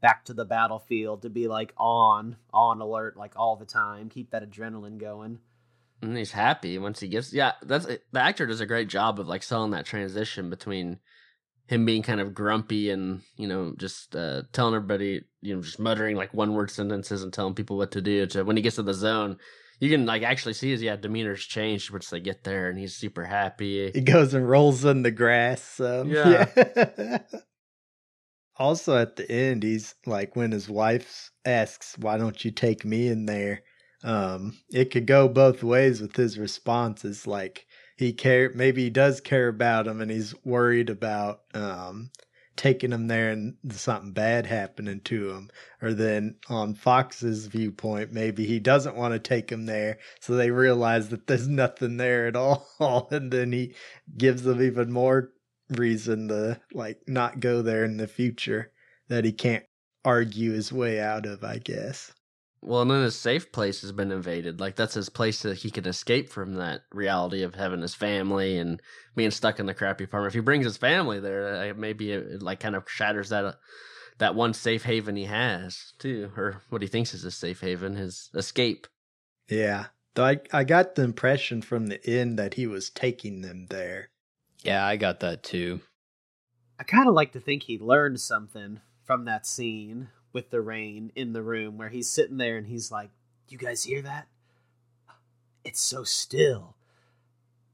back 0.00 0.24
to 0.26 0.32
the 0.34 0.44
battlefield 0.44 1.22
to 1.22 1.30
be 1.30 1.48
like 1.48 1.72
on, 1.76 2.36
on 2.52 2.80
alert, 2.80 3.16
like 3.16 3.32
all 3.36 3.56
the 3.56 3.64
time. 3.64 4.08
Keep 4.08 4.30
that 4.30 4.48
adrenaline 4.48 4.98
going. 4.98 5.40
and 6.00 6.16
he's 6.16 6.32
happy 6.32 6.78
once 6.78 6.98
he 7.00 7.08
gets 7.08 7.32
yeah 7.32 7.52
that's 7.62 7.86
the 7.86 8.00
actor 8.20 8.46
does 8.46 8.60
a 8.60 8.66
great 8.66 8.88
job 8.88 9.20
of 9.20 9.28
like 9.28 9.42
selling 9.42 9.70
that 9.70 9.84
transition 9.86 10.50
between 10.50 10.98
him 11.68 11.84
being 11.84 12.02
kind 12.02 12.20
of 12.20 12.34
grumpy 12.34 12.90
and 12.90 13.22
you 13.36 13.46
know 13.46 13.72
just 13.78 14.14
uh 14.16 14.42
telling 14.52 14.74
everybody 14.74 15.22
you 15.40 15.54
know 15.54 15.62
just 15.62 15.78
muttering 15.78 16.16
like 16.16 16.34
one 16.34 16.54
word 16.54 16.70
sentences 16.70 17.22
and 17.22 17.32
telling 17.32 17.54
people 17.54 17.76
what 17.76 17.92
to 17.92 18.00
do 18.00 18.26
to 18.26 18.42
when 18.44 18.56
he 18.56 18.62
gets 18.62 18.76
to 18.76 18.82
the 18.82 18.92
zone 18.94 19.38
you 19.80 19.90
can 19.90 20.06
like 20.06 20.22
actually 20.22 20.54
see 20.54 20.70
his 20.70 20.82
yeah 20.82 20.96
demeanor's 20.96 21.44
changed 21.44 21.90
once 21.90 22.10
they 22.10 22.20
get 22.20 22.44
there 22.44 22.68
and 22.68 22.78
he's 22.78 22.94
super 22.94 23.24
happy 23.24 23.90
He 23.92 24.00
goes 24.00 24.34
and 24.34 24.48
rolls 24.48 24.84
in 24.84 25.02
the 25.02 25.10
grass. 25.10 25.80
Um, 25.80 26.10
Yeah. 26.10 26.46
yeah. 26.56 27.18
also, 28.56 28.96
at 28.96 29.16
the 29.16 29.30
end, 29.30 29.62
he's 29.62 29.94
like, 30.06 30.36
when 30.36 30.52
his 30.52 30.68
wife 30.68 31.30
asks, 31.44 31.96
Why 31.98 32.18
don't 32.18 32.44
you 32.44 32.50
take 32.50 32.84
me 32.84 33.08
in 33.08 33.26
there? 33.26 33.62
Um, 34.04 34.58
it 34.70 34.90
could 34.90 35.06
go 35.06 35.28
both 35.28 35.62
ways 35.62 36.00
with 36.00 36.16
his 36.16 36.38
response. 36.38 37.04
Is 37.04 37.26
like, 37.26 37.66
he 37.96 38.12
care, 38.12 38.50
maybe 38.54 38.84
he 38.84 38.90
does 38.90 39.20
care 39.20 39.48
about 39.48 39.86
him 39.86 40.00
and 40.00 40.10
he's 40.10 40.34
worried 40.44 40.90
about, 40.90 41.40
um, 41.54 42.10
taking 42.56 42.92
him 42.92 43.08
there 43.08 43.30
and 43.30 43.56
something 43.70 44.12
bad 44.12 44.46
happening 44.46 45.00
to 45.00 45.30
him. 45.30 45.50
Or 45.80 45.92
then 45.94 46.36
on 46.48 46.74
Fox's 46.74 47.46
viewpoint, 47.46 48.12
maybe 48.12 48.46
he 48.46 48.60
doesn't 48.60 48.96
want 48.96 49.14
to 49.14 49.18
take 49.18 49.50
him 49.50 49.66
there. 49.66 49.98
So 50.20 50.34
they 50.34 50.50
realize 50.50 51.08
that 51.08 51.26
there's 51.26 51.48
nothing 51.48 51.96
there 51.96 52.26
at 52.26 52.36
all. 52.36 53.08
And 53.10 53.30
then 53.30 53.52
he 53.52 53.74
gives 54.16 54.42
them 54.42 54.62
even 54.62 54.92
more 54.92 55.32
reason 55.70 56.28
to 56.28 56.60
like 56.72 57.02
not 57.06 57.40
go 57.40 57.62
there 57.62 57.84
in 57.84 57.96
the 57.96 58.08
future 58.08 58.72
that 59.08 59.24
he 59.24 59.32
can't 59.32 59.64
argue 60.04 60.52
his 60.52 60.72
way 60.72 61.00
out 61.00 61.26
of, 61.26 61.44
I 61.44 61.58
guess. 61.58 62.12
Well 62.62 62.82
and 62.82 62.90
then 62.90 63.02
his 63.02 63.16
safe 63.16 63.52
place 63.52 63.82
has 63.82 63.92
been 63.92 64.12
invaded 64.12 64.60
like 64.60 64.76
that's 64.76 64.94
his 64.94 65.08
place 65.08 65.42
that 65.42 65.58
he 65.58 65.70
can 65.70 65.86
escape 65.86 66.28
from 66.28 66.54
that 66.54 66.82
reality 66.92 67.42
of 67.42 67.54
having 67.54 67.82
his 67.82 67.94
family 67.94 68.58
and 68.58 68.80
being 69.16 69.30
stuck 69.30 69.58
in 69.58 69.66
the 69.66 69.74
crappy 69.74 70.04
apartment 70.04 70.30
if 70.30 70.34
he 70.34 70.40
brings 70.40 70.64
his 70.64 70.76
family 70.76 71.20
there 71.20 71.70
uh, 71.70 71.74
maybe 71.76 72.12
it, 72.12 72.26
it 72.26 72.42
like 72.42 72.60
kind 72.60 72.76
of 72.76 72.88
shatters 72.88 73.28
that 73.30 73.44
uh, 73.44 73.52
that 74.18 74.34
one 74.34 74.54
safe 74.54 74.84
haven 74.84 75.16
he 75.16 75.24
has 75.24 75.92
too 75.98 76.30
or 76.36 76.62
what 76.70 76.82
he 76.82 76.88
thinks 76.88 77.12
is 77.12 77.22
his 77.22 77.34
safe 77.34 77.60
haven 77.60 77.96
his 77.96 78.30
escape 78.34 78.86
Yeah. 79.48 79.86
Though 80.14 80.26
I, 80.26 80.40
I 80.52 80.64
got 80.64 80.94
the 80.94 81.02
impression 81.02 81.62
from 81.62 81.86
the 81.86 82.04
end 82.06 82.38
that 82.38 82.54
he 82.54 82.66
was 82.66 82.90
taking 82.90 83.40
them 83.40 83.66
there. 83.70 84.10
Yeah, 84.62 84.84
I 84.84 84.96
got 84.96 85.20
that 85.20 85.42
too. 85.42 85.80
I 86.78 86.84
kind 86.84 87.08
of 87.08 87.14
like 87.14 87.32
to 87.32 87.40
think 87.40 87.62
he 87.62 87.78
learned 87.78 88.20
something 88.20 88.80
from 89.04 89.24
that 89.24 89.46
scene 89.46 90.08
with 90.32 90.50
the 90.50 90.60
rain 90.60 91.12
in 91.14 91.32
the 91.32 91.42
room 91.42 91.76
where 91.76 91.88
he's 91.88 92.10
sitting 92.10 92.36
there 92.36 92.56
and 92.56 92.66
he's 92.66 92.90
like, 92.90 93.10
"You 93.48 93.58
guys 93.58 93.84
hear 93.84 94.02
that? 94.02 94.28
It's 95.64 95.80
so 95.80 96.04
still. 96.04 96.76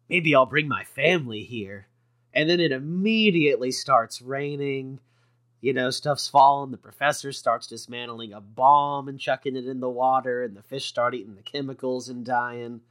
Maybe 0.08 0.34
I'll 0.34 0.46
bring 0.46 0.68
my 0.68 0.84
family 0.84 1.44
here." 1.44 1.88
And 2.32 2.48
then 2.48 2.60
it 2.60 2.72
immediately 2.72 3.72
starts 3.72 4.20
raining. 4.22 5.00
You 5.60 5.72
know, 5.72 5.90
stuff's 5.90 6.28
falling. 6.28 6.70
The 6.70 6.76
professor 6.76 7.32
starts 7.32 7.66
dismantling 7.66 8.32
a 8.32 8.40
bomb 8.40 9.08
and 9.08 9.18
chucking 9.18 9.56
it 9.56 9.66
in 9.66 9.80
the 9.80 9.88
water, 9.88 10.44
and 10.44 10.56
the 10.56 10.62
fish 10.62 10.86
start 10.86 11.14
eating 11.14 11.34
the 11.34 11.42
chemicals 11.42 12.08
and 12.08 12.24
dying. 12.24 12.82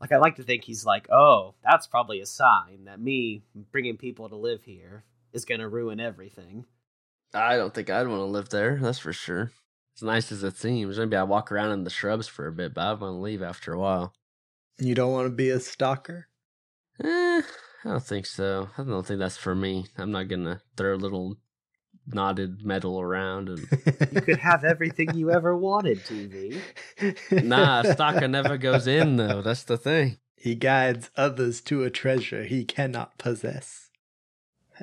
Like, 0.00 0.12
I 0.12 0.18
like 0.18 0.36
to 0.36 0.42
think 0.42 0.64
he's 0.64 0.84
like, 0.84 1.10
oh, 1.10 1.54
that's 1.64 1.86
probably 1.86 2.20
a 2.20 2.26
sign 2.26 2.84
that 2.84 3.00
me 3.00 3.42
bringing 3.72 3.96
people 3.96 4.28
to 4.28 4.36
live 4.36 4.62
here 4.62 5.04
is 5.32 5.44
going 5.44 5.60
to 5.60 5.68
ruin 5.68 6.00
everything. 6.00 6.66
I 7.34 7.56
don't 7.56 7.74
think 7.74 7.90
i'd 7.90 8.06
want 8.08 8.20
to 8.20 8.24
live 8.24 8.48
there 8.50 8.78
that's 8.80 8.98
for 8.98 9.12
sure 9.12 9.52
as 9.96 10.02
nice 10.02 10.30
as 10.32 10.42
it 10.42 10.56
seems 10.56 10.98
maybe 10.98 11.16
i 11.16 11.22
walk 11.22 11.50
around 11.52 11.72
in 11.72 11.84
the 11.84 11.90
shrubs 11.90 12.26
for 12.28 12.46
a 12.46 12.52
bit 12.52 12.74
but 12.74 12.82
i'd 12.82 13.00
want 13.00 13.14
to 13.14 13.18
leave 13.20 13.42
after 13.42 13.72
a 13.72 13.78
while 13.78 14.12
You 14.78 14.94
don't 14.94 15.12
want 15.12 15.26
to 15.26 15.34
be 15.34 15.50
a 15.50 15.58
stalker? 15.60 16.28
Eh, 17.02 17.42
I 17.84 17.88
don't 17.88 18.02
think 18.02 18.26
so. 18.26 18.70
I 18.78 18.82
don't 18.84 19.04
think 19.06 19.18
that's 19.20 19.36
for 19.36 19.54
me. 19.54 19.86
I'm 19.96 20.10
not 20.12 20.28
gonna 20.28 20.60
throw 20.76 20.94
a 20.94 20.96
little 21.04 21.36
knotted 22.06 22.64
metal 22.64 23.00
around 23.00 23.48
and 23.48 23.66
You 24.12 24.20
could 24.20 24.38
have 24.38 24.64
everything 24.64 25.14
you 25.14 25.30
ever 25.32 25.56
wanted, 25.56 25.98
TV. 26.04 26.60
nah, 27.44 27.80
a 27.80 27.92
stalker 27.92 28.28
never 28.28 28.56
goes 28.56 28.86
in 28.86 29.16
though. 29.16 29.42
That's 29.42 29.64
the 29.64 29.76
thing. 29.76 30.18
He 30.36 30.54
guides 30.54 31.10
others 31.16 31.60
to 31.62 31.82
a 31.84 31.90
treasure 31.90 32.44
he 32.44 32.64
cannot 32.64 33.18
possess. 33.18 33.90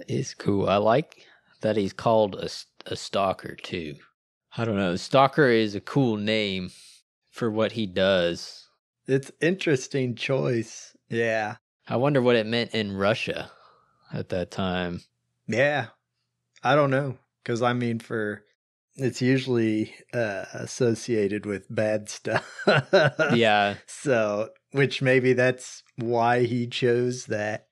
It's 0.08 0.34
cool. 0.34 0.68
I 0.70 0.76
like 0.78 1.25
that 1.66 1.78
he's 1.78 1.94
called 1.94 2.36
a, 2.36 2.48
a 2.86 2.96
stalker 2.96 3.56
too. 3.56 3.96
I 4.56 4.66
don't 4.66 4.78
know. 4.78 4.96
Stalker 4.98 5.50
is 5.50 5.74
a 5.74 5.82
cool 5.82 6.16
name 6.16 6.70
for 7.32 7.50
what 7.50 7.72
he 7.72 7.88
does. 7.88 8.68
It's 9.08 9.32
interesting 9.42 10.14
choice. 10.14 10.96
Yeah. 11.10 11.56
I 11.88 11.96
wonder 11.96 12.22
what 12.22 12.36
it 12.36 12.46
meant 12.46 12.76
in 12.76 12.96
Russia 12.96 13.50
at 14.14 14.30
that 14.30 14.52
time. 14.52 15.02
Yeah. 15.48 15.88
I 16.64 16.76
don't 16.76 16.92
know. 16.92 17.18
Because, 17.44 17.64
I 17.64 17.74
mean, 17.74 17.98
for. 17.98 18.44
It's 18.98 19.22
usually 19.22 19.94
uh, 20.14 20.46
associated 20.54 21.48
with 21.48 21.66
bad 21.74 22.10
stuff. 22.12 22.48
yeah. 23.34 23.76
So, 23.88 24.50
which 24.72 25.02
maybe 25.02 25.34
that's 25.34 25.82
why 25.98 26.44
he 26.44 26.68
chose 26.68 27.26
that. 27.26 27.66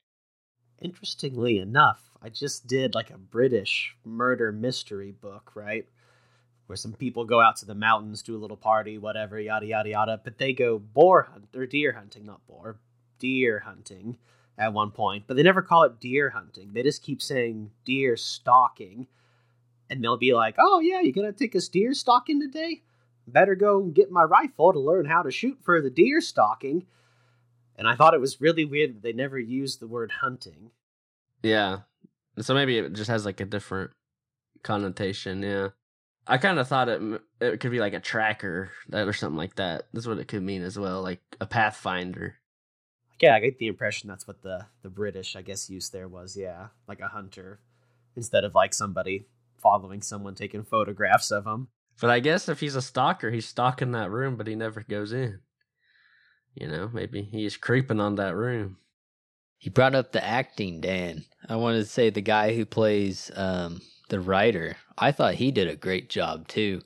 Interestingly 0.82 1.60
enough, 1.60 2.03
I 2.24 2.30
just 2.30 2.68
did 2.68 2.96
like 2.96 3.10
a 3.10 3.18
British 3.18 3.98
murder 4.06 4.54
mystery 4.54 5.12
book, 5.12 5.52
right? 5.56 5.86
Where 6.68 6.78
some 6.78 6.94
people 6.94 7.26
go 7.26 7.42
out 7.42 7.58
to 7.58 7.66
the 7.66 7.76
mountains, 7.76 8.22
do 8.22 8.38
a 8.38 8.40
little 8.40 8.56
party, 8.56 8.98
whatever, 8.98 9.38
yada 9.38 9.66
yada 9.66 9.90
yada. 9.90 10.22
But 10.24 10.38
they 10.38 10.54
go 10.54 10.80
boar 10.80 11.24
hunt 11.24 11.50
or 11.54 11.66
deer 11.66 11.92
hunting, 11.92 12.26
not 12.26 12.48
boar, 12.48 12.80
deer 13.20 13.60
hunting 13.60 14.18
at 14.58 14.72
one 14.72 14.92
point. 14.92 15.26
But 15.28 15.36
they 15.36 15.44
never 15.44 15.62
call 15.62 15.84
it 15.84 16.00
deer 16.00 16.30
hunting. 16.30 16.72
They 16.72 16.84
just 16.84 17.04
keep 17.04 17.22
saying 17.22 17.72
deer 17.84 18.16
stalking, 18.16 19.08
and 19.90 20.02
they'll 20.02 20.16
be 20.16 20.34
like, 20.34 20.56
"Oh 20.58 20.80
yeah, 20.80 21.02
you're 21.02 21.12
gonna 21.12 21.34
take 21.34 21.58
us 21.58 21.68
deer 21.68 21.94
stalking 21.94 22.40
today? 22.40 22.84
Better 23.28 23.56
go 23.56 23.82
get 23.82 24.12
my 24.12 24.24
rifle 24.24 24.72
to 24.72 24.80
learn 24.80 25.06
how 25.06 25.24
to 25.24 25.32
shoot 25.32 25.60
for 25.62 25.82
the 25.82 25.90
deer 25.90 26.22
stalking." 26.22 26.86
And 27.76 27.86
I 27.86 27.96
thought 27.96 28.14
it 28.14 28.22
was 28.22 28.40
really 28.40 28.64
weird 28.64 28.96
that 28.96 29.02
they 29.02 29.14
never 29.14 29.38
used 29.38 29.82
the 29.82 29.88
word 29.88 30.12
hunting. 30.22 30.72
Yeah. 31.42 31.80
So 32.40 32.54
maybe 32.54 32.78
it 32.78 32.94
just 32.94 33.10
has 33.10 33.26
like 33.26 33.40
a 33.40 33.46
different 33.46 33.92
connotation. 34.64 35.42
Yeah. 35.42 35.70
I 36.26 36.38
kind 36.38 36.58
of 36.58 36.68
thought 36.68 36.90
it 36.90 37.02
it 37.42 37.60
could 37.60 37.72
be 37.72 37.80
like 37.80 37.94
a 37.94 38.00
tracker 38.00 38.72
that 38.90 39.08
or 39.08 39.14
something 39.14 39.38
like 39.38 39.56
that. 39.56 39.88
That's 39.94 40.08
what 40.08 40.20
it 40.20 40.28
could 40.28 40.44
mean 40.44 40.64
as 40.64 40.80
well, 40.80 41.02
like 41.02 41.20
a 41.42 41.46
pathfinder. 41.46 42.36
Yeah, 43.22 43.36
I 43.36 43.40
get 43.40 43.58
the 43.58 43.68
impression 43.68 44.10
that's 44.10 44.28
what 44.28 44.42
the 44.42 44.66
the 44.82 44.90
British, 44.90 45.36
I 45.36 45.42
guess, 45.42 45.70
use 45.70 45.90
there 45.90 46.08
was. 46.08 46.38
Yeah, 46.38 46.68
like 46.88 47.02
a 47.02 47.10
hunter 47.10 47.60
instead 48.16 48.44
of 48.44 48.56
like 48.56 48.74
somebody 48.74 49.26
following 49.62 50.02
someone 50.02 50.36
taking 50.36 50.64
photographs 50.64 51.32
of 51.32 51.44
them. 51.46 51.68
But 52.00 52.10
I 52.10 52.20
guess 52.20 52.50
if 52.50 52.60
he's 52.60 52.76
a 52.76 52.82
stalker, 52.82 53.32
he's 53.32 53.48
stalking 53.48 53.92
that 53.92 54.12
room, 54.12 54.36
but 54.36 54.48
he 54.48 54.56
never 54.56 54.82
goes 54.82 55.14
in. 55.14 55.40
You 56.56 56.68
know, 56.68 56.90
maybe 56.92 57.22
he's 57.24 57.58
creeping 57.58 58.00
on 58.00 58.16
that 58.16 58.36
room. 58.36 58.78
You 59.64 59.72
brought 59.72 59.96
up 59.96 60.12
the 60.12 60.24
acting, 60.24 60.82
Dan. 60.82 61.24
I 61.48 61.56
wanted 61.56 61.80
to 61.80 61.86
say 61.86 62.10
the 62.10 62.20
guy 62.22 62.54
who 62.54 62.66
plays 62.66 63.32
um, 63.34 63.82
the 64.10 64.20
writer. 64.20 64.76
I 64.98 65.14
thought 65.14 65.36
he 65.36 65.52
did 65.52 65.70
a 65.70 65.78
great 65.78 66.10
job 66.10 66.50
too. 66.50 66.82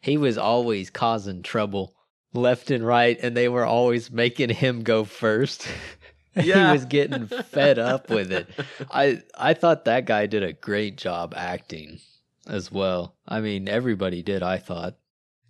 He 0.00 0.16
was 0.16 0.38
always 0.38 0.88
causing 0.88 1.42
trouble 1.42 1.94
left 2.32 2.70
and 2.70 2.86
right, 2.86 3.18
and 3.20 3.36
they 3.36 3.50
were 3.50 3.66
always 3.66 4.10
making 4.10 4.48
him 4.50 4.82
go 4.82 5.04
first. 5.04 5.68
Yeah. 6.34 6.68
he 6.68 6.72
was 6.72 6.86
getting 6.86 7.26
fed 7.26 7.78
up 7.78 8.08
with 8.08 8.32
it. 8.32 8.48
I 8.90 9.22
I 9.36 9.52
thought 9.52 9.84
that 9.84 10.06
guy 10.06 10.24
did 10.24 10.42
a 10.42 10.54
great 10.54 10.96
job 10.96 11.34
acting 11.36 12.00
as 12.46 12.72
well. 12.72 13.16
I 13.28 13.42
mean, 13.42 13.68
everybody 13.68 14.22
did. 14.22 14.42
I 14.42 14.56
thought. 14.56 14.96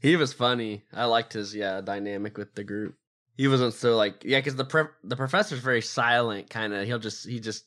He 0.01 0.16
was 0.16 0.33
funny. 0.33 0.83
I 0.93 1.05
liked 1.05 1.35
his 1.35 1.55
yeah 1.55 1.83
dynamic 1.83 2.37
with 2.37 2.57
the 2.57 2.64
group. 2.64 2.97
He 3.43 3.49
wasn't 3.49 3.74
so 3.74 3.97
like 3.97 4.22
yeah, 4.24 4.38
because 4.38 4.55
the 4.55 4.64
pre- 4.64 4.84
the 5.03 5.16
professor's 5.16 5.59
very 5.59 5.82
silent, 5.82 6.49
kind 6.49 6.72
of. 6.72 6.86
He'll 6.86 7.01
just 7.01 7.28
he 7.28 7.40
just 7.40 7.64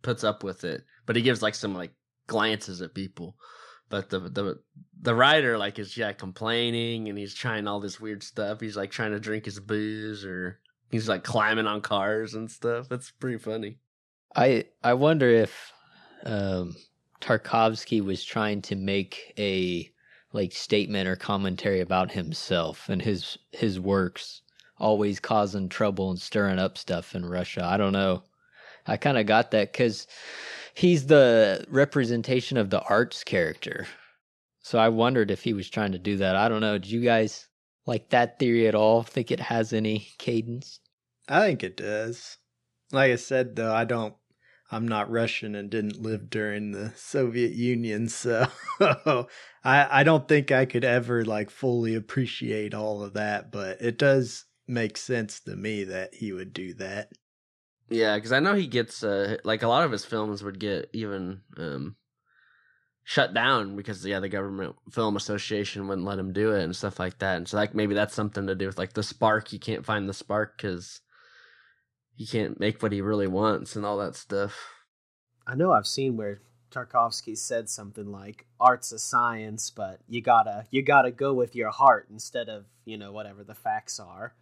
puts 0.00 0.22
up 0.22 0.44
with 0.44 0.62
it, 0.62 0.84
but 1.04 1.16
he 1.16 1.22
gives 1.22 1.42
like 1.42 1.56
some 1.56 1.74
like 1.74 1.90
glances 2.28 2.80
at 2.80 2.94
people. 2.94 3.34
But 3.88 4.08
the 4.08 4.20
the 4.20 4.60
the 5.02 5.16
writer 5.16 5.58
like 5.58 5.80
is 5.80 5.96
yeah 5.96 6.12
complaining 6.12 7.08
and 7.08 7.18
he's 7.18 7.34
trying 7.34 7.66
all 7.66 7.80
this 7.80 7.98
weird 7.98 8.22
stuff. 8.22 8.60
He's 8.60 8.76
like 8.76 8.92
trying 8.92 9.10
to 9.10 9.18
drink 9.18 9.46
his 9.46 9.58
booze 9.58 10.24
or 10.24 10.60
he's 10.92 11.08
like 11.08 11.24
climbing 11.24 11.66
on 11.66 11.80
cars 11.80 12.34
and 12.34 12.48
stuff. 12.48 12.88
that's 12.88 13.10
pretty 13.10 13.38
funny. 13.38 13.78
I 14.36 14.66
I 14.84 14.94
wonder 14.94 15.28
if 15.28 15.72
um, 16.22 16.76
Tarkovsky 17.20 18.00
was 18.00 18.24
trying 18.24 18.62
to 18.62 18.76
make 18.76 19.34
a 19.38 19.90
like 20.32 20.52
statement 20.52 21.08
or 21.08 21.16
commentary 21.16 21.80
about 21.80 22.12
himself 22.12 22.88
and 22.88 23.02
his 23.02 23.38
his 23.50 23.80
works, 23.80 24.42
always 24.78 25.20
causing 25.20 25.68
trouble 25.68 26.10
and 26.10 26.20
stirring 26.20 26.58
up 26.58 26.78
stuff 26.78 27.14
in 27.14 27.24
Russia. 27.24 27.64
I 27.64 27.76
don't 27.76 27.92
know. 27.92 28.22
I 28.86 28.96
kind 28.96 29.18
of 29.18 29.26
got 29.26 29.50
that 29.50 29.72
because 29.72 30.06
he's 30.74 31.06
the 31.06 31.64
representation 31.68 32.56
of 32.56 32.70
the 32.70 32.82
arts 32.82 33.24
character. 33.24 33.86
So 34.60 34.78
I 34.78 34.88
wondered 34.88 35.30
if 35.30 35.42
he 35.42 35.52
was 35.52 35.70
trying 35.70 35.92
to 35.92 35.98
do 35.98 36.16
that. 36.18 36.36
I 36.36 36.48
don't 36.48 36.60
know. 36.60 36.78
Do 36.78 36.88
you 36.88 37.00
guys 37.00 37.48
like 37.86 38.10
that 38.10 38.38
theory 38.38 38.66
at 38.66 38.74
all? 38.74 39.02
Think 39.02 39.30
it 39.30 39.40
has 39.40 39.72
any 39.72 40.08
cadence? 40.18 40.80
I 41.28 41.46
think 41.46 41.62
it 41.62 41.76
does. 41.76 42.38
Like 42.92 43.12
I 43.12 43.16
said, 43.16 43.56
though, 43.56 43.74
I 43.74 43.84
don't. 43.84 44.14
I'm 44.70 44.88
not 44.88 45.08
Russian 45.08 45.54
and 45.54 45.70
didn't 45.70 46.02
live 46.02 46.28
during 46.28 46.72
the 46.72 46.92
Soviet 46.96 47.52
Union, 47.52 48.08
so 48.08 48.48
I 48.80 49.26
I 49.64 50.02
don't 50.02 50.26
think 50.26 50.50
I 50.50 50.64
could 50.64 50.84
ever 50.84 51.24
like 51.24 51.50
fully 51.50 51.94
appreciate 51.94 52.74
all 52.74 53.02
of 53.04 53.12
that. 53.14 53.52
But 53.52 53.80
it 53.80 53.98
does 53.98 54.45
make 54.68 54.96
sense 54.96 55.40
to 55.40 55.56
me 55.56 55.84
that 55.84 56.14
he 56.14 56.32
would 56.32 56.52
do 56.52 56.74
that. 56.74 57.12
Yeah, 57.88 58.16
because 58.16 58.32
I 58.32 58.40
know 58.40 58.54
he 58.54 58.66
gets 58.66 59.02
uh, 59.04 59.36
like 59.44 59.62
a 59.62 59.68
lot 59.68 59.84
of 59.84 59.92
his 59.92 60.04
films 60.04 60.42
would 60.42 60.58
get 60.58 60.90
even 60.92 61.42
um, 61.56 61.96
shut 63.04 63.32
down 63.32 63.76
because 63.76 64.04
yeah, 64.04 64.18
the 64.18 64.28
government 64.28 64.74
film 64.90 65.16
association 65.16 65.86
wouldn't 65.86 66.06
let 66.06 66.18
him 66.18 66.32
do 66.32 66.52
it 66.52 66.64
and 66.64 66.74
stuff 66.74 66.98
like 66.98 67.18
that. 67.20 67.36
And 67.36 67.48
so 67.48 67.56
like 67.56 67.74
maybe 67.74 67.94
that's 67.94 68.14
something 68.14 68.46
to 68.48 68.56
do 68.56 68.66
with 68.66 68.78
like 68.78 68.94
the 68.94 69.04
spark. 69.04 69.52
You 69.52 69.60
can't 69.60 69.86
find 69.86 70.08
the 70.08 70.14
spark 70.14 70.56
because 70.56 71.00
he 72.16 72.26
can't 72.26 72.58
make 72.58 72.82
what 72.82 72.92
he 72.92 73.00
really 73.00 73.28
wants 73.28 73.76
and 73.76 73.86
all 73.86 73.98
that 73.98 74.16
stuff. 74.16 74.58
I 75.46 75.54
know 75.54 75.70
I've 75.70 75.86
seen 75.86 76.16
where 76.16 76.40
Tarkovsky 76.72 77.38
said 77.38 77.68
something 77.68 78.10
like 78.10 78.46
art's 78.58 78.90
a 78.90 78.98
science, 78.98 79.70
but 79.70 80.00
you 80.08 80.20
gotta 80.20 80.66
you 80.70 80.82
gotta 80.82 81.12
go 81.12 81.32
with 81.32 81.54
your 81.54 81.70
heart 81.70 82.08
instead 82.10 82.48
of, 82.48 82.64
you 82.84 82.98
know, 82.98 83.12
whatever 83.12 83.44
the 83.44 83.54
facts 83.54 84.00
are 84.00 84.34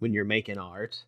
when 0.00 0.12
you're 0.12 0.24
making 0.24 0.58
art. 0.58 1.04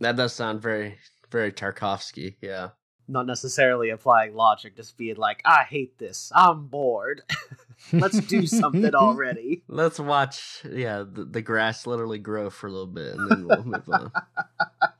That 0.00 0.16
does 0.16 0.34
sound 0.34 0.60
very 0.60 0.98
very 1.30 1.52
Tarkovsky. 1.52 2.36
Yeah. 2.40 2.70
Not 3.10 3.26
necessarily 3.26 3.88
applying 3.88 4.34
logic, 4.34 4.76
just 4.76 4.98
being 4.98 5.16
like, 5.16 5.40
I 5.44 5.64
hate 5.64 5.98
this. 5.98 6.30
I'm 6.34 6.66
bored. 6.66 7.22
Let's 7.92 8.20
do 8.20 8.46
something 8.46 8.94
already. 8.94 9.62
Let's 9.68 9.98
watch 9.98 10.62
yeah 10.70 11.04
the, 11.10 11.24
the 11.24 11.40
grass 11.40 11.86
literally 11.86 12.18
grow 12.18 12.50
for 12.50 12.66
a 12.66 12.70
little 12.70 12.86
bit 12.86 13.14
and 13.14 13.30
then 13.30 13.46
we'll 13.46 13.64
move 13.64 13.88
on. 13.88 14.12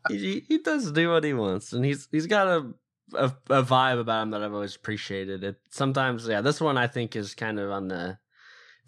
He, 0.08 0.44
he 0.48 0.58
does 0.58 0.90
do 0.92 1.10
what 1.10 1.24
he 1.24 1.34
wants 1.34 1.72
and 1.74 1.84
he's 1.84 2.08
he's 2.10 2.26
got 2.26 2.46
a 2.46 2.72
a, 3.14 3.32
a 3.50 3.62
vibe 3.62 4.00
about 4.00 4.22
him 4.22 4.30
that 4.30 4.42
I've 4.42 4.54
always 4.54 4.76
appreciated. 4.76 5.44
It 5.44 5.56
sometimes, 5.70 6.28
yeah, 6.28 6.40
this 6.40 6.60
one 6.60 6.76
I 6.76 6.86
think 6.86 7.16
is 7.16 7.34
kind 7.34 7.58
of 7.58 7.70
on 7.70 7.88
the 7.88 8.18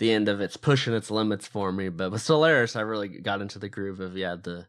the 0.01 0.11
end 0.11 0.29
of 0.29 0.41
it's 0.41 0.57
pushing 0.57 0.95
its 0.95 1.11
limits 1.11 1.47
for 1.47 1.71
me. 1.71 1.91
But 1.91 2.11
with 2.11 2.23
Solaris, 2.23 2.75
I 2.75 2.81
really 2.81 3.09
got 3.09 3.43
into 3.43 3.61
the 3.61 3.69
groove 3.69 4.01
of 4.01 4.17
yeah 4.17 4.35
the 4.35 4.67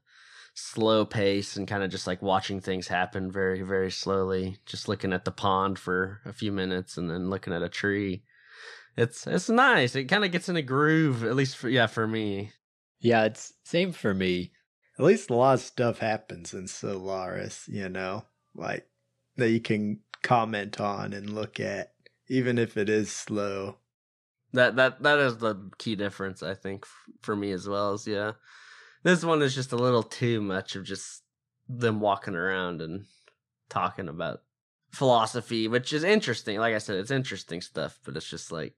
slow 0.54 1.06
pace 1.06 1.56
and 1.56 1.68
kind 1.68 1.82
of 1.82 1.90
just 1.90 2.06
like 2.06 2.22
watching 2.22 2.60
things 2.60 2.90
happen 2.90 3.32
very 3.32 3.62
very 3.64 3.90
slowly. 3.90 4.58
Just 4.66 4.88
looking 4.88 5.14
at 5.14 5.26
the 5.26 5.32
pond 5.32 5.80
for 5.80 6.20
a 6.26 6.34
few 6.34 6.52
minutes 6.52 6.98
and 6.98 7.10
then 7.10 7.30
looking 7.30 7.54
at 7.54 7.64
a 7.64 7.70
tree. 7.70 8.24
It's 8.96 9.26
it's 9.26 9.50
nice. 9.50 9.96
It 9.96 10.06
kind 10.06 10.26
of 10.26 10.32
gets 10.32 10.50
in 10.50 10.58
a 10.58 10.62
groove, 10.62 11.24
at 11.24 11.36
least 11.36 11.58
for 11.58 11.70
yeah 11.70 11.88
for 11.88 12.06
me. 12.06 12.52
Yeah, 13.00 13.24
it's 13.24 13.54
same 13.64 13.94
for 13.94 14.14
me. 14.14 14.52
At 15.00 15.06
least 15.06 15.30
a 15.30 15.36
lot 15.36 15.56
of 15.56 15.62
stuff 15.62 16.00
happens 16.00 16.54
in 16.54 16.68
Solaris, 16.68 17.68
you 17.68 17.90
know, 17.90 18.26
like 18.54 18.86
that 19.38 19.50
you 19.50 19.62
can 19.62 20.02
comment 20.22 20.80
on 20.80 21.14
and 21.14 21.30
look 21.30 21.60
at, 21.60 21.94
even 22.28 22.60
if 22.60 22.76
it 22.76 22.90
is 22.90 23.10
slow. 23.10 23.78
That 24.54 24.76
that 24.76 25.02
that 25.04 25.20
is 25.20 25.38
the 25.38 25.72
key 25.78 25.96
difference, 25.96 26.44
I 26.44 26.54
think, 26.54 26.86
for 27.22 27.36
me 27.36 27.52
as 27.52 27.68
well. 27.68 27.94
Is 27.94 28.06
yeah, 28.08 28.34
this 29.04 29.24
one 29.24 29.42
is 29.42 29.56
just 29.56 29.72
a 29.72 29.78
little 29.78 30.04
too 30.04 30.42
much 30.42 30.76
of 30.76 30.84
just 30.84 31.24
them 31.70 32.00
walking 32.02 32.36
around 32.36 32.82
and 32.82 33.06
talking 33.70 34.10
about 34.10 34.42
philosophy, 34.92 35.68
which 35.68 35.94
is 35.94 36.04
interesting. 36.04 36.60
Like 36.60 36.76
I 36.76 36.80
said, 36.80 36.98
it's 36.98 37.12
interesting 37.12 37.62
stuff, 37.62 38.00
but 38.04 38.18
it's 38.18 38.30
just 38.30 38.52
like, 38.52 38.74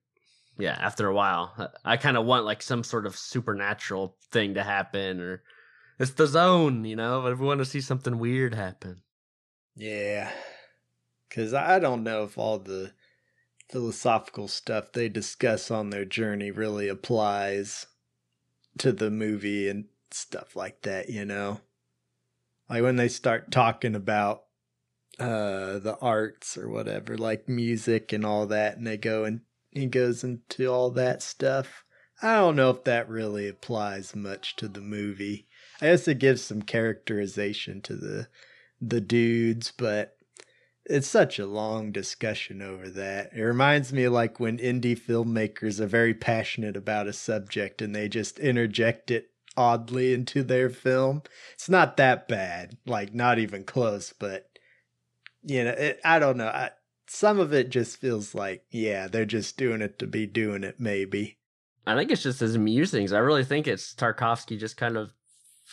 yeah, 0.60 0.78
after 0.80 1.08
a 1.08 1.14
while, 1.14 1.54
I, 1.58 1.94
I 1.94 1.98
kind 1.98 2.18
of 2.18 2.26
want 2.26 2.46
like 2.46 2.62
some 2.62 2.84
sort 2.84 3.06
of 3.08 3.18
supernatural 3.18 4.18
thing 4.32 4.54
to 4.54 4.64
happen, 4.64 5.20
or 5.20 5.44
it's 6.00 6.12
the 6.12 6.28
zone, 6.28 6.86
you 6.86 6.96
know. 6.96 7.22
But 7.22 7.34
if 7.34 7.40
we 7.40 7.48
want 7.48 7.60
to 7.60 7.66
see 7.66 7.82
something 7.82 8.20
weird 8.20 8.54
happen, 8.54 9.02
Yeah. 9.76 10.32
Because 11.28 11.54
I 11.54 11.80
don't 11.80 12.04
know 12.04 12.24
if 12.24 12.38
all 12.38 12.60
the 12.60 12.94
philosophical 13.74 14.48
stuff 14.48 14.92
they 14.92 15.10
discuss 15.10 15.72
on 15.72 15.90
their 15.90 16.06
journey 16.06 16.52
really 16.52 16.88
applies 16.88 17.88
to 18.78 18.92
the 18.92 19.10
movie 19.10 19.68
and 19.68 19.86
stuff 20.12 20.56
like 20.56 20.84
that, 20.84 21.10
you 21.10 21.26
know? 21.26 21.60
Like 22.70 22.84
when 22.84 22.98
they 22.98 23.08
start 23.08 23.52
talking 23.52 23.96
about 23.96 24.44
uh 25.20 25.80
the 25.80 25.98
arts 26.02 26.56
or 26.56 26.70
whatever, 26.70 27.18
like 27.18 27.50
music 27.50 28.14
and 28.14 28.24
all 28.24 28.46
that, 28.46 28.78
and 28.78 28.86
they 28.86 28.96
go 28.98 29.26
and 29.26 29.42
he 29.72 29.88
goes 29.88 30.24
into 30.24 30.68
all 30.68 30.92
that 30.92 31.24
stuff. 31.24 31.84
I 32.22 32.36
don't 32.36 32.56
know 32.56 32.70
if 32.70 32.84
that 32.84 33.10
really 33.10 33.48
applies 33.48 34.16
much 34.16 34.56
to 34.58 34.68
the 34.68 34.82
movie. 34.82 35.48
I 35.82 35.88
guess 35.88 36.08
it 36.08 36.20
gives 36.20 36.44
some 36.44 36.62
characterization 36.62 37.82
to 37.82 37.96
the 37.96 38.28
the 38.80 39.02
dudes, 39.02 39.74
but 39.76 40.16
it's 40.86 41.08
such 41.08 41.40
a 41.40 41.46
long 41.46 41.92
discussion 41.92 42.62
over 42.62 42.90
that. 42.90 43.32
It 43.34 43.42
reminds 43.42 43.94
me 43.94 44.08
like 44.10 44.40
when 44.40 44.58
indie 44.58 45.00
filmmakers 45.00 45.80
are 45.80 45.88
very 45.88 46.14
passionate 46.14 46.76
about 46.76 47.08
a 47.08 47.14
subject 47.14 47.82
and 47.82 47.96
they 47.96 48.10
just 48.10 48.40
interject 48.40 49.10
it 49.10 49.30
oddly 49.56 50.14
into 50.14 50.44
their 50.44 50.70
film. 50.70 51.24
It's 51.54 51.70
not 51.70 51.98
that 51.98 52.28
bad, 52.28 52.78
like 52.86 53.14
not 53.14 53.40
even 53.40 53.64
close, 53.64 54.14
but 54.14 54.50
you 55.44 55.64
know, 55.64 55.72
it, 55.72 56.00
I 56.04 56.20
don't 56.20 56.38
know. 56.38 56.48
I, 56.48 56.72
some 57.08 57.40
of 57.40 57.54
it 57.54 57.70
just 57.70 57.98
feels 57.98 58.34
like, 58.34 58.66
yeah, 58.72 59.08
they're 59.08 59.26
just 59.26 59.58
doing 59.58 59.82
it 59.82 60.00
to 60.00 60.08
be 60.08 60.26
doing 60.26 60.64
it, 60.64 60.80
maybe. 60.80 61.38
I 61.86 61.96
think 61.96 62.12
it's 62.12 62.24
just 62.24 62.40
his 62.40 62.58
musings. 62.58 63.14
I 63.14 63.20
really 63.20 63.44
think 63.44 63.68
it's 63.68 63.94
Tarkovsky 63.94 64.58
just 64.58 64.78
kind 64.78 64.98
of 64.98 65.12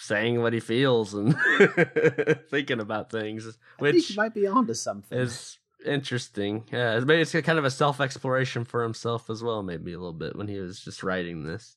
saying 0.00 0.40
what 0.42 0.52
he 0.52 0.60
feels 0.60 1.14
and 1.14 1.36
thinking 2.50 2.80
about 2.80 3.10
things, 3.10 3.46
I 3.46 3.50
think 3.50 3.94
which 3.94 4.16
might 4.16 4.34
be 4.34 4.46
onto 4.46 4.74
something. 4.74 5.18
is 5.18 5.58
interesting. 5.84 6.64
Yeah, 6.72 6.90
it's- 6.92 7.04
maybe 7.04 7.22
it's 7.22 7.32
kind 7.32 7.58
of 7.58 7.64
a 7.64 7.70
self 7.70 8.00
exploration 8.00 8.64
for 8.64 8.82
himself 8.82 9.30
as 9.30 9.42
well. 9.42 9.62
Maybe 9.62 9.92
a 9.92 9.98
little 9.98 10.12
bit 10.12 10.36
when 10.36 10.48
he 10.48 10.58
was 10.58 10.80
just 10.80 11.02
writing 11.02 11.44
this. 11.44 11.76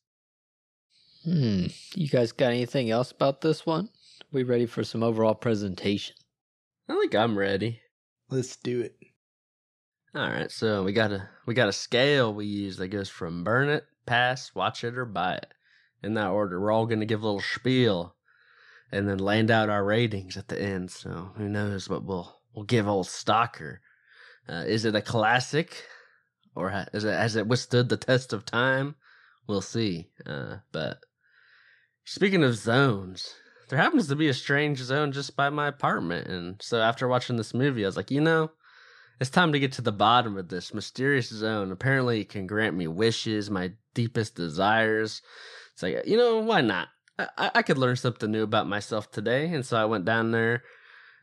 Hmm. 1.23 1.67
You 1.95 2.09
guys 2.09 2.31
got 2.33 2.51
anything 2.51 2.89
else 2.89 3.11
about 3.11 3.41
this 3.41 3.65
one? 3.65 3.89
We 4.31 4.43
ready 4.43 4.65
for 4.65 4.83
some 4.83 5.03
overall 5.03 5.35
presentation? 5.35 6.15
I 6.89 6.93
think 6.99 7.15
I'm 7.15 7.37
ready. 7.37 7.79
Let's 8.29 8.55
do 8.57 8.81
it. 8.81 8.95
All 10.15 10.29
right, 10.29 10.51
so 10.51 10.83
we 10.83 10.91
got 10.91 11.11
a 11.11 11.27
we 11.45 11.53
got 11.53 11.69
a 11.69 11.73
scale 11.73 12.33
we 12.33 12.45
use 12.45 12.77
that 12.77 12.89
goes 12.89 13.09
from 13.09 13.43
burn 13.43 13.69
it, 13.69 13.85
pass, 14.05 14.53
watch 14.53 14.83
it, 14.83 14.97
or 14.97 15.05
buy 15.05 15.35
it. 15.35 15.52
In 16.03 16.15
that 16.15 16.31
order, 16.31 16.59
we're 16.59 16.71
all 16.71 16.85
gonna 16.85 17.05
give 17.05 17.21
a 17.21 17.25
little 17.25 17.39
spiel, 17.39 18.15
and 18.91 19.07
then 19.07 19.19
land 19.19 19.49
out 19.49 19.69
our 19.69 19.83
ratings 19.83 20.35
at 20.35 20.49
the 20.49 20.61
end. 20.61 20.91
So 20.91 21.31
who 21.37 21.47
knows 21.47 21.89
what 21.89 22.03
we'll 22.03 22.41
we'll 22.53 22.65
give 22.65 22.87
old 22.87 23.07
Stalker? 23.07 23.81
Uh, 24.47 24.65
is 24.67 24.83
it 24.83 24.95
a 24.95 25.01
classic, 25.01 25.85
or 26.55 26.85
is 26.93 27.05
it 27.05 27.13
has 27.13 27.37
it 27.37 27.47
withstood 27.47 27.87
the 27.87 27.97
test 27.97 28.33
of 28.33 28.45
time? 28.45 28.95
We'll 29.47 29.61
see. 29.61 30.09
Uh, 30.25 30.57
but 30.71 30.99
speaking 32.03 32.43
of 32.43 32.55
zones, 32.55 33.33
there 33.69 33.79
happens 33.79 34.07
to 34.09 34.15
be 34.15 34.27
a 34.27 34.33
strange 34.33 34.79
zone 34.79 35.13
just 35.13 35.37
by 35.37 35.49
my 35.49 35.67
apartment, 35.67 36.27
and 36.27 36.61
so 36.61 36.81
after 36.81 37.07
watching 37.07 37.37
this 37.37 37.53
movie, 37.53 37.85
I 37.85 37.87
was 37.87 37.97
like, 37.97 38.11
you 38.11 38.21
know. 38.21 38.51
It's 39.19 39.29
time 39.29 39.53
to 39.53 39.59
get 39.59 39.71
to 39.73 39.81
the 39.81 39.91
bottom 39.91 40.37
of 40.37 40.49
this 40.49 40.73
mysterious 40.73 41.29
zone. 41.29 41.71
Apparently, 41.71 42.21
it 42.21 42.29
can 42.29 42.47
grant 42.47 42.75
me 42.75 42.87
wishes, 42.87 43.49
my 43.49 43.71
deepest 43.93 44.35
desires. 44.35 45.21
It's 45.73 45.83
like, 45.83 46.05
you 46.05 46.17
know, 46.17 46.39
why 46.39 46.61
not? 46.61 46.89
I, 47.17 47.51
I- 47.55 47.61
could 47.61 47.77
learn 47.77 47.95
something 47.95 48.31
new 48.31 48.43
about 48.43 48.67
myself 48.67 49.11
today. 49.11 49.47
And 49.53 49.65
so 49.65 49.77
I 49.77 49.85
went 49.85 50.05
down 50.05 50.31
there. 50.31 50.63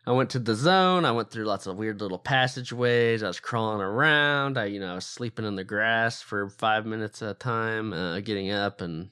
I 0.07 0.13
went 0.13 0.31
to 0.31 0.39
the 0.39 0.55
zone. 0.55 1.05
I 1.05 1.13
went 1.13 1.31
through 1.31 1.45
lots 1.45 1.67
of 1.67 1.77
weird 1.77 2.01
little 2.01 2.19
passageways. 2.19 3.23
I 3.23 3.29
was 3.29 3.41
crawling 3.41 3.81
around. 3.81 4.57
I, 4.57 4.67
you 4.67 4.81
know, 4.81 4.93
I 4.93 4.95
was 4.95 5.07
sleeping 5.07 5.45
in 5.45 5.57
the 5.57 5.65
grass 5.65 6.23
for 6.23 6.49
five 6.49 6.87
minutes 6.87 7.23
at 7.23 7.31
a 7.31 7.35
time, 7.35 7.93
uh, 7.93 8.21
getting 8.21 8.51
up 8.51 8.81
and 8.81 9.11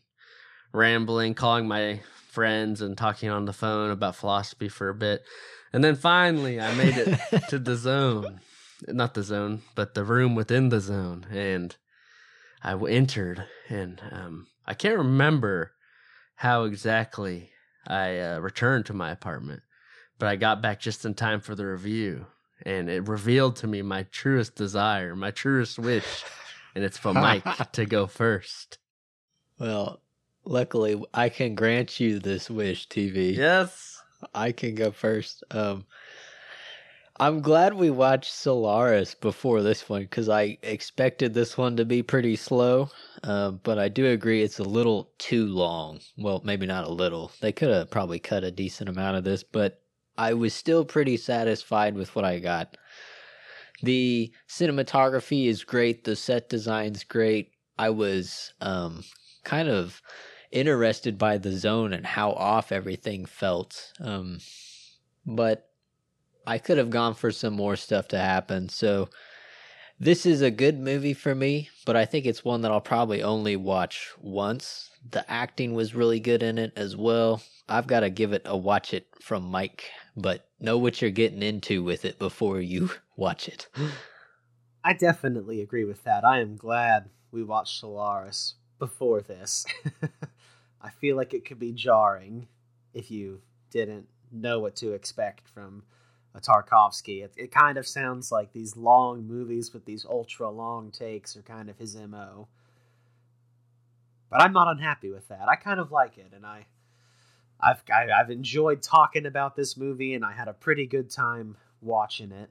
rambling, 0.72 1.34
calling 1.34 1.68
my 1.68 2.00
friends 2.30 2.80
and 2.80 2.96
talking 2.96 3.28
on 3.28 3.44
the 3.44 3.52
phone 3.52 3.90
about 3.90 4.16
philosophy 4.16 4.68
for 4.68 4.88
a 4.88 4.94
bit. 4.94 5.22
And 5.72 5.84
then 5.84 5.96
finally, 5.96 6.60
I 6.60 6.74
made 6.74 6.96
it 6.96 7.18
to 7.50 7.58
the 7.58 7.76
zone 7.76 8.40
not 8.86 9.14
the 9.14 9.22
zone, 9.22 9.62
but 9.74 9.94
the 9.94 10.04
room 10.04 10.34
within 10.34 10.68
the 10.68 10.80
zone. 10.80 11.26
And 11.30 11.74
I 12.62 12.74
entered, 12.74 13.44
and 13.68 14.00
um, 14.10 14.46
I 14.68 14.74
can't 14.74 14.98
remember 14.98 15.72
how 16.36 16.64
exactly 16.64 17.50
I 17.86 18.18
uh, 18.18 18.38
returned 18.38 18.84
to 18.86 18.92
my 18.92 19.10
apartment, 19.10 19.62
but 20.18 20.28
I 20.28 20.36
got 20.36 20.60
back 20.60 20.78
just 20.78 21.06
in 21.06 21.14
time 21.14 21.40
for 21.40 21.54
the 21.54 21.66
review. 21.66 22.26
And 22.66 22.90
it 22.90 23.08
revealed 23.08 23.56
to 23.56 23.66
me 23.66 23.80
my 23.80 24.02
truest 24.02 24.56
desire, 24.56 25.16
my 25.16 25.30
truest 25.30 25.78
wish, 25.78 26.22
and 26.74 26.84
it's 26.84 26.98
for 26.98 27.14
Mike 27.14 27.72
to 27.72 27.86
go 27.86 28.06
first. 28.06 28.76
Well, 29.58 30.02
luckily 30.44 31.02
I 31.14 31.30
can 31.30 31.54
grant 31.54 31.98
you 31.98 32.18
this 32.18 32.50
wish, 32.50 32.88
TV. 32.88 33.34
Yes. 33.34 34.02
I 34.34 34.52
can 34.52 34.74
go 34.74 34.90
first. 34.90 35.44
Um, 35.50 35.86
I'm 37.20 37.40
glad 37.40 37.74
we 37.74 37.90
watched 37.90 38.32
Solaris 38.32 39.14
before 39.14 39.62
this 39.62 39.88
one 39.88 40.02
because 40.02 40.28
I 40.28 40.56
expected 40.62 41.34
this 41.34 41.58
one 41.58 41.76
to 41.76 41.84
be 41.84 42.02
pretty 42.02 42.36
slow. 42.36 42.90
Um, 43.24 43.60
but 43.64 43.78
I 43.78 43.88
do 43.88 44.06
agree 44.06 44.42
it's 44.42 44.60
a 44.60 44.64
little 44.64 45.10
too 45.18 45.46
long. 45.46 45.98
Well, 46.16 46.40
maybe 46.44 46.66
not 46.66 46.84
a 46.84 46.92
little. 46.92 47.32
They 47.40 47.50
could 47.50 47.70
have 47.70 47.90
probably 47.90 48.20
cut 48.20 48.44
a 48.44 48.52
decent 48.52 48.88
amount 48.88 49.16
of 49.16 49.24
this, 49.24 49.42
but 49.42 49.80
I 50.16 50.34
was 50.34 50.54
still 50.54 50.84
pretty 50.84 51.16
satisfied 51.16 51.96
with 51.96 52.14
what 52.14 52.24
I 52.24 52.38
got. 52.38 52.76
The 53.82 54.32
cinematography 54.48 55.46
is 55.46 55.64
great. 55.64 56.04
The 56.04 56.14
set 56.14 56.48
design's 56.48 57.02
great. 57.02 57.50
I 57.78 57.90
was 57.90 58.52
um, 58.60 59.02
kind 59.44 59.68
of 59.68 60.00
interested 60.52 61.18
by 61.18 61.38
the 61.38 61.52
zone 61.52 61.92
and 61.92 62.06
how 62.06 62.32
off 62.32 62.70
everything 62.70 63.26
felt. 63.26 63.92
Um, 64.00 64.38
but 65.26 65.67
I 66.48 66.56
could 66.56 66.78
have 66.78 66.88
gone 66.88 67.12
for 67.12 67.30
some 67.30 67.52
more 67.52 67.76
stuff 67.76 68.08
to 68.08 68.18
happen. 68.18 68.70
So 68.70 69.10
this 70.00 70.24
is 70.24 70.40
a 70.40 70.50
good 70.50 70.80
movie 70.80 71.12
for 71.12 71.34
me, 71.34 71.68
but 71.84 71.94
I 71.94 72.06
think 72.06 72.24
it's 72.24 72.42
one 72.42 72.62
that 72.62 72.72
I'll 72.72 72.80
probably 72.80 73.22
only 73.22 73.54
watch 73.54 74.12
once. 74.18 74.88
The 75.10 75.30
acting 75.30 75.74
was 75.74 75.94
really 75.94 76.20
good 76.20 76.42
in 76.42 76.56
it 76.56 76.72
as 76.74 76.96
well. 76.96 77.42
I've 77.68 77.86
got 77.86 78.00
to 78.00 78.08
give 78.08 78.32
it 78.32 78.40
a 78.46 78.56
watch 78.56 78.94
it 78.94 79.08
from 79.20 79.42
Mike, 79.42 79.90
but 80.16 80.48
know 80.58 80.78
what 80.78 81.02
you're 81.02 81.10
getting 81.10 81.42
into 81.42 81.84
with 81.84 82.06
it 82.06 82.18
before 82.18 82.62
you 82.62 82.92
watch 83.16 83.46
it. 83.46 83.68
I 84.82 84.94
definitely 84.94 85.60
agree 85.60 85.84
with 85.84 86.02
that. 86.04 86.24
I 86.24 86.40
am 86.40 86.56
glad 86.56 87.10
we 87.30 87.44
watched 87.44 87.78
Solaris 87.78 88.54
before 88.78 89.20
this. 89.20 89.66
I 90.80 90.88
feel 90.88 91.14
like 91.14 91.34
it 91.34 91.44
could 91.44 91.58
be 91.58 91.72
jarring 91.72 92.48
if 92.94 93.10
you 93.10 93.42
didn't 93.70 94.06
know 94.32 94.60
what 94.60 94.76
to 94.76 94.92
expect 94.92 95.46
from 95.50 95.82
a 96.34 96.40
Tarkovsky. 96.40 97.24
It, 97.24 97.32
it 97.36 97.50
kind 97.50 97.78
of 97.78 97.86
sounds 97.86 98.30
like 98.30 98.52
these 98.52 98.76
long 98.76 99.26
movies 99.26 99.72
with 99.72 99.84
these 99.84 100.04
ultra 100.04 100.50
long 100.50 100.90
takes 100.90 101.36
are 101.36 101.42
kind 101.42 101.68
of 101.68 101.78
his 101.78 101.96
MO. 101.96 102.48
But 104.30 104.42
I'm 104.42 104.52
not 104.52 104.68
unhappy 104.68 105.10
with 105.10 105.28
that. 105.28 105.48
I 105.48 105.56
kind 105.56 105.80
of 105.80 105.90
like 105.90 106.18
it, 106.18 106.32
and 106.34 106.44
I, 106.44 106.66
I've 107.60 107.82
I, 107.92 108.08
I've 108.12 108.30
enjoyed 108.30 108.82
talking 108.82 109.26
about 109.26 109.56
this 109.56 109.76
movie, 109.76 110.14
and 110.14 110.24
I 110.24 110.32
had 110.32 110.48
a 110.48 110.52
pretty 110.52 110.86
good 110.86 111.10
time 111.10 111.56
watching 111.80 112.32
it. 112.32 112.50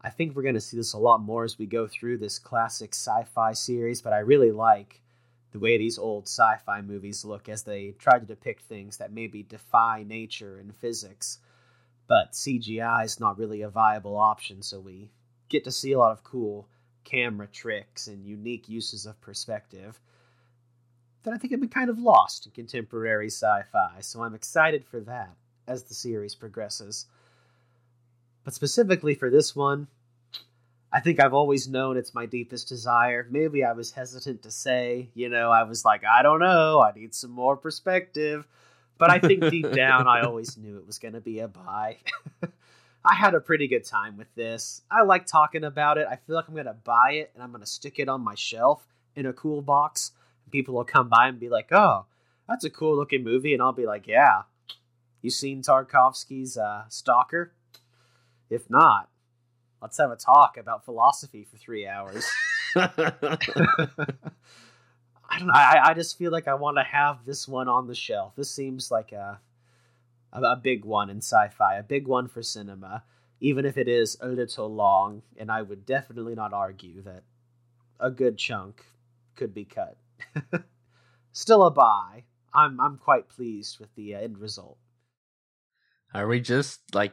I 0.00 0.10
think 0.10 0.34
we're 0.34 0.42
going 0.42 0.54
to 0.54 0.60
see 0.60 0.76
this 0.76 0.92
a 0.92 0.98
lot 0.98 1.20
more 1.20 1.44
as 1.44 1.58
we 1.58 1.66
go 1.66 1.86
through 1.86 2.18
this 2.18 2.38
classic 2.38 2.94
sci-fi 2.94 3.52
series, 3.52 4.00
but 4.00 4.12
I 4.12 4.18
really 4.18 4.52
like 4.52 5.02
the 5.52 5.58
way 5.58 5.78
these 5.78 5.98
old 5.98 6.24
sci-fi 6.28 6.80
movies 6.82 7.24
look 7.24 7.48
as 7.48 7.62
they 7.62 7.94
try 7.98 8.18
to 8.18 8.24
depict 8.24 8.62
things 8.62 8.98
that 8.98 9.12
maybe 9.12 9.42
defy 9.42 10.04
nature 10.06 10.58
and 10.58 10.74
physics. 10.76 11.38
But 12.08 12.32
CGI 12.32 13.04
is 13.04 13.18
not 13.18 13.38
really 13.38 13.62
a 13.62 13.68
viable 13.68 14.16
option, 14.16 14.62
so 14.62 14.78
we 14.78 15.10
get 15.48 15.64
to 15.64 15.72
see 15.72 15.92
a 15.92 15.98
lot 15.98 16.12
of 16.12 16.24
cool 16.24 16.68
camera 17.04 17.46
tricks 17.46 18.06
and 18.06 18.24
unique 18.24 18.68
uses 18.68 19.06
of 19.06 19.20
perspective 19.20 20.00
that 21.22 21.34
I 21.34 21.38
think 21.38 21.50
have 21.52 21.60
been 21.60 21.68
kind 21.68 21.90
of 21.90 21.98
lost 21.98 22.46
in 22.46 22.52
contemporary 22.52 23.26
sci-fi. 23.26 24.00
So 24.00 24.22
I'm 24.22 24.34
excited 24.34 24.84
for 24.84 25.00
that 25.00 25.34
as 25.66 25.82
the 25.84 25.94
series 25.94 26.34
progresses. 26.34 27.06
But 28.44 28.54
specifically 28.54 29.14
for 29.14 29.28
this 29.28 29.56
one, 29.56 29.88
I 30.92 31.00
think 31.00 31.20
I've 31.20 31.34
always 31.34 31.68
known 31.68 31.96
it's 31.96 32.14
my 32.14 32.26
deepest 32.26 32.68
desire. 32.68 33.26
Maybe 33.28 33.64
I 33.64 33.72
was 33.72 33.90
hesitant 33.90 34.42
to 34.44 34.52
say, 34.52 35.08
you 35.14 35.28
know, 35.28 35.50
I 35.50 35.64
was 35.64 35.84
like, 35.84 36.02
I 36.04 36.22
don't 36.22 36.38
know, 36.38 36.80
I 36.80 36.92
need 36.92 37.14
some 37.14 37.32
more 37.32 37.56
perspective. 37.56 38.46
But 38.98 39.10
I 39.10 39.18
think 39.18 39.48
deep 39.50 39.70
down, 39.74 40.06
I 40.08 40.22
always 40.22 40.56
knew 40.56 40.78
it 40.78 40.86
was 40.86 40.98
going 40.98 41.14
to 41.14 41.20
be 41.20 41.40
a 41.40 41.48
buy. 41.48 41.98
I 43.04 43.14
had 43.14 43.34
a 43.34 43.40
pretty 43.40 43.68
good 43.68 43.84
time 43.84 44.16
with 44.16 44.34
this. 44.34 44.82
I 44.90 45.02
like 45.02 45.26
talking 45.26 45.62
about 45.64 45.96
it. 45.98 46.08
I 46.10 46.16
feel 46.16 46.34
like 46.34 46.48
I'm 46.48 46.54
going 46.54 46.66
to 46.66 46.72
buy 46.72 47.12
it 47.12 47.30
and 47.34 47.42
I'm 47.42 47.50
going 47.50 47.62
to 47.62 47.66
stick 47.66 47.98
it 47.98 48.08
on 48.08 48.20
my 48.22 48.34
shelf 48.34 48.84
in 49.14 49.26
a 49.26 49.32
cool 49.32 49.62
box. 49.62 50.12
People 50.50 50.74
will 50.74 50.84
come 50.84 51.08
by 51.08 51.28
and 51.28 51.38
be 51.38 51.48
like, 51.48 51.70
oh, 51.72 52.06
that's 52.48 52.64
a 52.64 52.70
cool 52.70 52.96
looking 52.96 53.22
movie. 53.22 53.52
And 53.52 53.62
I'll 53.62 53.72
be 53.72 53.86
like, 53.86 54.06
yeah. 54.06 54.42
You 55.22 55.30
seen 55.30 55.62
Tarkovsky's 55.62 56.56
uh, 56.56 56.84
Stalker? 56.88 57.52
If 58.50 58.70
not, 58.70 59.08
let's 59.82 59.98
have 59.98 60.10
a 60.10 60.16
talk 60.16 60.56
about 60.56 60.84
philosophy 60.84 61.44
for 61.44 61.56
three 61.56 61.86
hours. 61.86 62.28
I 65.28 65.38
don't 65.38 65.48
know. 65.48 65.54
I, 65.54 65.90
I 65.90 65.94
just 65.94 66.16
feel 66.18 66.30
like 66.30 66.48
I 66.48 66.54
want 66.54 66.76
to 66.76 66.84
have 66.84 67.24
this 67.24 67.48
one 67.48 67.68
on 67.68 67.86
the 67.86 67.94
shelf. 67.94 68.34
This 68.36 68.50
seems 68.50 68.90
like 68.90 69.12
a, 69.12 69.40
a 70.32 70.56
big 70.56 70.84
one 70.84 71.10
in 71.10 71.18
sci-fi, 71.18 71.76
a 71.76 71.82
big 71.82 72.06
one 72.06 72.28
for 72.28 72.42
cinema. 72.42 73.02
even 73.40 73.64
if 73.64 73.76
it 73.76 73.88
is 73.88 74.16
a 74.20 74.28
little 74.28 74.72
long, 74.72 75.22
and 75.36 75.50
I 75.50 75.62
would 75.62 75.84
definitely 75.84 76.34
not 76.34 76.52
argue 76.52 77.02
that 77.02 77.22
a 78.00 78.10
good 78.10 78.38
chunk 78.38 78.84
could 79.34 79.52
be 79.52 79.64
cut. 79.64 79.96
Still 81.32 81.64
a 81.64 81.70
buy. 81.70 82.24
I'm 82.54 82.80
I'm 82.80 82.96
quite 82.96 83.28
pleased 83.28 83.78
with 83.78 83.94
the 83.94 84.14
uh, 84.14 84.20
end 84.20 84.38
result. 84.38 84.78
Are 86.14 86.26
we 86.26 86.40
just 86.40 86.80
like 86.94 87.12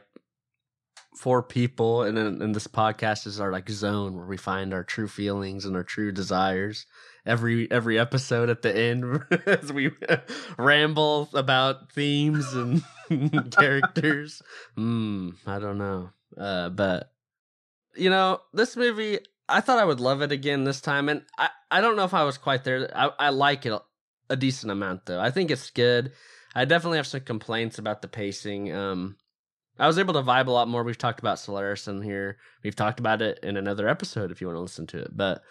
four 1.14 1.42
people, 1.42 2.02
and 2.02 2.16
then 2.16 2.40
and 2.40 2.54
this 2.54 2.66
podcast 2.66 3.26
is 3.26 3.40
our 3.40 3.52
like 3.52 3.68
zone 3.68 4.16
where 4.16 4.26
we 4.26 4.38
find 4.38 4.72
our 4.72 4.84
true 4.84 5.08
feelings 5.08 5.66
and 5.66 5.76
our 5.76 5.84
true 5.84 6.12
desires 6.12 6.86
every 7.26 7.70
every 7.70 7.98
episode 7.98 8.50
at 8.50 8.62
the 8.62 8.76
end 8.76 9.24
as 9.46 9.72
we 9.72 9.90
ramble 10.58 11.28
about 11.34 11.92
themes 11.92 12.46
and 12.54 12.82
characters. 13.52 14.42
Hmm, 14.76 15.30
I 15.46 15.58
don't 15.58 15.78
know, 15.78 16.10
uh, 16.36 16.70
but 16.70 17.12
you 17.96 18.10
know 18.10 18.40
this 18.52 18.76
movie. 18.76 19.18
I 19.46 19.60
thought 19.60 19.78
I 19.78 19.84
would 19.84 20.00
love 20.00 20.22
it 20.22 20.32
again 20.32 20.64
this 20.64 20.80
time, 20.80 21.08
and 21.08 21.22
I 21.38 21.50
I 21.70 21.80
don't 21.80 21.96
know 21.96 22.04
if 22.04 22.14
I 22.14 22.24
was 22.24 22.38
quite 22.38 22.64
there. 22.64 22.90
I 22.94 23.10
I 23.18 23.28
like 23.30 23.66
it 23.66 23.78
a 24.30 24.36
decent 24.36 24.72
amount 24.72 25.06
though. 25.06 25.20
I 25.20 25.30
think 25.30 25.50
it's 25.50 25.70
good. 25.70 26.12
I 26.54 26.64
definitely 26.64 26.98
have 26.98 27.06
some 27.06 27.20
complaints 27.20 27.78
about 27.78 28.00
the 28.00 28.08
pacing. 28.08 28.72
Um, 28.72 29.16
I 29.78 29.86
was 29.88 29.98
able 29.98 30.14
to 30.14 30.22
vibe 30.22 30.46
a 30.46 30.52
lot 30.52 30.68
more. 30.68 30.84
We've 30.84 30.96
talked 30.96 31.18
about 31.18 31.40
Solaris 31.40 31.88
in 31.88 32.00
here. 32.00 32.38
We've 32.62 32.76
talked 32.76 33.00
about 33.00 33.22
it 33.22 33.40
in 33.42 33.56
another 33.56 33.88
episode 33.88 34.30
if 34.30 34.40
you 34.40 34.46
want 34.46 34.56
to 34.56 34.62
listen 34.62 34.86
to 34.88 34.98
it. 34.98 35.16
But 35.16 35.42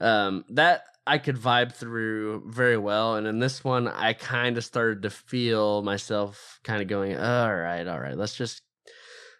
um, 0.00 0.44
that 0.50 0.84
I 1.06 1.18
could 1.18 1.36
vibe 1.36 1.74
through 1.74 2.44
very 2.46 2.78
well. 2.78 3.16
And 3.16 3.26
in 3.26 3.38
this 3.38 3.62
one, 3.62 3.88
I 3.88 4.14
kind 4.14 4.56
of 4.56 4.64
started 4.64 5.02
to 5.02 5.10
feel 5.10 5.82
myself 5.82 6.60
kind 6.64 6.80
of 6.80 6.88
going, 6.88 7.16
all 7.16 7.54
right, 7.54 7.86
all 7.86 8.00
right, 8.00 8.16
let's 8.16 8.34
just 8.34 8.62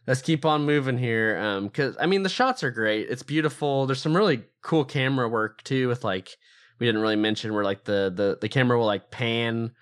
let's 0.07 0.23
keep 0.23 0.45
on 0.45 0.67
moving 0.67 0.99
here. 0.99 1.39
Um, 1.39 1.71
cause 1.71 1.97
I 1.99 2.07
mean 2.07 2.23
the 2.23 2.29
shots 2.29 2.63
are 2.63 2.71
great. 2.71 3.09
It's 3.09 3.23
beautiful. 3.23 3.87
There's 3.87 4.03
some 4.03 4.17
really 4.17 4.45
cool 4.63 4.85
camera 4.85 5.29
work 5.29 5.63
too 5.65 5.89
with 5.89 6.05
like 6.05 6.37
we 6.79 6.87
didn't 6.87 7.01
really 7.01 7.17
mention 7.17 7.55
where 7.55 7.65
like 7.65 7.85
the 7.85 8.13
the, 8.15 8.39
the 8.41 8.49
camera 8.49 8.79
will 8.79 8.87
like 8.87 9.11
pan 9.11 9.73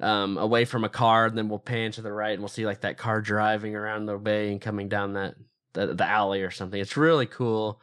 um, 0.00 0.38
away 0.38 0.64
from 0.64 0.84
a 0.84 0.88
car, 0.88 1.26
and 1.26 1.36
then 1.36 1.48
we'll 1.48 1.58
pan 1.58 1.92
to 1.92 2.02
the 2.02 2.12
right, 2.12 2.32
and 2.32 2.40
we'll 2.40 2.48
see 2.48 2.66
like 2.66 2.80
that 2.80 2.96
car 2.96 3.20
driving 3.20 3.76
around 3.76 4.06
the 4.06 4.16
bay 4.16 4.50
and 4.50 4.60
coming 4.60 4.88
down 4.88 5.12
that 5.12 5.34
the, 5.74 5.94
the 5.94 6.06
alley 6.06 6.42
or 6.42 6.50
something. 6.50 6.80
It's 6.80 6.96
really 6.96 7.26
cool. 7.26 7.80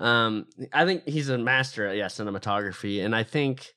Um, 0.00 0.46
I 0.72 0.84
think 0.84 1.06
he's 1.08 1.28
a 1.28 1.38
master 1.38 1.86
at 1.86 1.96
yeah 1.96 2.06
cinematography, 2.06 3.04
and 3.04 3.14
I 3.14 3.24
think 3.24 3.74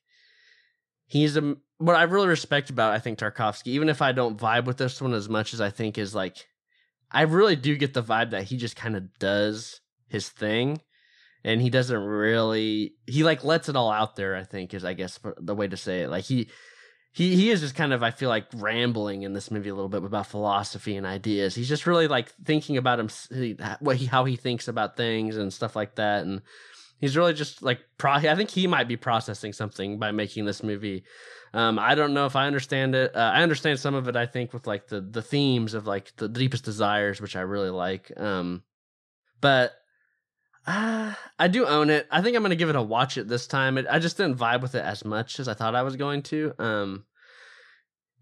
he's 1.07 1.35
a 1.37 1.55
what 1.77 1.95
I 1.95 2.03
really 2.03 2.27
respect 2.27 2.69
about 2.69 2.93
I 2.93 2.99
think 2.99 3.19
Tarkovsky. 3.19 3.67
Even 3.67 3.89
if 3.89 4.01
I 4.01 4.11
don't 4.11 4.37
vibe 4.37 4.65
with 4.65 4.77
this 4.77 5.01
one 5.01 5.13
as 5.13 5.29
much 5.29 5.53
as 5.53 5.61
I 5.61 5.69
think 5.69 5.97
is 5.97 6.13
like, 6.13 6.47
I 7.11 7.23
really 7.23 7.55
do 7.55 7.75
get 7.75 7.93
the 7.93 8.03
vibe 8.03 8.31
that 8.31 8.43
he 8.43 8.57
just 8.57 8.75
kind 8.75 8.95
of 8.95 9.17
does 9.19 9.81
his 10.07 10.29
thing 10.29 10.81
and 11.43 11.61
he 11.61 11.69
doesn't 11.69 12.03
really 12.03 12.93
he 13.07 13.23
like 13.23 13.43
lets 13.43 13.69
it 13.69 13.75
all 13.75 13.91
out 13.91 14.15
there 14.15 14.35
i 14.35 14.43
think 14.43 14.73
is 14.73 14.85
i 14.85 14.93
guess 14.93 15.19
the 15.37 15.55
way 15.55 15.67
to 15.67 15.77
say 15.77 16.01
it 16.01 16.09
like 16.09 16.25
he 16.25 16.49
he 17.13 17.35
he 17.35 17.49
is 17.49 17.59
just 17.59 17.75
kind 17.75 17.91
of 17.93 18.03
I 18.03 18.11
feel 18.11 18.29
like 18.29 18.45
rambling 18.55 19.23
in 19.23 19.33
this 19.33 19.51
movie 19.51 19.69
a 19.69 19.75
little 19.75 19.89
bit 19.89 20.03
about 20.03 20.27
philosophy 20.27 20.95
and 20.95 21.05
ideas. 21.05 21.55
He's 21.55 21.67
just 21.67 21.85
really 21.85 22.07
like 22.07 22.31
thinking 22.45 22.77
about 22.77 22.99
him 22.99 23.09
what 23.79 23.97
he 23.97 24.05
how 24.05 24.23
he 24.25 24.37
thinks 24.37 24.67
about 24.67 24.95
things 24.95 25.35
and 25.37 25.51
stuff 25.51 25.75
like 25.75 25.95
that 25.95 26.23
and 26.23 26.41
he's 26.99 27.17
really 27.17 27.33
just 27.33 27.61
like 27.61 27.79
pro 27.97 28.13
I 28.13 28.35
think 28.35 28.49
he 28.49 28.65
might 28.65 28.87
be 28.87 28.95
processing 28.95 29.51
something 29.51 29.99
by 29.99 30.11
making 30.11 30.45
this 30.45 30.63
movie. 30.63 31.03
Um 31.53 31.77
I 31.79 31.95
don't 31.95 32.13
know 32.13 32.25
if 32.25 32.37
I 32.37 32.47
understand 32.47 32.95
it. 32.95 33.13
Uh, 33.13 33.31
I 33.33 33.43
understand 33.43 33.79
some 33.79 33.95
of 33.95 34.07
it 34.07 34.15
I 34.15 34.25
think 34.25 34.53
with 34.53 34.65
like 34.65 34.87
the 34.87 35.01
the 35.01 35.21
themes 35.21 35.73
of 35.73 35.85
like 35.85 36.15
the 36.15 36.29
deepest 36.29 36.63
desires 36.63 37.19
which 37.19 37.35
I 37.35 37.41
really 37.41 37.71
like. 37.71 38.09
Um 38.15 38.63
but 39.41 39.73
uh, 40.67 41.13
I 41.39 41.47
do 41.47 41.65
own 41.65 41.89
it. 41.89 42.07
I 42.11 42.21
think 42.21 42.35
I'm 42.35 42.43
gonna 42.43 42.55
give 42.55 42.69
it 42.69 42.75
a 42.75 42.81
watch 42.81 43.17
it 43.17 43.27
this 43.27 43.47
time. 43.47 43.77
It, 43.77 43.87
I 43.89 43.99
just 43.99 44.17
didn't 44.17 44.37
vibe 44.37 44.61
with 44.61 44.75
it 44.75 44.83
as 44.83 45.03
much 45.03 45.39
as 45.39 45.47
I 45.47 45.53
thought 45.53 45.75
I 45.75 45.83
was 45.83 45.95
going 45.95 46.21
to. 46.23 46.53
Um, 46.59 47.05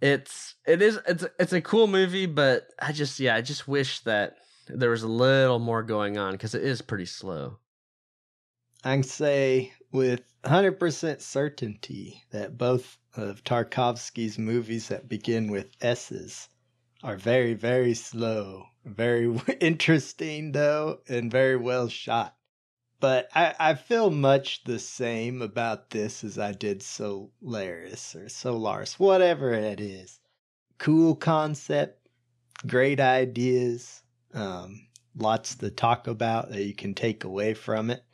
it's 0.01 0.55
it 0.65 0.81
is 0.81 0.99
it's 1.07 1.25
it's 1.39 1.53
a 1.53 1.61
cool 1.61 1.87
movie, 1.87 2.25
but 2.25 2.67
I 2.79 2.91
just 2.91 3.19
yeah 3.19 3.35
I 3.35 3.41
just 3.41 3.67
wish 3.67 3.99
that 4.01 4.37
there 4.67 4.91
was 4.91 5.03
a 5.03 5.07
little 5.07 5.59
more 5.59 5.83
going 5.83 6.17
on 6.17 6.33
because 6.33 6.55
it 6.55 6.63
is 6.63 6.81
pretty 6.81 7.05
slow. 7.05 7.57
I 8.83 8.93
can 8.93 9.03
say 9.03 9.73
with 9.91 10.21
100% 10.43 11.21
certainty 11.21 12.23
that 12.31 12.57
both 12.57 12.97
of 13.15 13.43
Tarkovsky's 13.43 14.37
movies 14.37 14.87
that 14.87 15.09
begin 15.09 15.51
with 15.51 15.69
S's 15.81 16.47
are 17.03 17.17
very, 17.17 17.53
very 17.53 17.93
slow. 17.93 18.65
Very 18.85 19.39
interesting, 19.61 20.51
though, 20.51 20.99
and 21.07 21.31
very 21.31 21.55
well 21.55 21.87
shot. 21.87 22.35
But 22.99 23.29
I, 23.33 23.55
I 23.59 23.73
feel 23.75 24.09
much 24.09 24.63
the 24.65 24.79
same 24.79 25.41
about 25.41 25.91
this 25.91 26.23
as 26.23 26.37
I 26.37 26.51
did 26.51 26.83
Solaris 26.83 28.15
or 28.15 28.27
Solaris, 28.27 28.99
whatever 28.99 29.53
it 29.53 29.79
is. 29.79 30.19
Cool 30.77 31.15
concept, 31.15 32.07
great 32.67 32.99
ideas, 32.99 34.03
um, 34.33 34.87
lots 35.15 35.55
to 35.55 35.69
talk 35.69 36.07
about 36.07 36.49
that 36.49 36.63
you 36.63 36.73
can 36.73 36.93
take 36.93 37.23
away 37.23 37.53
from 37.53 37.89
it 37.89 38.08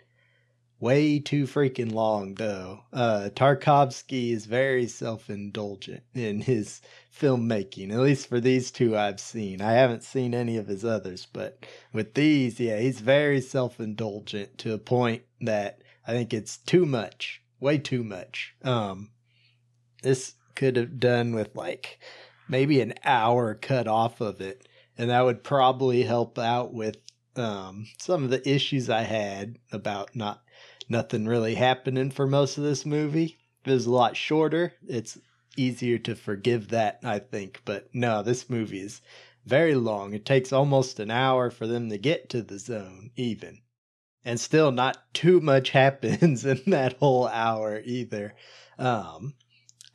way 0.79 1.19
too 1.19 1.45
freaking 1.45 1.91
long 1.91 2.35
though. 2.35 2.81
Uh, 2.91 3.29
Tarkovsky 3.33 4.31
is 4.31 4.45
very 4.45 4.87
self-indulgent 4.87 6.03
in 6.13 6.41
his 6.41 6.81
filmmaking, 7.17 7.91
at 7.91 7.99
least 7.99 8.27
for 8.27 8.39
these 8.39 8.71
two 8.71 8.97
I've 8.97 9.19
seen. 9.19 9.61
I 9.61 9.73
haven't 9.73 10.03
seen 10.03 10.33
any 10.33 10.57
of 10.57 10.67
his 10.67 10.83
others, 10.83 11.27
but 11.31 11.65
with 11.93 12.13
these, 12.13 12.59
yeah, 12.59 12.77
he's 12.77 12.99
very 12.99 13.41
self-indulgent 13.41 14.57
to 14.59 14.73
a 14.73 14.77
point 14.77 15.23
that 15.41 15.81
I 16.07 16.11
think 16.11 16.33
it's 16.33 16.57
too 16.57 16.85
much, 16.85 17.41
way 17.59 17.77
too 17.77 18.03
much. 18.03 18.53
Um, 18.63 19.11
this 20.03 20.33
could 20.55 20.75
have 20.75 20.99
done 20.99 21.33
with 21.33 21.55
like 21.55 21.99
maybe 22.47 22.81
an 22.81 22.93
hour 23.03 23.55
cut 23.55 23.87
off 23.87 24.21
of 24.21 24.41
it, 24.41 24.67
and 24.97 25.09
that 25.09 25.25
would 25.25 25.43
probably 25.43 26.03
help 26.03 26.37
out 26.37 26.73
with 26.73 26.97
um, 27.35 27.87
some 27.97 28.23
of 28.23 28.29
the 28.29 28.47
issues 28.47 28.89
I 28.89 29.01
had 29.01 29.57
about 29.71 30.15
not 30.15 30.41
nothing 30.89 31.25
really 31.25 31.55
happening 31.55 32.11
for 32.11 32.27
most 32.27 32.57
of 32.57 32.63
this 32.63 32.85
movie. 32.85 33.37
If 33.61 33.71
it 33.71 33.73
was 33.73 33.85
a 33.85 33.91
lot 33.91 34.15
shorter, 34.15 34.73
it's 34.87 35.17
easier 35.57 35.97
to 35.99 36.15
forgive 36.15 36.69
that, 36.69 36.99
I 37.03 37.19
think. 37.19 37.61
But 37.65 37.89
no, 37.93 38.21
this 38.21 38.49
movie 38.49 38.81
is 38.81 39.01
very 39.45 39.75
long. 39.75 40.13
It 40.13 40.25
takes 40.25 40.51
almost 40.51 40.99
an 40.99 41.11
hour 41.11 41.49
for 41.49 41.67
them 41.67 41.89
to 41.89 41.97
get 41.97 42.29
to 42.29 42.41
the 42.41 42.59
zone, 42.59 43.11
even. 43.15 43.61
And 44.23 44.39
still 44.39 44.71
not 44.71 45.13
too 45.13 45.39
much 45.39 45.69
happens 45.71 46.45
in 46.45 46.61
that 46.67 46.97
whole 46.97 47.27
hour 47.27 47.81
either. 47.83 48.35
Um 48.77 49.35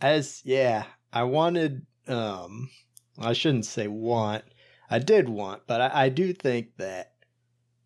as 0.00 0.40
yeah, 0.44 0.86
I 1.12 1.24
wanted 1.24 1.86
um 2.08 2.70
I 3.18 3.32
shouldn't 3.34 3.66
say 3.66 3.86
want. 3.86 4.44
I 4.88 4.98
did 4.98 5.28
want, 5.28 5.66
but 5.66 5.80
I, 5.80 6.04
I 6.04 6.08
do 6.08 6.32
think 6.32 6.76
that 6.78 7.12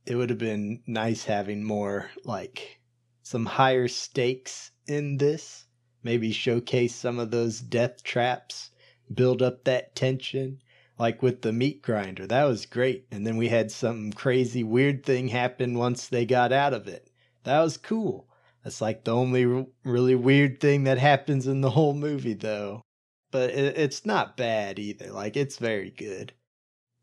it 0.06 0.14
would 0.14 0.30
have 0.30 0.38
been 0.38 0.82
nice 0.86 1.24
having 1.24 1.64
more 1.64 2.10
like 2.24 2.80
some 3.24 3.46
higher 3.46 3.88
stakes 3.88 4.70
in 4.86 5.16
this. 5.16 5.64
Maybe 6.02 6.30
showcase 6.30 6.94
some 6.94 7.18
of 7.18 7.30
those 7.30 7.60
death 7.60 8.04
traps, 8.04 8.70
build 9.12 9.40
up 9.40 9.64
that 9.64 9.96
tension. 9.96 10.60
Like 10.98 11.22
with 11.22 11.40
the 11.40 11.52
meat 11.52 11.82
grinder, 11.82 12.26
that 12.26 12.44
was 12.44 12.66
great. 12.66 13.06
And 13.10 13.26
then 13.26 13.36
we 13.36 13.48
had 13.48 13.72
some 13.72 14.12
crazy 14.12 14.62
weird 14.62 15.04
thing 15.04 15.28
happen 15.28 15.76
once 15.76 16.06
they 16.06 16.24
got 16.26 16.52
out 16.52 16.74
of 16.74 16.86
it. 16.86 17.10
That 17.44 17.60
was 17.60 17.78
cool. 17.78 18.28
That's 18.62 18.80
like 18.80 19.04
the 19.04 19.14
only 19.14 19.66
really 19.82 20.14
weird 20.14 20.60
thing 20.60 20.84
that 20.84 20.98
happens 20.98 21.46
in 21.46 21.62
the 21.62 21.70
whole 21.70 21.94
movie, 21.94 22.34
though. 22.34 22.82
But 23.30 23.50
it, 23.50 23.76
it's 23.76 24.06
not 24.06 24.36
bad 24.36 24.78
either. 24.78 25.10
Like, 25.10 25.36
it's 25.36 25.56
very 25.56 25.90
good. 25.90 26.32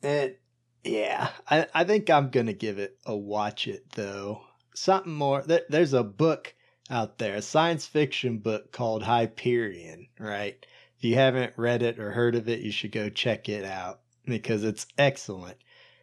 And 0.01 0.35
yeah, 0.83 1.29
I, 1.49 1.67
I 1.73 1.83
think 1.83 2.09
I'm 2.09 2.29
going 2.29 2.47
to 2.47 2.53
give 2.53 2.77
it 2.77 2.97
a 3.05 3.15
watch 3.15 3.67
it, 3.67 3.91
though 3.91 4.43
something 4.73 5.13
more. 5.13 5.41
There, 5.41 5.61
there's 5.69 5.93
a 5.93 6.03
book 6.03 6.53
out 6.89 7.17
there, 7.17 7.35
a 7.35 7.41
science 7.41 7.85
fiction 7.85 8.39
book 8.39 8.71
called 8.71 9.03
Hyperion, 9.03 10.07
right? 10.19 10.65
If 10.97 11.03
you 11.03 11.15
haven't 11.15 11.53
read 11.57 11.81
it 11.81 11.99
or 11.99 12.11
heard 12.11 12.35
of 12.35 12.49
it, 12.49 12.59
you 12.59 12.71
should 12.71 12.91
go 12.91 13.09
check 13.09 13.49
it 13.49 13.65
out 13.65 14.01
because 14.25 14.63
it's 14.63 14.85
excellent. 14.97 15.57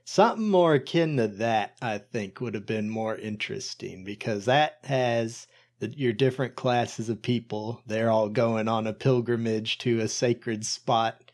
Something 0.05 0.49
more 0.49 0.75
akin 0.75 1.19
to 1.19 1.29
that, 1.29 1.77
I 1.83 1.99
think, 1.99 2.41
would 2.41 2.55
have 2.55 2.67
been 2.67 2.89
more 2.89 3.17
interesting 3.17 4.05
because 4.05 4.47
that 4.47 4.79
has 4.85 5.47
the, 5.81 5.89
your 5.89 6.13
different 6.13 6.57
classes 6.57 7.09
of 7.09 7.23
people. 7.23 7.83
They're 7.87 8.11
all 8.11 8.29
going 8.29 8.69
on 8.69 8.87
a 8.87 8.93
pilgrimage 8.93 9.79
to 9.79 10.01
a 10.01 10.09
sacred 10.09 10.65
spot 10.65 11.29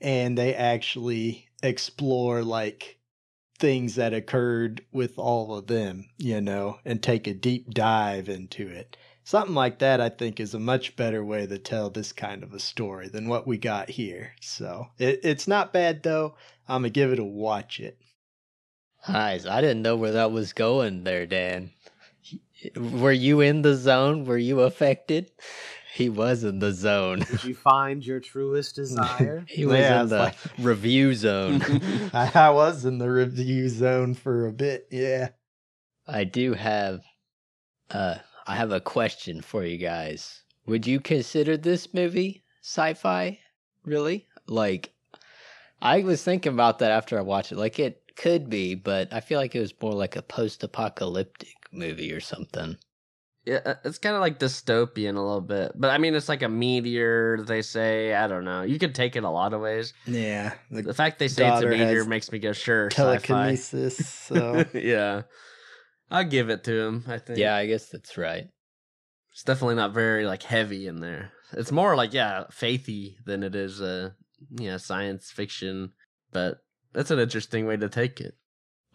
and 0.00 0.36
they 0.36 0.54
actually 0.54 1.48
explore 1.62 2.42
like 2.42 2.98
things 3.58 3.94
that 3.94 4.12
occurred 4.12 4.84
with 4.92 5.18
all 5.18 5.56
of 5.56 5.66
them, 5.66 6.08
you 6.18 6.40
know, 6.40 6.78
and 6.84 7.02
take 7.02 7.26
a 7.26 7.34
deep 7.34 7.72
dive 7.72 8.28
into 8.28 8.68
it. 8.68 8.96
Something 9.22 9.54
like 9.54 9.78
that, 9.78 10.00
I 10.00 10.10
think, 10.10 10.38
is 10.38 10.52
a 10.52 10.58
much 10.58 10.96
better 10.96 11.24
way 11.24 11.46
to 11.46 11.58
tell 11.58 11.88
this 11.88 12.12
kind 12.12 12.42
of 12.42 12.52
a 12.52 12.60
story 12.60 13.08
than 13.08 13.28
what 13.28 13.46
we 13.46 13.56
got 13.56 13.88
here. 13.88 14.32
So 14.40 14.88
it, 14.98 15.20
it's 15.22 15.48
not 15.48 15.72
bad, 15.72 16.02
though. 16.02 16.34
I'm 16.68 16.82
going 16.82 16.92
to 16.92 17.00
give 17.00 17.10
it 17.10 17.18
a 17.18 17.24
watch 17.24 17.80
it. 17.80 17.98
Nice. 19.08 19.46
I 19.46 19.60
didn't 19.60 19.82
know 19.82 19.96
where 19.96 20.12
that 20.12 20.32
was 20.32 20.52
going 20.52 21.04
there, 21.04 21.26
Dan. 21.26 21.70
Were 22.76 23.12
you 23.12 23.40
in 23.40 23.62
the 23.62 23.74
zone? 23.74 24.24
Were 24.24 24.38
you 24.38 24.60
affected? 24.60 25.30
He 25.94 26.08
was 26.08 26.42
in 26.42 26.58
the 26.58 26.72
zone. 26.72 27.20
Did 27.20 27.44
you 27.44 27.54
find 27.54 28.04
your 28.04 28.18
truest 28.18 28.74
desire? 28.82 29.44
He 29.48 29.64
was 29.64 29.78
Yeah, 29.78 30.02
in 30.02 30.08
the 30.08 30.18
like- 30.18 30.36
review 30.58 31.14
zone. 31.14 31.62
I, 32.12 32.50
was 32.50 32.84
in 32.84 32.98
the 32.98 33.08
review 33.10 33.68
zone 33.68 34.14
for 34.14 34.46
a 34.46 34.52
bit. 34.52 34.88
Yeah. 34.90 35.28
I 36.06 36.24
do 36.24 36.52
have 36.54 37.00
uh 37.90 38.16
I 38.46 38.56
have 38.56 38.72
a 38.72 38.80
question 38.80 39.40
for 39.40 39.64
you 39.64 39.78
guys. 39.78 40.42
Would 40.66 40.86
you 40.86 40.98
consider 41.00 41.56
this 41.56 41.94
movie 41.94 42.42
sci-fi? 42.62 43.38
Really? 43.84 44.26
Like 44.48 44.92
I 45.80 46.00
was 46.02 46.22
thinking 46.24 46.52
about 46.52 46.80
that 46.80 46.90
after 46.90 47.18
I 47.18 47.22
watched 47.22 47.52
it. 47.52 47.58
Like 47.58 47.78
it 47.78 48.02
could 48.16 48.50
be, 48.50 48.74
but 48.74 49.12
I 49.12 49.20
feel 49.20 49.38
like 49.38 49.54
it 49.54 49.60
was 49.60 49.72
more 49.80 49.92
like 49.92 50.16
a 50.16 50.22
post-apocalyptic 50.22 51.54
movie 51.72 52.12
or 52.12 52.20
something. 52.20 52.76
Yeah, 53.46 53.60
uh, 53.66 53.74
it's 53.84 53.98
kind 53.98 54.14
of 54.16 54.22
like 54.22 54.38
dystopian 54.38 55.16
a 55.16 55.20
little 55.20 55.42
bit, 55.42 55.72
but 55.74 55.90
I 55.90 55.98
mean, 55.98 56.14
it's 56.14 56.30
like 56.30 56.42
a 56.42 56.48
meteor. 56.48 57.42
They 57.42 57.60
say 57.60 58.14
I 58.14 58.26
don't 58.26 58.44
know. 58.44 58.62
You 58.62 58.78
could 58.78 58.94
take 58.94 59.16
it 59.16 59.24
a 59.24 59.28
lot 59.30 59.52
of 59.52 59.60
ways. 59.60 59.92
Yeah. 60.06 60.54
The 60.70 60.82
The 60.82 60.94
fact 60.94 61.18
they 61.18 61.28
say 61.28 61.46
it's 61.52 61.62
a 61.62 61.66
meteor 61.66 62.04
makes 62.06 62.32
me 62.32 62.38
go 62.38 62.52
sure. 62.52 62.88
telekinesis. 62.88 64.08
So 64.08 64.64
yeah, 64.74 65.22
I'll 66.10 66.24
give 66.24 66.48
it 66.48 66.64
to 66.64 66.80
him. 66.80 67.04
I 67.06 67.18
think. 67.18 67.38
Yeah, 67.38 67.54
I 67.54 67.66
guess 67.66 67.88
that's 67.90 68.16
right. 68.16 68.48
it's 69.32 69.42
definitely 69.42 69.74
not 69.76 69.92
very 69.92 70.24
like 70.24 70.42
heavy 70.42 70.86
in 70.86 71.00
there. 71.00 71.32
It's 71.52 71.72
more 71.72 71.96
like 71.96 72.14
yeah, 72.14 72.44
faithy 72.50 73.16
than 73.26 73.42
it 73.42 73.54
is 73.54 73.80
uh 73.82 74.10
yeah 74.56 74.78
science 74.78 75.30
fiction. 75.30 75.92
But 76.32 76.58
that's 76.94 77.10
an 77.10 77.18
interesting 77.18 77.66
way 77.66 77.76
to 77.76 77.88
take 77.88 78.20
it. 78.20 78.36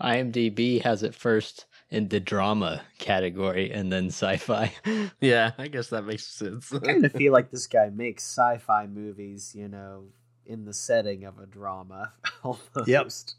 IMDb 0.02 0.82
has 0.82 1.04
it 1.04 1.14
first 1.14 1.66
in 1.92 2.08
the 2.10 2.20
drama 2.20 2.82
category 3.00 3.72
and 3.72 3.92
then 3.92 4.08
sci-fi. 4.08 4.72
Yeah, 5.22 5.52
I 5.58 5.68
guess 5.68 5.88
that 5.90 6.04
makes 6.06 6.26
sense. 6.26 6.72
I 6.74 6.80
kind 6.80 7.06
of 7.06 7.12
feel 7.22 7.34
like 7.34 7.52
this 7.52 7.68
guy 7.68 7.90
makes 7.90 8.24
sci-fi 8.24 8.88
movies, 8.88 9.54
you 9.56 9.68
know, 9.68 10.06
in 10.46 10.66
the 10.66 10.74
setting 10.74 11.24
of 11.26 11.40
a 11.40 11.46
drama. 11.46 12.14
Almost. 12.44 13.36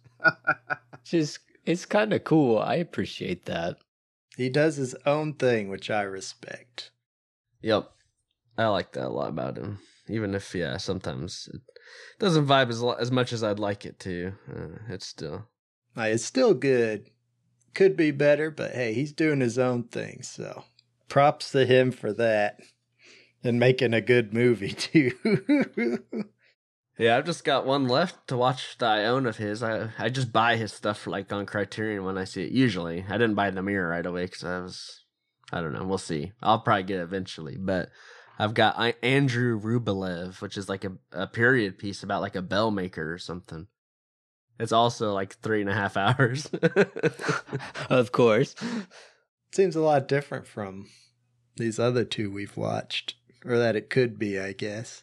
Just 1.05 1.38
it's 1.64 1.86
kind 1.86 2.12
of 2.12 2.24
cool. 2.24 2.59
I 2.59 2.74
appreciate 2.76 3.46
that. 3.46 3.78
he 4.36 4.48
does 4.48 4.76
his 4.76 4.94
own 5.07 5.34
thing, 5.34 5.68
which 5.68 5.90
I 5.90 6.03
respect. 6.03 6.90
Yep. 7.62 7.90
I 8.59 8.66
like 8.66 8.92
that 8.92 9.07
a 9.07 9.09
lot 9.09 9.28
about 9.28 9.57
him. 9.57 9.78
Even 10.09 10.34
if, 10.34 10.55
yeah, 10.55 10.76
sometimes 10.76 11.48
it 11.55 11.61
doesn't 12.18 12.46
vibe 12.46 12.68
as 12.68 12.82
as 13.01 13.11
much 13.12 13.32
as 13.32 13.42
I'd 13.44 13.59
like 13.59 13.86
it 13.86 13.98
to. 14.01 14.32
Uh, 14.51 14.78
it's 14.88 15.07
still. 15.07 15.46
Like, 15.96 16.14
it's 16.14 16.24
still 16.24 16.53
good. 16.55 17.11
Could 17.74 17.96
be 17.96 18.10
better, 18.10 18.50
but 18.50 18.72
hey, 18.72 18.92
he's 18.92 19.12
doing 19.12 19.40
his 19.40 19.58
own 19.58 19.84
thing. 19.84 20.22
So 20.22 20.64
props 21.08 21.52
to 21.52 21.66
him 21.66 21.90
for 21.90 22.12
that. 22.14 22.60
And 23.42 23.58
making 23.58 23.94
a 23.94 24.02
good 24.02 24.34
movie 24.34 24.72
too. 24.74 25.12
Yeah, 27.00 27.16
I've 27.16 27.24
just 27.24 27.44
got 27.44 27.64
one 27.64 27.88
left 27.88 28.28
to 28.28 28.36
watch 28.36 28.76
that 28.76 28.98
I 28.98 29.04
own 29.06 29.24
of 29.24 29.38
his. 29.38 29.62
I 29.62 29.88
I 29.98 30.10
just 30.10 30.34
buy 30.34 30.56
his 30.56 30.70
stuff 30.70 31.06
like 31.06 31.32
on 31.32 31.46
Criterion 31.46 32.04
when 32.04 32.18
I 32.18 32.24
see 32.24 32.42
it. 32.42 32.52
Usually, 32.52 33.06
I 33.08 33.12
didn't 33.12 33.36
buy 33.36 33.48
the 33.50 33.62
mirror 33.62 33.88
right 33.88 34.04
away 34.04 34.26
because 34.26 34.44
I 34.44 34.58
was, 34.58 35.00
I 35.50 35.62
don't 35.62 35.72
know. 35.72 35.84
We'll 35.84 35.96
see. 35.96 36.32
I'll 36.42 36.58
probably 36.58 36.82
get 36.82 37.00
it 37.00 37.04
eventually, 37.04 37.56
but 37.56 37.88
I've 38.38 38.52
got 38.52 38.94
Andrew 39.02 39.58
Rublev, 39.58 40.42
which 40.42 40.58
is 40.58 40.68
like 40.68 40.84
a, 40.84 40.92
a 41.12 41.26
period 41.26 41.78
piece 41.78 42.02
about 42.02 42.20
like 42.20 42.36
a 42.36 42.42
bell 42.42 42.70
maker 42.70 43.10
or 43.10 43.18
something. 43.18 43.68
It's 44.61 44.72
also 44.72 45.12
like 45.12 45.36
three 45.38 45.61
and 45.61 45.70
a 45.70 45.74
half 45.74 45.96
hours. 45.96 46.50
of 47.88 48.12
course. 48.12 48.54
Seems 49.52 49.74
a 49.74 49.80
lot 49.80 50.06
different 50.06 50.46
from 50.46 50.86
these 51.56 51.78
other 51.78 52.04
two 52.04 52.30
we've 52.30 52.56
watched. 52.56 53.14
Or 53.44 53.56
that 53.58 53.74
it 53.74 53.88
could 53.88 54.18
be, 54.18 54.38
I 54.38 54.52
guess. 54.52 55.02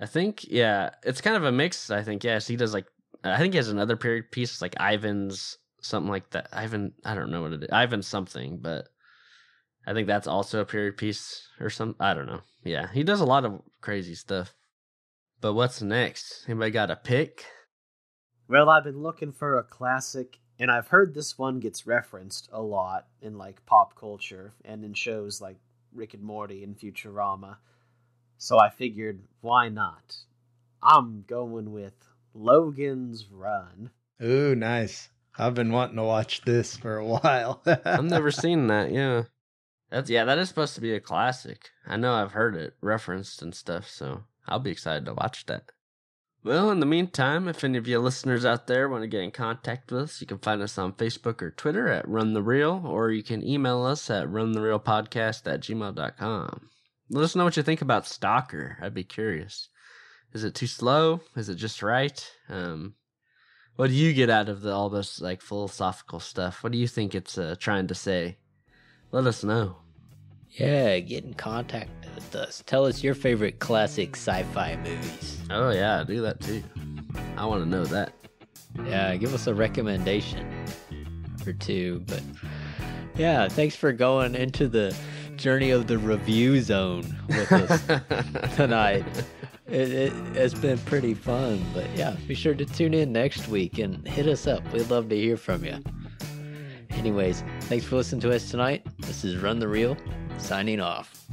I 0.00 0.06
think, 0.06 0.44
yeah, 0.48 0.90
it's 1.04 1.20
kind 1.20 1.36
of 1.36 1.44
a 1.44 1.52
mix. 1.52 1.90
I 1.90 2.02
think, 2.02 2.24
yes, 2.24 2.48
he 2.48 2.56
does 2.56 2.72
like, 2.72 2.86
I 3.22 3.36
think 3.36 3.52
he 3.52 3.58
has 3.58 3.68
another 3.68 3.96
period 3.96 4.32
piece, 4.32 4.62
like 4.62 4.74
Ivan's 4.80 5.58
something 5.82 6.10
like 6.10 6.30
that. 6.30 6.48
Ivan, 6.52 6.94
I 7.04 7.14
don't 7.14 7.30
know 7.30 7.42
what 7.42 7.52
it 7.52 7.64
is. 7.64 7.68
Ivan 7.70 8.02
something, 8.02 8.58
but 8.58 8.88
I 9.86 9.92
think 9.92 10.06
that's 10.06 10.26
also 10.26 10.60
a 10.60 10.64
period 10.64 10.96
piece 10.96 11.46
or 11.60 11.68
some. 11.68 11.94
I 12.00 12.14
don't 12.14 12.26
know. 12.26 12.40
Yeah, 12.64 12.88
he 12.92 13.02
does 13.02 13.20
a 13.20 13.26
lot 13.26 13.44
of 13.44 13.60
crazy 13.80 14.14
stuff. 14.14 14.54
But 15.40 15.54
what's 15.54 15.82
next? 15.82 16.44
Anybody 16.48 16.70
got 16.70 16.90
a 16.90 16.96
pick? 16.96 17.44
Well, 18.52 18.68
I've 18.68 18.84
been 18.84 19.02
looking 19.02 19.32
for 19.32 19.56
a 19.56 19.62
classic, 19.62 20.38
and 20.58 20.70
I've 20.70 20.88
heard 20.88 21.14
this 21.14 21.38
one 21.38 21.58
gets 21.58 21.86
referenced 21.86 22.50
a 22.52 22.60
lot 22.60 23.06
in 23.22 23.38
like 23.38 23.64
pop 23.64 23.96
culture 23.98 24.52
and 24.62 24.84
in 24.84 24.92
shows 24.92 25.40
like 25.40 25.56
Rick 25.90 26.12
and 26.12 26.22
Morty 26.22 26.62
and 26.62 26.78
Futurama. 26.78 27.56
So 28.36 28.58
I 28.58 28.68
figured, 28.68 29.22
why 29.40 29.70
not? 29.70 30.16
I'm 30.82 31.24
going 31.26 31.72
with 31.72 31.94
Logan's 32.34 33.26
Run. 33.32 33.88
Ooh, 34.22 34.54
nice. 34.54 35.08
I've 35.38 35.54
been 35.54 35.72
wanting 35.72 35.96
to 35.96 36.02
watch 36.02 36.42
this 36.42 36.76
for 36.76 36.98
a 36.98 37.06
while. 37.06 37.62
I've 37.86 38.04
never 38.04 38.30
seen 38.30 38.66
that. 38.66 38.92
Yeah, 38.92 39.22
that's 39.90 40.10
yeah. 40.10 40.26
That 40.26 40.36
is 40.36 40.50
supposed 40.50 40.74
to 40.74 40.82
be 40.82 40.92
a 40.92 41.00
classic. 41.00 41.70
I 41.86 41.96
know 41.96 42.12
I've 42.12 42.32
heard 42.32 42.54
it 42.56 42.74
referenced 42.82 43.40
and 43.40 43.54
stuff, 43.54 43.88
so 43.88 44.24
I'll 44.46 44.58
be 44.58 44.72
excited 44.72 45.06
to 45.06 45.14
watch 45.14 45.46
that. 45.46 45.72
Well, 46.44 46.70
in 46.72 46.80
the 46.80 46.86
meantime, 46.86 47.46
if 47.46 47.62
any 47.62 47.78
of 47.78 47.86
you 47.86 48.00
listeners 48.00 48.44
out 48.44 48.66
there 48.66 48.88
want 48.88 49.02
to 49.02 49.08
get 49.08 49.22
in 49.22 49.30
contact 49.30 49.92
with 49.92 50.02
us, 50.02 50.20
you 50.20 50.26
can 50.26 50.38
find 50.38 50.60
us 50.60 50.76
on 50.76 50.94
Facebook 50.94 51.40
or 51.40 51.52
Twitter 51.52 51.86
at 51.86 52.08
Run 52.08 52.34
the 52.34 52.42
Reel, 52.42 52.82
or 52.84 53.12
you 53.12 53.22
can 53.22 53.46
email 53.46 53.84
us 53.84 54.10
at 54.10 54.26
runtherealpodcast 54.26 55.46
at 55.46 55.60
gmail.com. 55.60 56.68
Let 57.10 57.24
us 57.24 57.36
know 57.36 57.44
what 57.44 57.56
you 57.56 57.62
think 57.62 57.80
about 57.80 58.08
Stalker. 58.08 58.76
I'd 58.82 58.94
be 58.94 59.04
curious. 59.04 59.68
Is 60.32 60.42
it 60.42 60.56
too 60.56 60.66
slow? 60.66 61.20
Is 61.36 61.48
it 61.48 61.56
just 61.56 61.80
right? 61.80 62.28
Um, 62.48 62.94
what 63.76 63.88
do 63.88 63.94
you 63.94 64.12
get 64.12 64.28
out 64.28 64.48
of 64.48 64.62
the, 64.62 64.72
all 64.72 64.88
this 64.88 65.20
like 65.20 65.42
philosophical 65.42 66.18
stuff? 66.18 66.64
What 66.64 66.72
do 66.72 66.78
you 66.78 66.88
think 66.88 67.14
it's 67.14 67.38
uh, 67.38 67.54
trying 67.58 67.86
to 67.86 67.94
say? 67.94 68.38
Let 69.12 69.26
us 69.26 69.44
know. 69.44 69.76
Yeah, 70.50 70.98
get 70.98 71.24
in 71.24 71.34
contact 71.34 72.01
with 72.14 72.34
us. 72.34 72.62
Tell 72.66 72.84
us 72.84 73.02
your 73.02 73.14
favorite 73.14 73.58
classic 73.58 74.16
sci-fi 74.16 74.76
movies. 74.76 75.38
Oh 75.50 75.70
yeah, 75.70 76.04
do 76.06 76.20
that 76.22 76.40
too. 76.40 76.62
I 77.36 77.46
want 77.46 77.62
to 77.62 77.68
know 77.68 77.84
that. 77.86 78.12
Yeah, 78.86 79.14
give 79.16 79.34
us 79.34 79.46
a 79.46 79.54
recommendation 79.54 80.64
or 81.46 81.52
two. 81.52 82.02
But 82.06 82.22
yeah, 83.16 83.48
thanks 83.48 83.76
for 83.76 83.92
going 83.92 84.34
into 84.34 84.68
the 84.68 84.96
journey 85.36 85.70
of 85.70 85.86
the 85.86 85.98
review 85.98 86.60
zone 86.60 87.04
with 87.28 87.52
us 87.52 88.54
tonight. 88.56 89.04
It, 89.66 89.90
it, 89.90 90.12
it's 90.34 90.54
been 90.54 90.78
pretty 90.78 91.14
fun, 91.14 91.64
but 91.72 91.86
yeah, 91.96 92.16
be 92.26 92.34
sure 92.34 92.54
to 92.54 92.64
tune 92.64 92.94
in 92.94 93.12
next 93.12 93.48
week 93.48 93.78
and 93.78 94.06
hit 94.06 94.26
us 94.26 94.46
up. 94.46 94.70
We'd 94.72 94.90
love 94.90 95.08
to 95.08 95.16
hear 95.16 95.36
from 95.36 95.64
you. 95.64 95.78
Anyways, 96.90 97.42
thanks 97.62 97.84
for 97.84 97.96
listening 97.96 98.20
to 98.22 98.34
us 98.34 98.50
tonight. 98.50 98.86
This 98.98 99.24
is 99.24 99.38
Run 99.38 99.58
the 99.58 99.68
Reel, 99.68 99.96
signing 100.38 100.80
off. 100.80 101.26